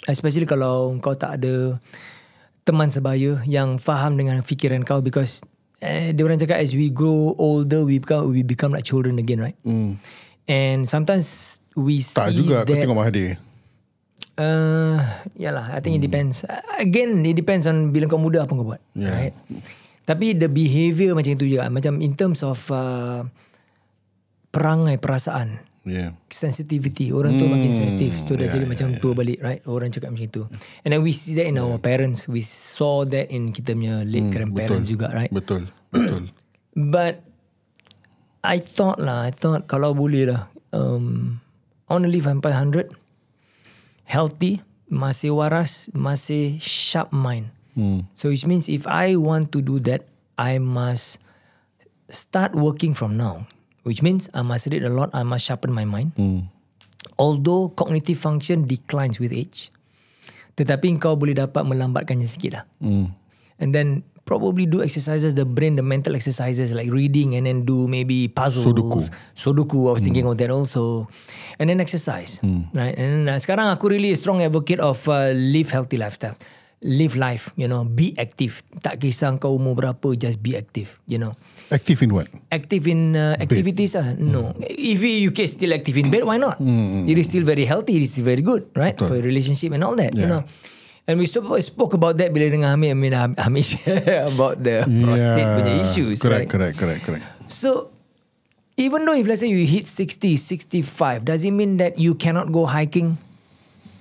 Especially 0.05 0.45
kalau 0.45 0.93
kau 1.01 1.17
tak 1.17 1.41
ada 1.41 1.81
teman 2.61 2.87
sebaya 2.87 3.41
yang 3.43 3.81
faham 3.81 4.15
dengan 4.15 4.39
fikiran 4.43 4.83
kau 4.83 5.01
because 5.01 5.41
eh, 5.79 6.11
dia 6.11 6.23
orang 6.23 6.37
cakap 6.37 6.59
as 6.59 6.75
we 6.75 6.91
grow 6.91 7.31
older 7.39 7.87
we 7.87 7.97
become 7.97 8.27
we 8.27 8.43
become 8.43 8.75
like 8.75 8.83
children 8.83 9.15
again 9.17 9.39
right 9.39 9.55
Hmm. 9.63 9.95
and 10.45 10.83
sometimes 10.83 11.57
we 11.79 12.03
Tak 12.03 12.29
see 12.29 12.43
juga 12.43 12.67
kau 12.67 12.75
that 12.75 12.83
tengok 12.83 12.97
Mahathir. 12.97 13.39
Uh, 14.37 15.01
yalah, 15.33 15.73
I 15.73 15.81
think 15.81 15.97
it 15.97 16.03
depends. 16.05 16.45
Uh, 16.45 16.61
Again, 16.77 17.25
it 17.25 17.33
depends 17.33 17.65
on 17.65 17.89
bila 17.89 18.05
kau 18.05 18.21
muda 18.21 18.45
apa 18.45 18.53
kau 18.53 18.69
buat. 18.69 18.77
Yeah. 18.93 19.09
Right? 19.09 19.35
Tapi 20.05 20.37
the 20.37 20.45
behaviour 20.45 21.17
macam 21.17 21.33
itu 21.33 21.57
juga. 21.57 21.65
Macam 21.73 21.97
in 22.05 22.13
terms 22.13 22.45
of 22.45 22.61
uh, 22.69 23.25
perangai 24.53 25.01
perasaan. 25.01 25.57
Yeah. 25.87 26.19
Sensitivity. 26.27 27.15
Orang 27.15 27.39
tu 27.39 27.47
makin 27.47 27.71
sensitif. 27.71 28.11
So 28.27 28.35
dah 28.35 28.51
jadi 28.51 28.67
macam 28.67 28.99
tua 28.99 29.15
balik. 29.15 29.39
Right? 29.39 29.63
Orang 29.63 29.89
cakap 29.89 30.11
macam 30.11 30.27
itu. 30.27 30.43
And 30.83 30.91
then 30.91 31.01
we 31.01 31.15
see 31.15 31.33
that 31.39 31.47
in 31.47 31.55
our 31.55 31.79
parents. 31.79 32.27
We 32.27 32.43
saw 32.43 33.07
that 33.07 33.31
in 33.31 33.55
kita 33.55 33.73
punya 33.73 34.03
late 34.03 34.29
grandparents 34.29 34.91
juga. 34.91 35.09
Right? 35.15 35.31
Betul. 35.31 35.71
Betul. 35.95 36.27
But 36.93 37.25
I 38.45 38.61
thought 38.61 39.01
lah, 39.01 39.27
I 39.27 39.31
thought 39.33 39.65
kalau 39.65 39.97
boleh 39.97 40.29
lah, 40.29 40.51
um, 40.75 41.39
I 41.89 41.97
want 41.97 42.05
to 42.05 42.11
live 42.11 42.29
sampai 42.29 42.53
100, 42.53 42.93
healthy, 44.05 44.61
masih 44.87 45.33
waras, 45.33 45.89
masih 45.91 46.61
sharp 46.61 47.09
mind. 47.09 47.49
Hmm. 47.73 48.05
So 48.13 48.29
which 48.29 48.45
means 48.45 48.69
if 48.69 48.85
I 48.85 49.17
want 49.17 49.49
to 49.57 49.59
do 49.63 49.81
that, 49.89 50.05
I 50.37 50.61
must 50.61 51.17
start 52.07 52.53
working 52.53 52.93
from 52.93 53.17
now. 53.17 53.49
Which 53.87 54.03
means 54.03 54.27
I 54.35 54.43
must 54.43 54.67
read 54.67 54.83
a 54.83 54.91
lot, 54.91 55.15
I 55.15 55.23
must 55.23 55.47
sharpen 55.47 55.71
my 55.71 55.87
mind. 55.87 56.11
Hmm. 56.19 56.51
Although 57.15 57.71
cognitive 57.71 58.19
function 58.19 58.67
declines 58.67 59.15
with 59.15 59.31
age, 59.31 59.71
tetapi 60.59 60.99
kau 60.99 61.15
boleh 61.15 61.39
dapat 61.39 61.63
melambatkannya 61.63 62.27
sikit 62.27 62.51
lah. 62.59 62.65
Hmm. 62.83 63.15
And 63.63 63.71
then 63.71 64.03
probably 64.27 64.67
do 64.67 64.83
exercises, 64.83 65.33
the 65.39 65.47
brain, 65.47 65.79
the 65.79 65.87
mental 65.87 66.13
exercises 66.13 66.75
like 66.75 66.91
reading 66.91 67.39
and 67.39 67.47
then 67.47 67.63
do 67.63 67.87
maybe 67.87 68.27
puzzles. 68.27 68.67
Sudoku. 68.67 69.07
Sudoku, 69.33 69.87
I 69.87 69.95
was 69.95 70.03
thinking 70.03 70.27
of 70.27 70.35
that 70.35 70.51
also. 70.51 71.07
And 71.55 71.71
then 71.71 71.79
exercise. 71.79 72.43
Right? 72.75 72.93
And 72.99 73.25
then, 73.25 73.31
uh, 73.31 73.39
sekarang 73.39 73.71
aku 73.71 73.87
really 73.87 74.11
a 74.11 74.19
strong 74.19 74.43
advocate 74.43 74.83
of 74.83 74.99
uh, 75.07 75.31
live 75.31 75.71
healthy 75.71 75.95
lifestyle. 75.95 76.35
Live 76.77 77.17
life, 77.17 77.49
you 77.57 77.65
know, 77.65 77.89
be 77.89 78.13
active. 78.21 78.61
Tak 78.85 79.01
kisah 79.01 79.33
kau 79.41 79.57
umur 79.57 79.73
berapa, 79.73 80.13
just 80.13 80.45
be 80.45 80.53
active, 80.53 80.93
you 81.09 81.17
know. 81.17 81.33
Active 81.73 82.05
in 82.05 82.13
what? 82.13 82.29
Active 82.53 82.85
in 82.85 83.17
uh, 83.17 83.33
activities 83.41 83.97
ah 83.97 84.13
no. 84.13 84.53
If 84.61 85.01
you, 85.01 85.33
can 85.33 85.49
still 85.49 85.73
active 85.73 85.97
in 85.97 86.13
bed 86.13 86.23
why 86.23 86.37
not? 86.37 86.61
It 86.61 87.17
is 87.17 87.33
still 87.33 87.43
very 87.43 87.65
healthy 87.65 87.97
it 87.97 88.05
is 88.05 88.13
still 88.13 88.29
very 88.29 88.45
good 88.45 88.69
right? 88.77 88.93
For 88.93 89.17
a 89.17 89.23
relationship 89.25 89.73
and 89.73 89.83
all 89.83 89.97
that 89.97 90.13
you 90.15 90.29
know. 90.29 90.45
And 91.07 91.19
we 91.19 91.25
spoke, 91.25 91.95
about 91.95 92.19
that 92.19 92.35
bila 92.35 92.51
dengan 92.51 92.75
Hamid 92.75 92.91
Hamid 92.91 93.39
Hamid 93.39 93.63
share 93.63 94.27
about 94.31 94.59
the 94.59 94.83
prostate 94.83 95.47
punya 95.55 95.73
issues 95.79 96.19
Correct, 96.19 96.51
right? 96.51 96.51
correct, 96.51 96.75
correct, 96.75 97.01
correct. 97.07 97.25
so 97.47 97.95
even 98.75 99.07
though 99.07 99.15
if 99.15 99.23
let's 99.23 99.39
say 99.39 99.47
you 99.47 99.63
hit 99.63 99.87
60 99.87 100.35
65 100.35 101.23
does 101.23 101.47
it 101.47 101.55
mean 101.55 101.79
that 101.79 101.95
you 101.95 102.11
cannot 102.11 102.51
go 102.51 102.67
hiking 102.67 103.15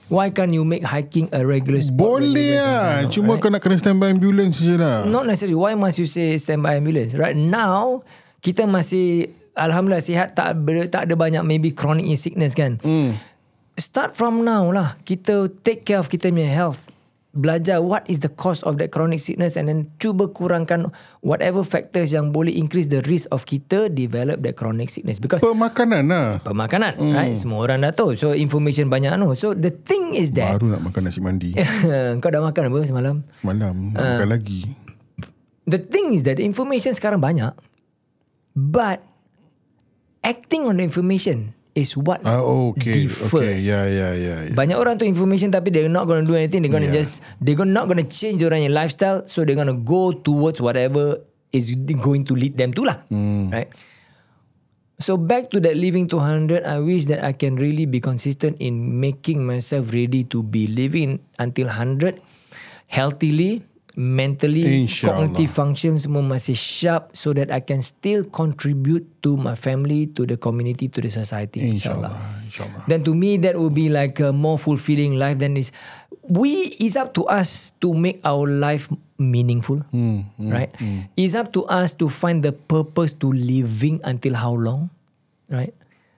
why 0.07 0.31
can't 0.31 0.55
you 0.55 0.62
make 0.62 0.87
hiking 0.87 1.27
a 1.35 1.42
regular 1.42 1.83
sport 1.83 2.23
Boleh 2.23 2.59
lah. 2.59 3.07
Cuma 3.11 3.35
right? 3.35 3.42
kau 3.42 3.51
nak 3.51 3.62
kena 3.62 3.77
standby 3.79 4.14
ambulance 4.14 4.62
je 4.62 4.79
lah. 4.79 5.07
Not 5.07 5.27
necessarily. 5.27 5.59
Why 5.59 5.75
must 5.75 5.99
you 5.99 6.07
say 6.07 6.38
standby 6.38 6.79
ambulance? 6.79 7.19
Right 7.19 7.37
now, 7.37 8.07
kita 8.42 8.66
masih 8.66 9.35
Alhamdulillah 9.57 10.05
sihat 10.05 10.37
tak 10.37 10.53
ber, 10.62 10.87
tak 10.92 11.09
ada 11.09 11.14
banyak 11.16 11.40
maybe 11.40 11.73
chronic 11.73 12.05
sickness 12.21 12.53
kan. 12.53 12.77
Mm. 12.85 13.16
Start 13.77 14.16
from 14.16 14.45
now 14.45 14.69
lah. 14.69 15.01
Kita 15.05 15.49
take 15.64 15.88
care 15.88 16.01
of 16.01 16.12
kita 16.12 16.29
punya 16.29 16.49
health. 16.49 16.92
Belajar 17.37 17.79
what 17.79 18.09
is 18.09 18.18
the 18.18 18.29
cause 18.29 18.64
of 18.64 18.81
that 18.81 18.88
chronic 18.88 19.20
sickness 19.20 19.55
and 19.55 19.68
then 19.68 19.92
cuba 19.96 20.25
kurangkan 20.27 20.88
whatever 21.20 21.61
factors 21.61 22.09
yang 22.09 22.33
boleh 22.33 22.49
increase 22.51 22.88
the 22.88 23.05
risk 23.05 23.29
of 23.29 23.44
kita 23.44 23.87
develop 23.87 24.40
that 24.40 24.57
chronic 24.57 24.88
sickness 24.88 25.20
because 25.20 25.44
Pemakanan 25.44 26.09
lah. 26.09 26.40
pemakanan 26.40 26.96
mm. 26.96 27.12
right 27.12 27.37
semua 27.37 27.61
orang 27.61 27.85
dah 27.85 27.92
tahu 27.92 28.12
so 28.12 28.33
information 28.33 28.88
banyak 28.88 29.12
anu 29.12 29.33
so 29.33 29.53
the 29.53 29.68
thing 29.68 30.12
is 30.12 30.33
that 30.33 30.57
Baru 30.57 30.72
nak 30.72 30.81
makan 30.83 31.01
nasi 31.05 31.20
mandi. 31.20 31.53
kau 32.22 32.29
dah 32.29 32.40
makan 32.40 32.62
apa 32.66 32.79
semalam 32.83 33.16
Malam. 33.40 33.92
Nak 33.92 34.01
Ah. 34.01 34.09
makan 34.16 34.29
lagi. 34.33 34.61
the 35.64 35.77
thing 35.77 36.11
is 36.11 36.22
that 36.22 36.37
the 36.37 36.44
information 36.44 36.92
sekarang 36.92 37.18
banyak 37.18 37.53
but 38.53 39.05
acting 40.20 40.64
on 40.64 40.77
the 40.77 40.85
information 40.85 41.56
is 41.77 41.93
what 41.93 42.25
Ah, 42.25 42.41
okay. 42.41 43.05
Okay. 43.05 43.07
differs. 43.07 43.61
Ya, 43.62 43.85
ya, 43.85 44.17
ya. 44.17 44.37
ya. 44.49 44.57
Banyak 44.57 44.81
orang 44.81 44.97
tu 44.97 45.05
information 45.05 45.53
tapi 45.53 45.69
they're 45.69 45.93
not 45.93 46.09
going 46.09 46.25
to 46.25 46.29
do 46.29 46.35
anything. 46.35 46.65
They're 46.65 46.73
going 46.73 46.89
to 46.89 46.91
Yeah. 46.91 47.05
just 47.05 47.21
they're 47.39 47.55
gonna, 47.55 47.77
not 47.77 47.85
going 47.87 48.01
to 48.01 48.09
change 48.09 48.41
orang 48.41 48.65
your 48.65 48.73
lifestyle. 48.73 49.29
So 49.29 49.45
they're 49.45 49.55
going 49.59 49.69
to 49.69 49.77
go 49.77 50.17
towards 50.17 50.59
whatever 50.65 51.21
is 51.53 51.71
going 51.77 52.25
to 52.27 52.35
lead 52.35 52.57
them 52.57 52.73
to 52.73 52.89
lah. 52.89 53.05
Hmm. 53.12 53.53
Right. 53.53 53.69
So 54.97 55.21
back 55.21 55.53
to 55.53 55.61
that 55.61 55.77
living 55.77 56.09
to 56.09 56.17
100, 56.17 56.65
I 56.65 56.81
wish 56.81 57.05
that 57.12 57.21
I 57.21 57.37
can 57.37 57.61
really 57.61 57.85
be 57.85 58.01
consistent 58.01 58.57
in 58.65 58.97
making 58.97 59.45
myself 59.45 59.93
ready 59.93 60.25
to 60.33 60.41
be 60.41 60.65
living 60.65 61.21
until 61.37 61.69
100 61.69 62.17
healthily, 62.89 63.61
mentally, 63.97 64.85
InsyaAllah. 64.85 65.33
cognitive 65.33 65.51
function 65.51 65.93
semua 65.97 66.21
masih 66.21 66.53
sharp 66.53 67.17
so 67.17 67.33
that 67.33 67.49
I 67.49 67.65
can 67.65 67.81
still 67.81 68.29
contribute 68.29 69.09
to 69.25 69.41
my 69.41 69.57
family, 69.57 70.07
to 70.12 70.29
the 70.29 70.37
community, 70.37 70.93
to 70.93 71.01
the 71.01 71.09
society. 71.09 71.64
InsyaAllah. 71.64 72.12
InsyaAllah. 72.45 72.85
Then 72.87 73.01
to 73.09 73.16
me 73.16 73.41
that 73.41 73.57
would 73.57 73.73
be 73.73 73.89
like 73.89 74.20
a 74.20 74.31
more 74.37 74.61
fulfilling 74.61 75.16
life 75.16 75.41
than 75.41 75.57
is 75.57 75.73
we 76.29 76.75
it's 76.83 76.97
up 76.97 77.14
to 77.14 77.25
us 77.31 77.73
to 77.79 77.95
make 77.95 78.18
our 78.27 78.51
life 78.51 78.91
meaningful 79.14 79.79
right 80.37 80.75
it's 81.14 81.39
up 81.39 81.55
to 81.55 81.62
us 81.70 81.95
to 81.95 82.11
find 82.11 82.43
the 82.43 82.51
purpose 82.51 83.14
to 83.14 83.31
living 83.31 84.03
until 84.03 84.35
how 84.35 84.51
long 84.51 84.91
right 85.47 85.73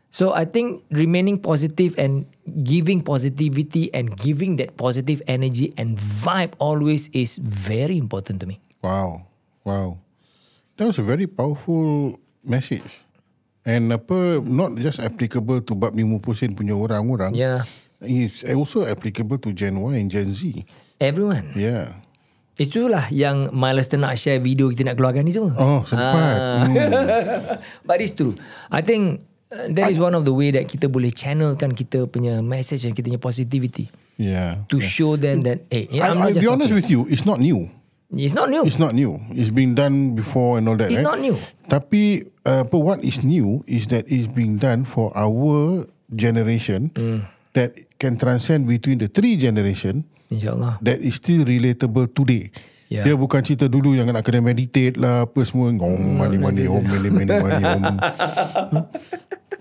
so 0.08 0.32
i 0.32 0.42
think 0.42 0.82
remaining 0.88 1.36
positive 1.36 1.92
and 1.96 2.24
giving 2.64 3.00
positivity 3.00 3.92
and 3.92 4.16
giving 4.16 4.56
that 4.56 4.72
positive 4.74 5.20
energy 5.26 5.68
and 5.76 5.96
vibe 5.98 6.56
always 6.58 7.12
is 7.12 7.36
very 7.40 7.96
important 7.96 8.40
to 8.40 8.46
me 8.46 8.56
Wow. 8.78 9.26
Wow. 9.66 9.98
That 10.78 10.86
was 10.86 10.96
a 10.96 11.04
very 11.04 11.26
powerful 11.26 12.14
message. 12.40 13.02
And 13.66 13.90
apa, 13.90 14.38
not 14.40 14.78
just 14.78 15.02
applicable 15.02 15.60
to 15.66 15.74
bab 15.74 15.92
50 15.92 16.06
sen 16.32 16.54
punya 16.54 16.72
orang-orang. 16.72 17.34
yeah 17.34 17.66
It's 17.98 18.46
also 18.46 18.86
applicable 18.86 19.42
to 19.42 19.50
Gen 19.50 19.82
Y 19.82 19.98
and 19.98 20.06
Gen 20.08 20.30
Z. 20.30 20.62
everyone 21.02 21.52
Yeah. 21.52 21.98
itulah 22.54 23.10
yang 23.10 23.50
Milestone 23.50 24.02
nak 24.02 24.14
share 24.14 24.38
video 24.38 24.70
kita 24.70 24.86
nak 24.86 24.96
keluarkan 24.96 25.26
ni 25.26 25.34
semua 25.34 25.52
Oh, 25.58 25.82
sempat. 25.82 26.38
Ah. 26.38 26.66
But 27.86 27.98
it's 27.98 28.14
true. 28.14 28.38
I 28.70 28.78
think 28.80 29.26
that 29.50 29.88
is 29.88 29.96
one 29.96 30.12
of 30.12 30.24
the 30.24 30.32
way 30.32 30.52
that 30.52 30.68
kita 30.68 30.88
boleh 30.88 31.08
channelkan 31.08 31.72
kita 31.72 32.04
punya 32.04 32.40
message 32.44 32.84
and 32.84 32.92
kita 32.92 33.08
punya 33.08 33.20
positivity 33.20 33.88
Yeah. 34.18 34.66
to 34.66 34.82
show 34.82 35.14
them 35.14 35.46
that 35.46 35.62
hey, 35.70 35.86
I, 35.88 35.94
yeah, 35.94 36.10
I'm 36.10 36.18
I'll 36.18 36.34
not 36.34 36.34
just 36.34 36.42
be 36.42 36.50
honest 36.50 36.74
talking. 36.74 36.82
with 36.82 36.88
you, 36.90 37.00
it's 37.06 37.22
not 37.22 37.38
new. 37.38 37.70
It's 38.10 38.34
not 38.34 38.48
new. 38.50 38.64
It's 38.66 38.80
not 38.80 38.96
new. 38.96 39.20
It's 39.30 39.52
been 39.52 39.76
done 39.76 40.16
before 40.18 40.56
and 40.58 40.66
all 40.66 40.74
that. 40.80 40.88
It's 40.90 40.98
right? 40.98 41.06
not 41.06 41.20
new. 41.22 41.36
Tapi 41.70 42.24
uh, 42.42 42.64
but 42.66 42.80
what 42.82 42.98
is 43.04 43.22
new 43.22 43.62
is 43.68 43.86
that 43.94 44.08
it's 44.10 44.26
being 44.26 44.58
done 44.58 44.82
for 44.88 45.12
our 45.14 45.84
generation 46.10 46.90
Hmm. 46.98 47.28
that 47.54 47.76
can 48.00 48.18
transcend 48.18 48.66
between 48.66 48.98
the 48.98 49.06
three 49.06 49.36
generation 49.36 50.02
InsyaAllah. 50.32 50.82
that 50.82 50.98
is 50.98 51.20
still 51.20 51.46
relatable 51.46 52.10
today. 52.10 52.50
Yeah. 52.88 53.04
Dia 53.04 53.14
bukan 53.14 53.44
cerita 53.44 53.68
dulu 53.68 53.92
yang 53.92 54.08
nak 54.08 54.24
kena 54.24 54.40
meditate 54.40 54.96
lah 54.96 55.28
apa 55.28 55.44
semua 55.44 55.68
ngom 55.68 55.94
mani 56.16 56.40
mani 56.40 56.64
om 56.64 56.80
mani 56.80 57.08
mani 57.12 57.32
mani 57.38 57.62
om. 57.70 57.84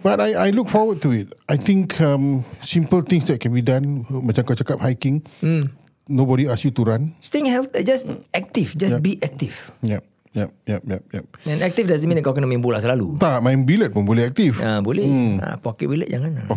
But 0.07 0.23
I 0.23 0.47
I 0.47 0.49
look 0.55 0.71
forward 0.71 1.03
to 1.03 1.11
it. 1.11 1.35
I 1.51 1.59
think 1.59 1.99
um, 1.99 2.47
simple 2.63 3.03
things 3.03 3.27
that 3.27 3.43
can 3.43 3.51
be 3.51 3.59
done 3.59 4.07
macam 4.07 4.47
kau 4.47 4.55
cakap 4.55 4.79
hiking. 4.79 5.19
Hmm. 5.43 5.67
Nobody 6.07 6.47
ask 6.47 6.63
you 6.63 6.71
to 6.71 6.87
run. 6.87 7.11
Staying 7.19 7.51
healthy, 7.51 7.83
just 7.83 8.07
active. 8.31 8.71
Just 8.79 9.03
be 9.03 9.19
active. 9.19 9.51
Yep, 9.83 9.99
yep, 10.31 10.49
yep, 10.63 10.81
yep, 10.87 11.03
yep. 11.11 11.25
And 11.43 11.59
active 11.59 11.91
doesn't 11.91 12.07
mean 12.07 12.15
that 12.15 12.23
kau 12.23 12.31
kena 12.31 12.47
main 12.47 12.63
bola 12.63 12.79
selalu. 12.79 13.19
Tak 13.19 13.43
main 13.43 13.67
bilet 13.67 13.91
pun 13.91 14.07
boleh 14.07 14.23
aktif. 14.31 14.63
Ah, 14.63 14.79
boleh. 14.79 15.03
Hmm. 15.03 15.43
Ah, 15.43 15.59
pocket 15.59 15.91
billet 15.91 16.07
jangan. 16.07 16.47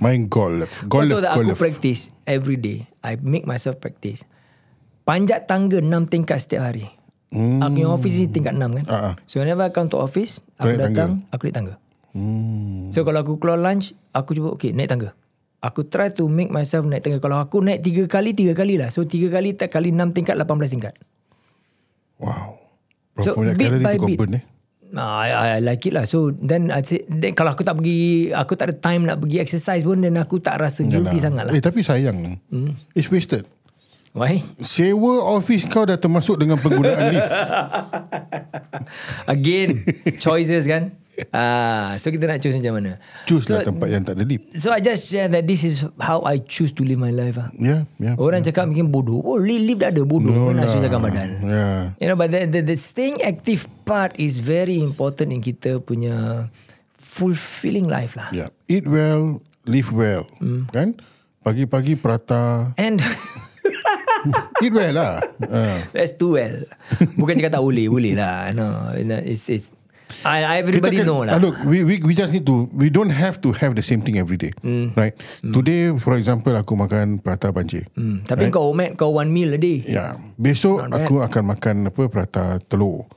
Main 0.00 0.32
golf. 0.32 0.88
Kau 0.88 1.04
Golf, 1.04 1.12
tahu 1.12 1.20
tak 1.20 1.32
aku 1.36 1.52
golf. 1.52 1.60
practice 1.60 2.08
every 2.24 2.56
day. 2.56 2.88
I 3.04 3.20
make 3.20 3.44
myself 3.44 3.76
practice. 3.76 4.24
Panjat 5.04 5.44
tangga 5.44 5.84
6 5.84 6.08
tingkat 6.08 6.40
setiap 6.40 6.72
hari. 6.72 6.88
Hmm. 7.28 7.60
Aku 7.60 7.76
punya 7.76 7.88
office 7.92 8.16
ni 8.16 8.32
tingkat 8.32 8.56
6 8.56 8.80
kan. 8.80 8.84
Ah, 8.88 8.96
ah. 9.12 9.14
So 9.28 9.44
whenever 9.44 9.68
I 9.68 9.72
come 9.74 9.92
to 9.92 10.00
office, 10.00 10.40
aku 10.56 10.80
datang, 10.80 11.28
aku 11.28 11.52
naik 11.52 11.56
tangga. 11.60 11.81
Hmm. 12.12 12.92
So 12.92 13.04
kalau 13.08 13.24
aku 13.24 13.40
keluar 13.40 13.60
lunch, 13.60 13.96
aku 14.12 14.36
cuba 14.36 14.52
okay 14.52 14.76
naik 14.76 14.88
tangga. 14.92 15.10
Aku 15.62 15.86
try 15.86 16.10
to 16.12 16.28
make 16.28 16.52
myself 16.52 16.84
naik 16.84 17.04
tangga. 17.04 17.22
Kalau 17.22 17.40
aku 17.40 17.64
naik 17.64 17.80
3 17.80 18.10
kali, 18.10 18.36
3 18.36 18.52
kali 18.52 18.74
lah. 18.76 18.92
So 18.92 19.08
3 19.08 19.32
kali 19.32 19.56
tak 19.56 19.72
kali 19.72 19.94
6 19.94 20.12
tingkat, 20.12 20.36
18 20.36 20.72
tingkat. 20.72 20.94
Wow. 22.20 22.60
So, 23.20 23.36
Berapa 23.36 23.56
banyak 23.56 23.56
bit 23.58 23.72
by 23.80 23.96
bit. 24.00 24.18
burn 24.18 24.34
eh? 24.40 24.44
I, 24.92 25.56
I 25.56 25.60
like 25.64 25.88
it 25.88 25.96
lah. 25.96 26.04
So 26.04 26.36
then 26.36 26.68
I 26.68 26.84
say, 26.84 27.00
then 27.08 27.32
kalau 27.32 27.56
aku 27.56 27.64
tak 27.64 27.80
pergi, 27.80 28.28
aku 28.28 28.52
tak 28.60 28.68
ada 28.68 28.76
time 28.76 29.08
nak 29.08 29.24
pergi 29.24 29.40
exercise 29.40 29.88
pun, 29.88 30.04
then 30.04 30.20
aku 30.20 30.36
tak 30.36 30.60
rasa 30.60 30.84
guilty 30.84 31.16
sangat 31.16 31.48
lah. 31.48 31.52
Eh 31.56 31.64
tapi 31.64 31.80
sayang. 31.80 32.36
Hmm. 32.52 32.76
It's 32.92 33.08
wasted. 33.08 33.48
Why? 34.12 34.44
Sewa 34.60 35.24
office 35.24 35.64
kau 35.64 35.88
dah 35.88 35.96
termasuk 35.96 36.36
dengan 36.36 36.60
penggunaan 36.60 37.16
lift. 37.16 37.32
Again, 39.32 39.80
choices 40.20 40.68
kan. 40.68 40.92
Ah, 41.32 41.96
so 41.96 42.12
kita 42.12 42.28
nak 42.28 42.44
choose 42.44 42.60
macam 42.60 42.76
mana? 42.76 43.00
Choose 43.24 43.48
so, 43.48 43.56
lah 43.56 43.64
tempat 43.64 43.88
yang 43.88 44.04
tak 44.04 44.20
ada 44.20 44.24
lift. 44.28 44.52
So 44.52 44.68
I 44.68 44.84
just 44.84 45.08
share 45.08 45.32
that 45.32 45.48
this 45.48 45.64
is 45.64 45.80
how 45.96 46.20
I 46.28 46.36
choose 46.44 46.76
to 46.76 46.84
live 46.84 47.00
my 47.00 47.08
life. 47.08 47.40
Ah. 47.40 47.48
Ya, 47.56 47.88
ya. 47.96 48.12
Orang 48.20 48.44
cakap 48.44 48.68
mungkin 48.68 48.92
bodoh. 48.92 49.24
Oh, 49.24 49.40
lift, 49.40 49.64
lift 49.64 49.80
dah 49.80 49.88
ada 49.88 50.04
bodoh. 50.04 50.28
No 50.28 50.52
nak 50.52 50.68
susahkan 50.68 51.00
badan. 51.00 51.40
Ya. 51.40 51.66
You 51.96 52.12
know, 52.12 52.20
but 52.20 52.28
the, 52.28 52.44
the, 52.44 52.60
the 52.60 52.76
staying 52.76 53.24
active 53.24 53.64
part 53.88 54.12
is 54.20 54.44
very 54.44 54.84
important 54.84 55.32
in 55.32 55.40
kita 55.40 55.80
punya 55.80 56.46
fulfilling 57.00 57.88
life 57.88 58.12
lah. 58.12 58.28
Ya. 58.36 58.52
Eat 58.68 58.84
well, 58.84 59.40
live 59.64 59.88
well. 59.88 60.28
Hmm. 60.36 60.68
Kan? 60.68 61.00
Pagi-pagi 61.40 61.96
prata. 61.96 62.76
And 62.76 63.00
Eat 64.62 64.72
well 64.72 64.94
lah. 64.94 65.14
Ah. 65.52 65.80
That's 65.90 66.14
too 66.14 66.38
well. 66.38 66.64
Bukan 67.18 67.40
cakap 67.40 67.58
tak 67.58 67.64
boleh, 67.64 67.90
boleh 67.90 68.14
lah. 68.14 68.54
No, 68.54 68.94
it's 68.96 69.48
it's. 69.50 69.74
I, 70.22 70.38
I 70.42 70.54
everybody 70.58 70.96
Kita 70.96 71.02
kan- 71.02 71.08
know 71.08 71.20
lah. 71.22 71.32
ah, 71.32 71.40
Look, 71.40 71.56
we, 71.62 71.82
we 71.82 71.98
we 71.98 72.12
just 72.12 72.30
need 72.30 72.44
to. 72.44 72.68
We 72.70 72.88
don't 72.88 73.10
have 73.10 73.40
to 73.40 73.52
have 73.54 73.72
the 73.72 73.80
same 73.80 74.00
thing 74.00 74.16
every 74.16 74.36
day, 74.36 74.52
Hmm. 74.58 74.92
right? 74.92 75.16
Today, 75.40 75.96
for 75.96 76.14
example, 76.14 76.52
aku 76.52 76.72
makan 76.74 77.18
prata 77.18 77.48
banjir. 77.48 77.88
Hmm, 77.92 78.22
Tapi 78.22 78.48
kau 78.48 78.68
omet 78.68 78.94
kau 78.94 79.12
one 79.12 79.28
meal 79.28 79.50
a 79.50 79.58
day. 79.58 79.80
Ya, 79.82 80.14
besok 80.34 80.84
Not 80.84 80.92
bad. 80.92 80.98
aku 81.02 81.14
akan 81.20 81.42
makan 81.48 81.76
apa 81.88 82.02
prata 82.06 82.44
telur. 82.62 83.08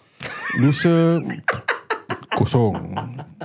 Lusa 0.56 1.20
kosong, 2.32 2.76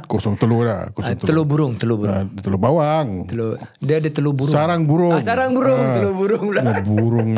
kosong 0.05 0.35
telur 0.35 0.67
lah, 0.67 0.83
Ah, 0.83 0.91
kosong 0.91 1.19
telur 1.21 1.45
burung, 1.45 1.73
telur 1.75 1.97
burung. 1.97 2.17
Ah, 2.17 2.27
telur 2.27 2.59
bawang. 2.59 3.09
Telur, 3.25 3.55
dia 3.79 3.97
ada 3.97 4.09
telur 4.09 4.35
burung. 4.35 4.51
Sarang 4.51 4.83
burung. 4.83 5.15
Ah, 5.15 5.23
sarang 5.23 5.53
burung, 5.53 5.79
Ah. 5.79 5.95
telur 5.95 6.15
burung 6.15 6.43
pula. 6.45 6.61
Ni 6.65 6.83
burung 6.83 7.31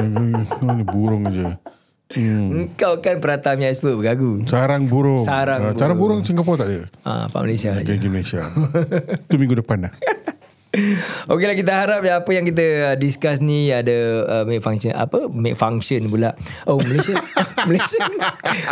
burung 0.87 1.23
je. 1.29 1.45
Kau 2.77 3.01
kan 3.01 3.19
Prata 3.19 3.57
punya 3.57 3.69
expert 3.69 3.97
bergagu. 3.97 4.45
Sarang 4.45 4.87
burung. 4.87 5.25
Sarang 5.25 5.61
Ah, 5.63 5.73
sarang 5.73 5.97
burung 5.97 6.21
Singapura 6.23 6.63
tak 6.63 6.69
ada. 6.69 6.87
Ah, 7.03 7.25
Pak 7.29 7.41
Malaysia 7.43 7.73
je. 7.79 8.09
Malaysia. 8.09 8.43
Itu 9.29 9.37
minggu 9.41 9.57
depan 9.59 9.89
lah. 9.89 9.93
Okey 11.29 11.45
lah 11.45 11.57
kita 11.57 11.73
harap 11.73 12.01
ya, 12.01 12.25
apa 12.25 12.31
yang 12.33 12.49
kita 12.49 12.65
uh, 12.65 12.97
discuss 12.97 13.45
ni 13.45 13.69
ada 13.69 13.93
uh, 14.25 14.45
make 14.49 14.65
function 14.65 14.97
apa 14.97 15.29
make 15.29 15.53
function 15.53 16.09
pula. 16.09 16.33
Oh 16.65 16.81
Malaysia 16.81 17.13
Malaysia 17.69 18.01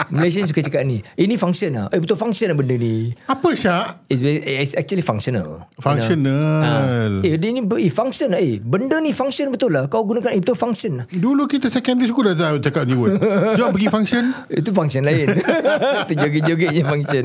Malaysia 0.09 0.41
suka 0.49 0.65
cakap 0.65 0.89
ni. 0.89 1.05
Ini 1.15 1.37
function 1.37 1.77
ah. 1.77 1.93
Eh 1.93 2.01
betul 2.01 2.17
function 2.17 2.49
lah 2.49 2.57
benda 2.57 2.73
ni. 2.75 3.13
Apa 3.29 3.53
Syak? 3.53 4.09
It's, 4.09 4.25
it's 4.25 4.73
actually 4.73 5.05
functional. 5.05 5.69
Functional. 5.77 7.21
Eh 7.21 7.37
dia 7.37 7.51
ni 7.53 7.61
ber- 7.61 7.81
eh, 7.81 7.93
function 7.93 8.33
lah. 8.33 8.41
Eh 8.41 8.65
benda 8.65 8.97
ni 8.99 9.13
function 9.13 9.53
betul 9.53 9.77
lah. 9.77 9.85
Kau 9.93 10.09
gunakan 10.09 10.33
eh, 10.33 10.41
betul 10.41 10.57
function 10.57 11.05
lah. 11.05 11.07
Dulu 11.13 11.45
kita 11.45 11.69
secondary 11.69 12.09
school 12.09 12.25
dah 12.25 12.37
tahu 12.37 12.65
cakap 12.65 12.89
ni 12.89 12.97
word. 12.97 13.21
Jom 13.61 13.77
pergi 13.77 13.89
function. 13.93 14.25
Itu 14.61 14.73
function 14.73 15.05
lain. 15.05 15.37
Itu 16.09 16.13
joget-jogetnya 16.17 16.85
function. 16.89 17.25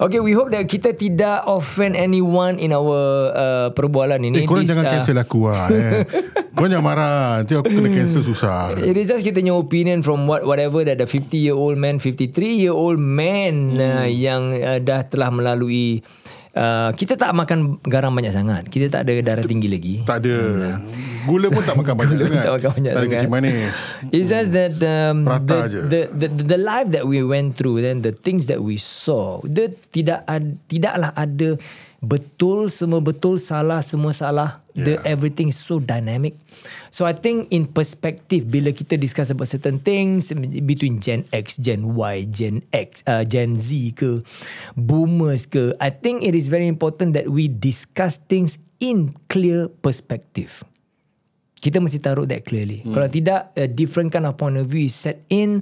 Okay, 0.00 0.16
we 0.16 0.32
hope 0.32 0.48
that 0.48 0.64
kita 0.64 0.96
tidak 0.96 1.44
offend 1.44 1.92
anyone 1.92 2.56
in 2.56 2.72
our 2.72 2.96
uh, 3.36 3.68
perbualan 3.76 4.16
ini. 4.16 4.42
Eh, 4.42 4.48
korang 4.48 4.64
This, 4.64 4.72
jangan 4.72 4.88
uh, 4.88 4.92
cancel 4.96 5.16
aku 5.20 5.52
lah. 5.52 5.68
Eh. 5.68 6.08
Korang 6.56 6.72
jangan 6.72 6.86
marah. 6.88 7.44
Nanti 7.44 7.52
aku 7.52 7.68
kena 7.68 7.92
cancel 7.92 8.24
susah. 8.24 8.80
It 8.80 8.96
is 8.96 9.12
just 9.12 9.20
kita 9.20 9.44
punya 9.44 9.52
opinion 9.52 10.00
from 10.00 10.24
what 10.24 10.48
whatever 10.48 10.88
that 10.88 10.96
the 10.96 11.04
50 11.04 11.36
year 11.36 11.52
old 11.52 11.76
man, 11.76 12.00
53 12.00 12.32
year 12.32 12.72
old 12.72 12.96
man 12.96 13.76
uh, 13.76 14.08
yang 14.08 14.56
uh, 14.56 14.80
dah 14.80 15.04
telah 15.04 15.28
melalui 15.28 16.00
uh, 16.52 16.90
kita 16.92 17.14
tak 17.14 17.30
makan 17.30 17.58
garam 17.82 18.10
banyak 18.10 18.30
sangat. 18.30 18.66
Kita 18.66 18.90
tak 18.90 19.04
ada 19.04 19.12
darah 19.20 19.44
tinggi 19.44 19.66
lagi. 19.66 19.94
Tak 20.02 20.20
ada. 20.20 20.36
Gula 21.20 21.48
pun 21.48 21.60
tak 21.60 21.76
makan 21.76 21.94
banyak 21.94 22.16
sangat. 22.22 22.42
tak 22.42 22.52
makan 22.56 22.70
banyak 22.74 22.90
Tak 22.90 22.96
ada 22.96 23.04
sangat. 23.04 23.18
kecil 23.18 23.30
manis. 23.30 23.54
It's 24.08 24.28
just 24.28 24.50
that 24.50 24.74
um, 24.80 25.16
Prata 25.22 25.44
the, 25.44 25.60
je. 25.68 25.78
the, 25.84 26.00
the, 26.10 26.26
the 26.32 26.44
the 26.56 26.58
life 26.58 26.88
that 26.90 27.04
we 27.04 27.20
went 27.20 27.54
through 27.54 27.78
then 27.78 28.00
the 28.00 28.10
things 28.10 28.46
that 28.46 28.60
we 28.60 28.74
saw 28.76 29.38
dia 29.44 29.68
tidak 29.90 30.24
ad, 30.24 30.56
tidaklah 30.66 31.12
ada 31.12 31.60
betul 32.00 32.72
semua 32.72 33.04
betul 33.04 33.36
salah 33.36 33.84
semua 33.84 34.16
salah. 34.16 34.50
The 34.72 34.96
everything 35.04 35.52
is 35.52 35.60
so 35.60 35.76
dynamic. 35.76 36.32
So 36.88 37.04
I 37.04 37.12
think 37.12 37.52
in 37.52 37.68
perspective 37.68 38.48
bila 38.48 38.72
kita 38.72 38.96
discuss 38.96 39.28
about 39.28 39.52
certain 39.52 39.76
things 39.84 40.32
between 40.64 41.04
Gen 41.04 41.28
X 41.28 41.60
Gen 41.60 41.92
Y 41.92 42.16
Gen 42.32 42.64
X 42.72 43.04
uh, 43.04 43.22
Gen 43.28 43.60
Z 43.60 43.92
ke 43.92 44.24
boomers 44.72 45.44
ke 45.44 45.76
I 45.76 45.92
think 45.92 46.24
it 46.24 46.32
is 46.32 46.48
very 46.48 46.66
important 46.66 47.12
that 47.12 47.28
we 47.28 47.52
discuss 47.52 48.16
things 48.16 48.56
in 48.80 49.12
clear 49.28 49.68
perspective 49.68 50.64
kita 51.60 51.76
mesti 51.76 52.00
taruh 52.00 52.24
that 52.24 52.42
clearly. 52.42 52.80
Hmm. 52.80 52.96
Kalau 52.96 53.08
tidak, 53.12 53.52
a 53.54 53.68
different 53.68 54.08
kind 54.08 54.24
of 54.24 54.34
point 54.34 54.56
of 54.56 54.64
view 54.64 54.88
is 54.88 54.96
set 54.96 55.20
in, 55.28 55.60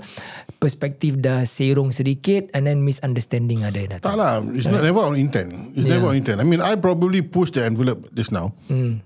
perspektif 0.57 1.19
dah 1.19 1.43
serong 1.43 1.91
sedikit 1.91 2.47
and 2.55 2.71
then 2.71 2.87
misunderstanding 2.87 3.67
ada 3.67 3.79
yang 3.79 3.91
Tak 3.99 4.03
datang. 4.03 4.15
lah. 4.15 4.35
It's 4.55 4.67
not, 4.67 4.83
never 4.83 5.03
on 5.03 5.19
intent. 5.19 5.75
It's 5.75 5.87
Yeah. 5.87 5.99
never 5.99 6.11
on 6.11 6.17
intent. 6.17 6.39
I 6.39 6.47
mean, 6.47 6.63
I 6.63 6.79
probably 6.79 7.23
pushed 7.23 7.59
the 7.59 7.67
envelope 7.67 8.07
just 8.15 8.31
now. 8.31 8.55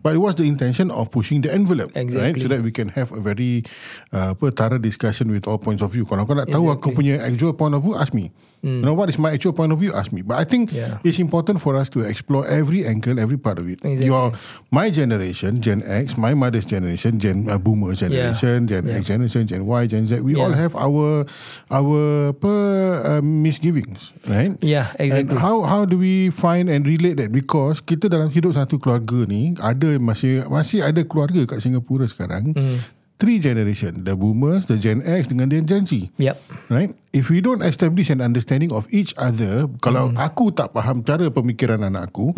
But 0.04 0.16
it 0.16 0.20
was 0.20 0.36
the 0.36 0.44
intention 0.44 0.92
of 0.92 1.08
pushing 1.08 1.40
the 1.40 1.48
envelope. 1.48 1.96
Right? 1.96 2.04
Exactly. 2.04 2.44
So 2.44 2.52
that 2.52 2.60
we 2.60 2.70
can 2.70 2.92
have 2.92 3.08
a 3.12 3.20
very 3.20 3.64
uh, 4.12 4.36
apa, 4.36 4.52
thorough 4.52 4.80
discussion 4.80 5.32
with 5.32 5.48
all 5.48 5.56
points 5.56 5.80
of 5.80 5.92
view. 5.92 6.04
Kalau 6.04 6.28
kau 6.28 6.36
nak 6.36 6.48
tahu 6.48 6.68
aku 6.68 6.92
punya 6.92 7.24
actual 7.24 7.56
point 7.56 7.72
of 7.72 7.80
view, 7.80 7.96
ask 7.96 8.12
me. 8.12 8.28
You 8.62 8.86
know 8.86 8.94
what 8.94 9.10
is 9.10 9.18
my 9.18 9.34
actual 9.34 9.50
point 9.50 9.74
of 9.74 9.82
view? 9.82 9.90
Ask 9.90 10.14
me. 10.14 10.22
But 10.22 10.38
I 10.38 10.46
think 10.46 10.70
Yeah. 10.70 11.02
it's 11.02 11.18
important 11.18 11.58
for 11.58 11.74
us 11.74 11.90
to 11.98 12.06
explore 12.06 12.46
every 12.46 12.86
angle, 12.86 13.18
every 13.18 13.34
part 13.34 13.58
of 13.58 13.66
it. 13.66 13.82
Exactly. 13.82 14.06
Your 14.06 14.30
my 14.70 14.86
generation, 14.86 15.58
Gen 15.58 15.82
X, 15.82 16.14
my 16.14 16.30
mother's 16.32 16.62
generation, 16.62 17.18
Gen 17.18 17.50
uh, 17.50 17.58
Boomer 17.58 17.90
generation, 17.98 18.70
Gen 18.70 18.86
X 18.86 19.10
generation, 19.10 19.50
Gen 19.50 19.66
Y, 19.66 19.82
Gen 19.90 20.06
Z. 20.06 20.22
We 20.22 20.38
all 20.38 20.54
Yeah. 20.54 20.62
have 20.62 20.78
our 20.78 21.26
our 21.74 22.30
apa, 22.30 22.54
uh, 23.02 23.22
misgivings, 23.22 24.14
right? 24.30 24.54
Yeah, 24.62 24.94
And 24.94 25.10
exactly. 25.10 25.42
how 25.42 25.66
how 25.66 25.82
do 25.82 25.98
we 25.98 26.30
find 26.30 26.70
and 26.70 26.86
relate 26.86 27.18
that? 27.18 27.34
Because 27.34 27.82
kita 27.82 28.06
dalam 28.06 28.30
hidup 28.30 28.54
satu 28.54 28.78
keluarga 28.78 29.26
ni 29.26 29.58
ada 29.58 29.98
masih 29.98 30.46
masih 30.46 30.86
ada 30.86 31.02
keluarga 31.02 31.50
kat 31.50 31.58
Singapura 31.58 32.06
sekarang. 32.06 32.54
Hmm. 32.54 32.78
Three 33.18 33.38
generation, 33.38 34.06
the 34.06 34.14
boomers, 34.14 34.66
the 34.66 34.78
Gen 34.78 35.02
X 35.02 35.30
dengan 35.30 35.50
the 35.50 35.62
Gen 35.62 35.82
Z. 35.82 36.10
Yep. 36.18 36.38
Right? 36.70 36.94
If 37.12 37.28
we 37.28 37.38
don't 37.38 37.60
establish 37.60 38.08
an 38.08 38.18
understanding 38.18 38.72
of 38.72 38.88
each 38.88 39.12
other, 39.16 39.68
kalau 39.78 40.08
Hmm. 40.08 40.18
aku 40.18 40.48
tak 40.50 40.72
faham 40.72 41.00
cara 41.00 41.28
pemikiran 41.28 41.78
anak 41.78 42.08
aku, 42.08 42.32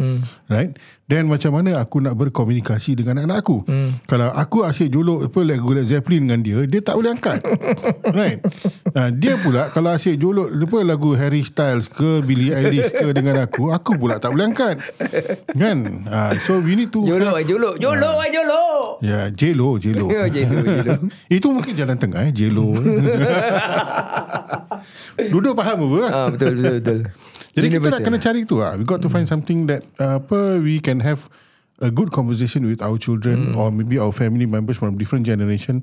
right? 0.47 0.75
Then 1.05 1.29
macam 1.29 1.53
mana 1.53 1.77
aku 1.77 2.01
nak 2.01 2.17
berkomunikasi 2.17 2.97
dengan 2.97 3.21
anak 3.21 3.45
aku? 3.45 3.61
Hmm. 3.63 4.01
Kalau 4.05 4.33
aku 4.33 4.65
asyik 4.65 4.89
jolok 4.89 5.29
apa 5.29 5.41
lagu 5.45 5.69
Led 5.71 5.85
Zeppelin 5.85 6.25
dengan 6.25 6.41
dia, 6.41 6.59
dia 6.65 6.81
tak 6.81 6.97
boleh 6.97 7.13
angkat. 7.13 7.45
right? 8.19 8.41
Uh, 8.89 9.13
dia 9.13 9.37
pula 9.37 9.69
kalau 9.69 9.93
asyik 9.93 10.17
jolok 10.17 10.49
apa 10.49 10.79
lagu 10.81 11.13
Harry 11.13 11.45
Styles 11.45 11.87
ke 11.87 12.25
Billie 12.25 12.51
Eilish 12.51 12.89
ke 12.89 13.13
dengan 13.13 13.37
aku, 13.39 13.69
aku 13.69 13.95
pula 13.95 14.17
tak 14.17 14.33
boleh 14.33 14.49
angkat. 14.49 14.81
Kan? 15.53 16.09
Uh, 16.09 16.33
so 16.41 16.59
we 16.59 16.73
need 16.73 16.89
to 16.89 17.05
Jolo, 17.05 17.37
have- 17.37 17.45
jolo, 17.45 17.77
jolo, 17.77 18.11
ai 18.19 18.33
jolo. 18.33 18.63
Ya, 18.99 19.29
Jelo, 19.29 19.77
Jelo. 19.77 20.09
Ya, 20.15 20.25
Jelo, 20.27 20.57
Jelo. 20.65 20.95
Itu 21.37 21.53
mungkin 21.53 21.77
jalan 21.77 22.01
tengah 22.01 22.25
eh, 22.25 22.33
Jelo. 22.33 22.73
Duduk 25.33 25.55
faham 25.55 25.79
apa? 25.87 26.01
Ah, 26.09 26.29
betul, 26.29 26.53
betul, 26.57 26.77
betul. 26.81 26.99
Jadi 27.55 27.67
kita 27.71 27.87
nak 27.87 28.03
Universal. 28.03 28.05
kena 28.05 28.19
cari 28.19 28.41
tu 28.43 28.57
lah. 28.59 28.75
We 28.75 28.83
got 28.83 28.99
to 29.01 29.09
find 29.09 29.25
something 29.25 29.71
that 29.71 29.87
uh, 29.97 30.19
apa 30.19 30.59
we 30.59 30.79
can 30.79 30.99
have 30.99 31.31
a 31.79 31.91
good 31.91 32.11
conversation 32.11 32.67
with 32.67 32.83
our 32.83 32.99
children 32.99 33.55
or 33.55 33.71
maybe 33.71 33.95
our 33.95 34.11
family 34.11 34.47
members 34.47 34.75
from 34.75 34.95
different 34.95 35.23
generation 35.23 35.83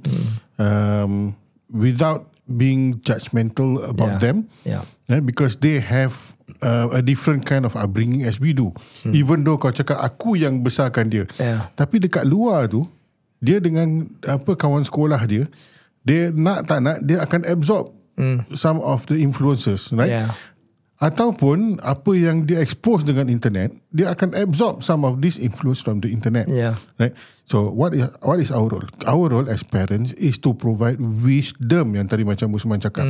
um, 0.57 1.35
without 1.67 2.27
being 2.47 2.99
judgmental 3.01 3.79
about 3.87 4.19
Yeah. 4.19 4.23
them. 4.23 4.37
Yeah. 4.67 4.83
Eh, 5.07 5.19
because 5.19 5.59
they 5.59 5.79
have 5.79 6.35
uh, 6.59 6.91
a 6.91 6.99
different 6.99 7.43
kind 7.43 7.63
of 7.63 7.75
upbringing 7.75 8.23
as 8.23 8.39
we 8.39 8.51
do. 8.51 8.71
Even 9.05 9.43
though 9.43 9.55
kau 9.55 9.71
cakap 9.71 9.99
aku 9.99 10.35
yang 10.35 10.59
besarkan 10.59 11.07
dia. 11.07 11.23
Yeah. 11.35 11.71
Tapi 11.75 11.99
dekat 11.99 12.27
luar 12.27 12.67
tu 12.67 12.87
dia 13.39 13.57
dengan 13.57 14.05
apa 14.23 14.53
kawan 14.53 14.83
sekolah 14.83 15.23
dia 15.25 15.47
dia 16.01 16.29
nak 16.29 16.65
tak 16.65 16.79
nak 16.79 17.01
dia 17.01 17.19
akan 17.19 17.41
absorb 17.47 17.89
Mm. 18.21 18.57
some 18.57 18.79
of 18.81 19.05
the 19.07 19.15
influences 19.15 19.91
right 19.93 20.09
Yeah. 20.09 20.31
Ataupun 21.01 21.81
apa 21.81 22.13
yang 22.13 22.45
dia 22.45 22.61
expose 22.61 23.01
dengan 23.01 23.25
internet 23.25 23.73
dia 23.89 24.13
akan 24.13 24.37
absorb 24.37 24.85
some 24.85 25.01
of 25.01 25.19
this 25.19 25.35
influence 25.41 25.81
from 25.81 25.99
the 25.99 26.13
internet. 26.13 26.45
Yeah. 26.47 26.77
right? 27.01 27.11
So 27.43 27.67
what 27.67 27.91
is 27.91 28.07
what 28.23 28.39
is 28.39 28.47
our 28.53 28.71
role? 28.71 28.87
Our 29.03 29.27
role 29.27 29.47
as 29.51 29.59
parents 29.65 30.15
is 30.15 30.39
to 30.47 30.55
provide 30.55 31.03
wisdom 31.03 31.99
yang 31.99 32.07
tadi 32.07 32.23
macam 32.23 32.55
Usman 32.55 32.79
cakap. 32.79 33.03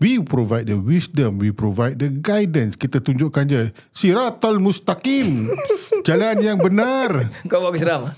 We 0.00 0.24
provide 0.24 0.72
the 0.72 0.80
wisdom 0.80 1.36
we 1.36 1.52
provide 1.52 2.00
the 2.00 2.08
guidance. 2.08 2.80
Kita 2.80 3.04
tunjukkan 3.04 3.44
je 3.50 3.62
siratal 3.92 4.56
mustaqim. 4.62 5.52
Jalan 6.08 6.40
yang 6.40 6.56
benar. 6.56 7.28
Kau 7.52 7.60
aku 7.68 7.76
seram. 7.76 8.08
ah? 8.08 8.14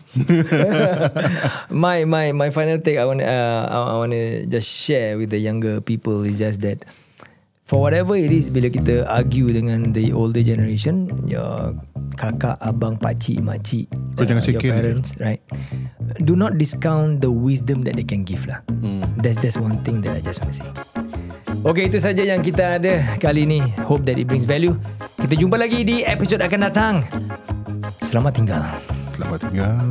my 1.74 2.06
my 2.06 2.30
my 2.30 2.54
final 2.54 2.78
take 2.78 3.02
I 3.02 3.08
want 3.08 3.18
uh, 3.18 3.62
I, 3.66 3.76
I 3.90 3.94
want 3.98 4.14
to 4.14 4.46
just 4.46 4.70
share 4.70 5.18
with 5.18 5.34
the 5.34 5.42
younger 5.42 5.82
people 5.82 6.22
is 6.22 6.38
just 6.38 6.62
that 6.62 6.86
for 7.74 7.82
whatever 7.82 8.14
it 8.14 8.30
is 8.30 8.54
bila 8.54 8.70
kita 8.70 9.02
argue 9.10 9.50
dengan 9.50 9.90
the 9.90 10.14
older 10.14 10.46
generation 10.46 11.10
your 11.26 11.74
kakak 12.14 12.54
abang 12.62 12.94
pakcik 12.94 13.42
makcik 13.42 13.90
uh, 14.14 14.22
jangan 14.22 14.46
your 14.46 14.62
parents 14.62 15.18
right? 15.18 15.42
Do 16.22 16.38
not 16.38 16.54
discount 16.54 17.18
the 17.18 17.32
wisdom 17.34 17.82
that 17.90 17.98
they 17.98 18.06
can 18.06 18.22
give 18.22 18.46
lah. 18.46 18.62
That's 19.18 19.42
that's 19.42 19.58
one 19.58 19.82
thing 19.82 19.98
that 20.06 20.14
I 20.14 20.22
just 20.22 20.38
want 20.38 20.54
to 20.54 20.62
say. 20.62 20.70
Okay 21.66 21.90
itu 21.90 21.98
saja 21.98 22.22
yang 22.22 22.44
kita 22.44 22.78
ada 22.78 23.18
kali 23.18 23.48
ini. 23.48 23.58
Hope 23.82 24.06
that 24.06 24.20
it 24.20 24.30
brings 24.30 24.46
value. 24.46 24.78
Kita 25.18 25.34
jumpa 25.34 25.58
lagi 25.58 25.82
di 25.82 26.06
episod 26.06 26.38
akan 26.38 26.60
datang. 26.70 26.94
Selamat 27.98 28.38
tinggal. 28.38 28.62
Selamat 29.16 29.50
tinggal 29.50 29.82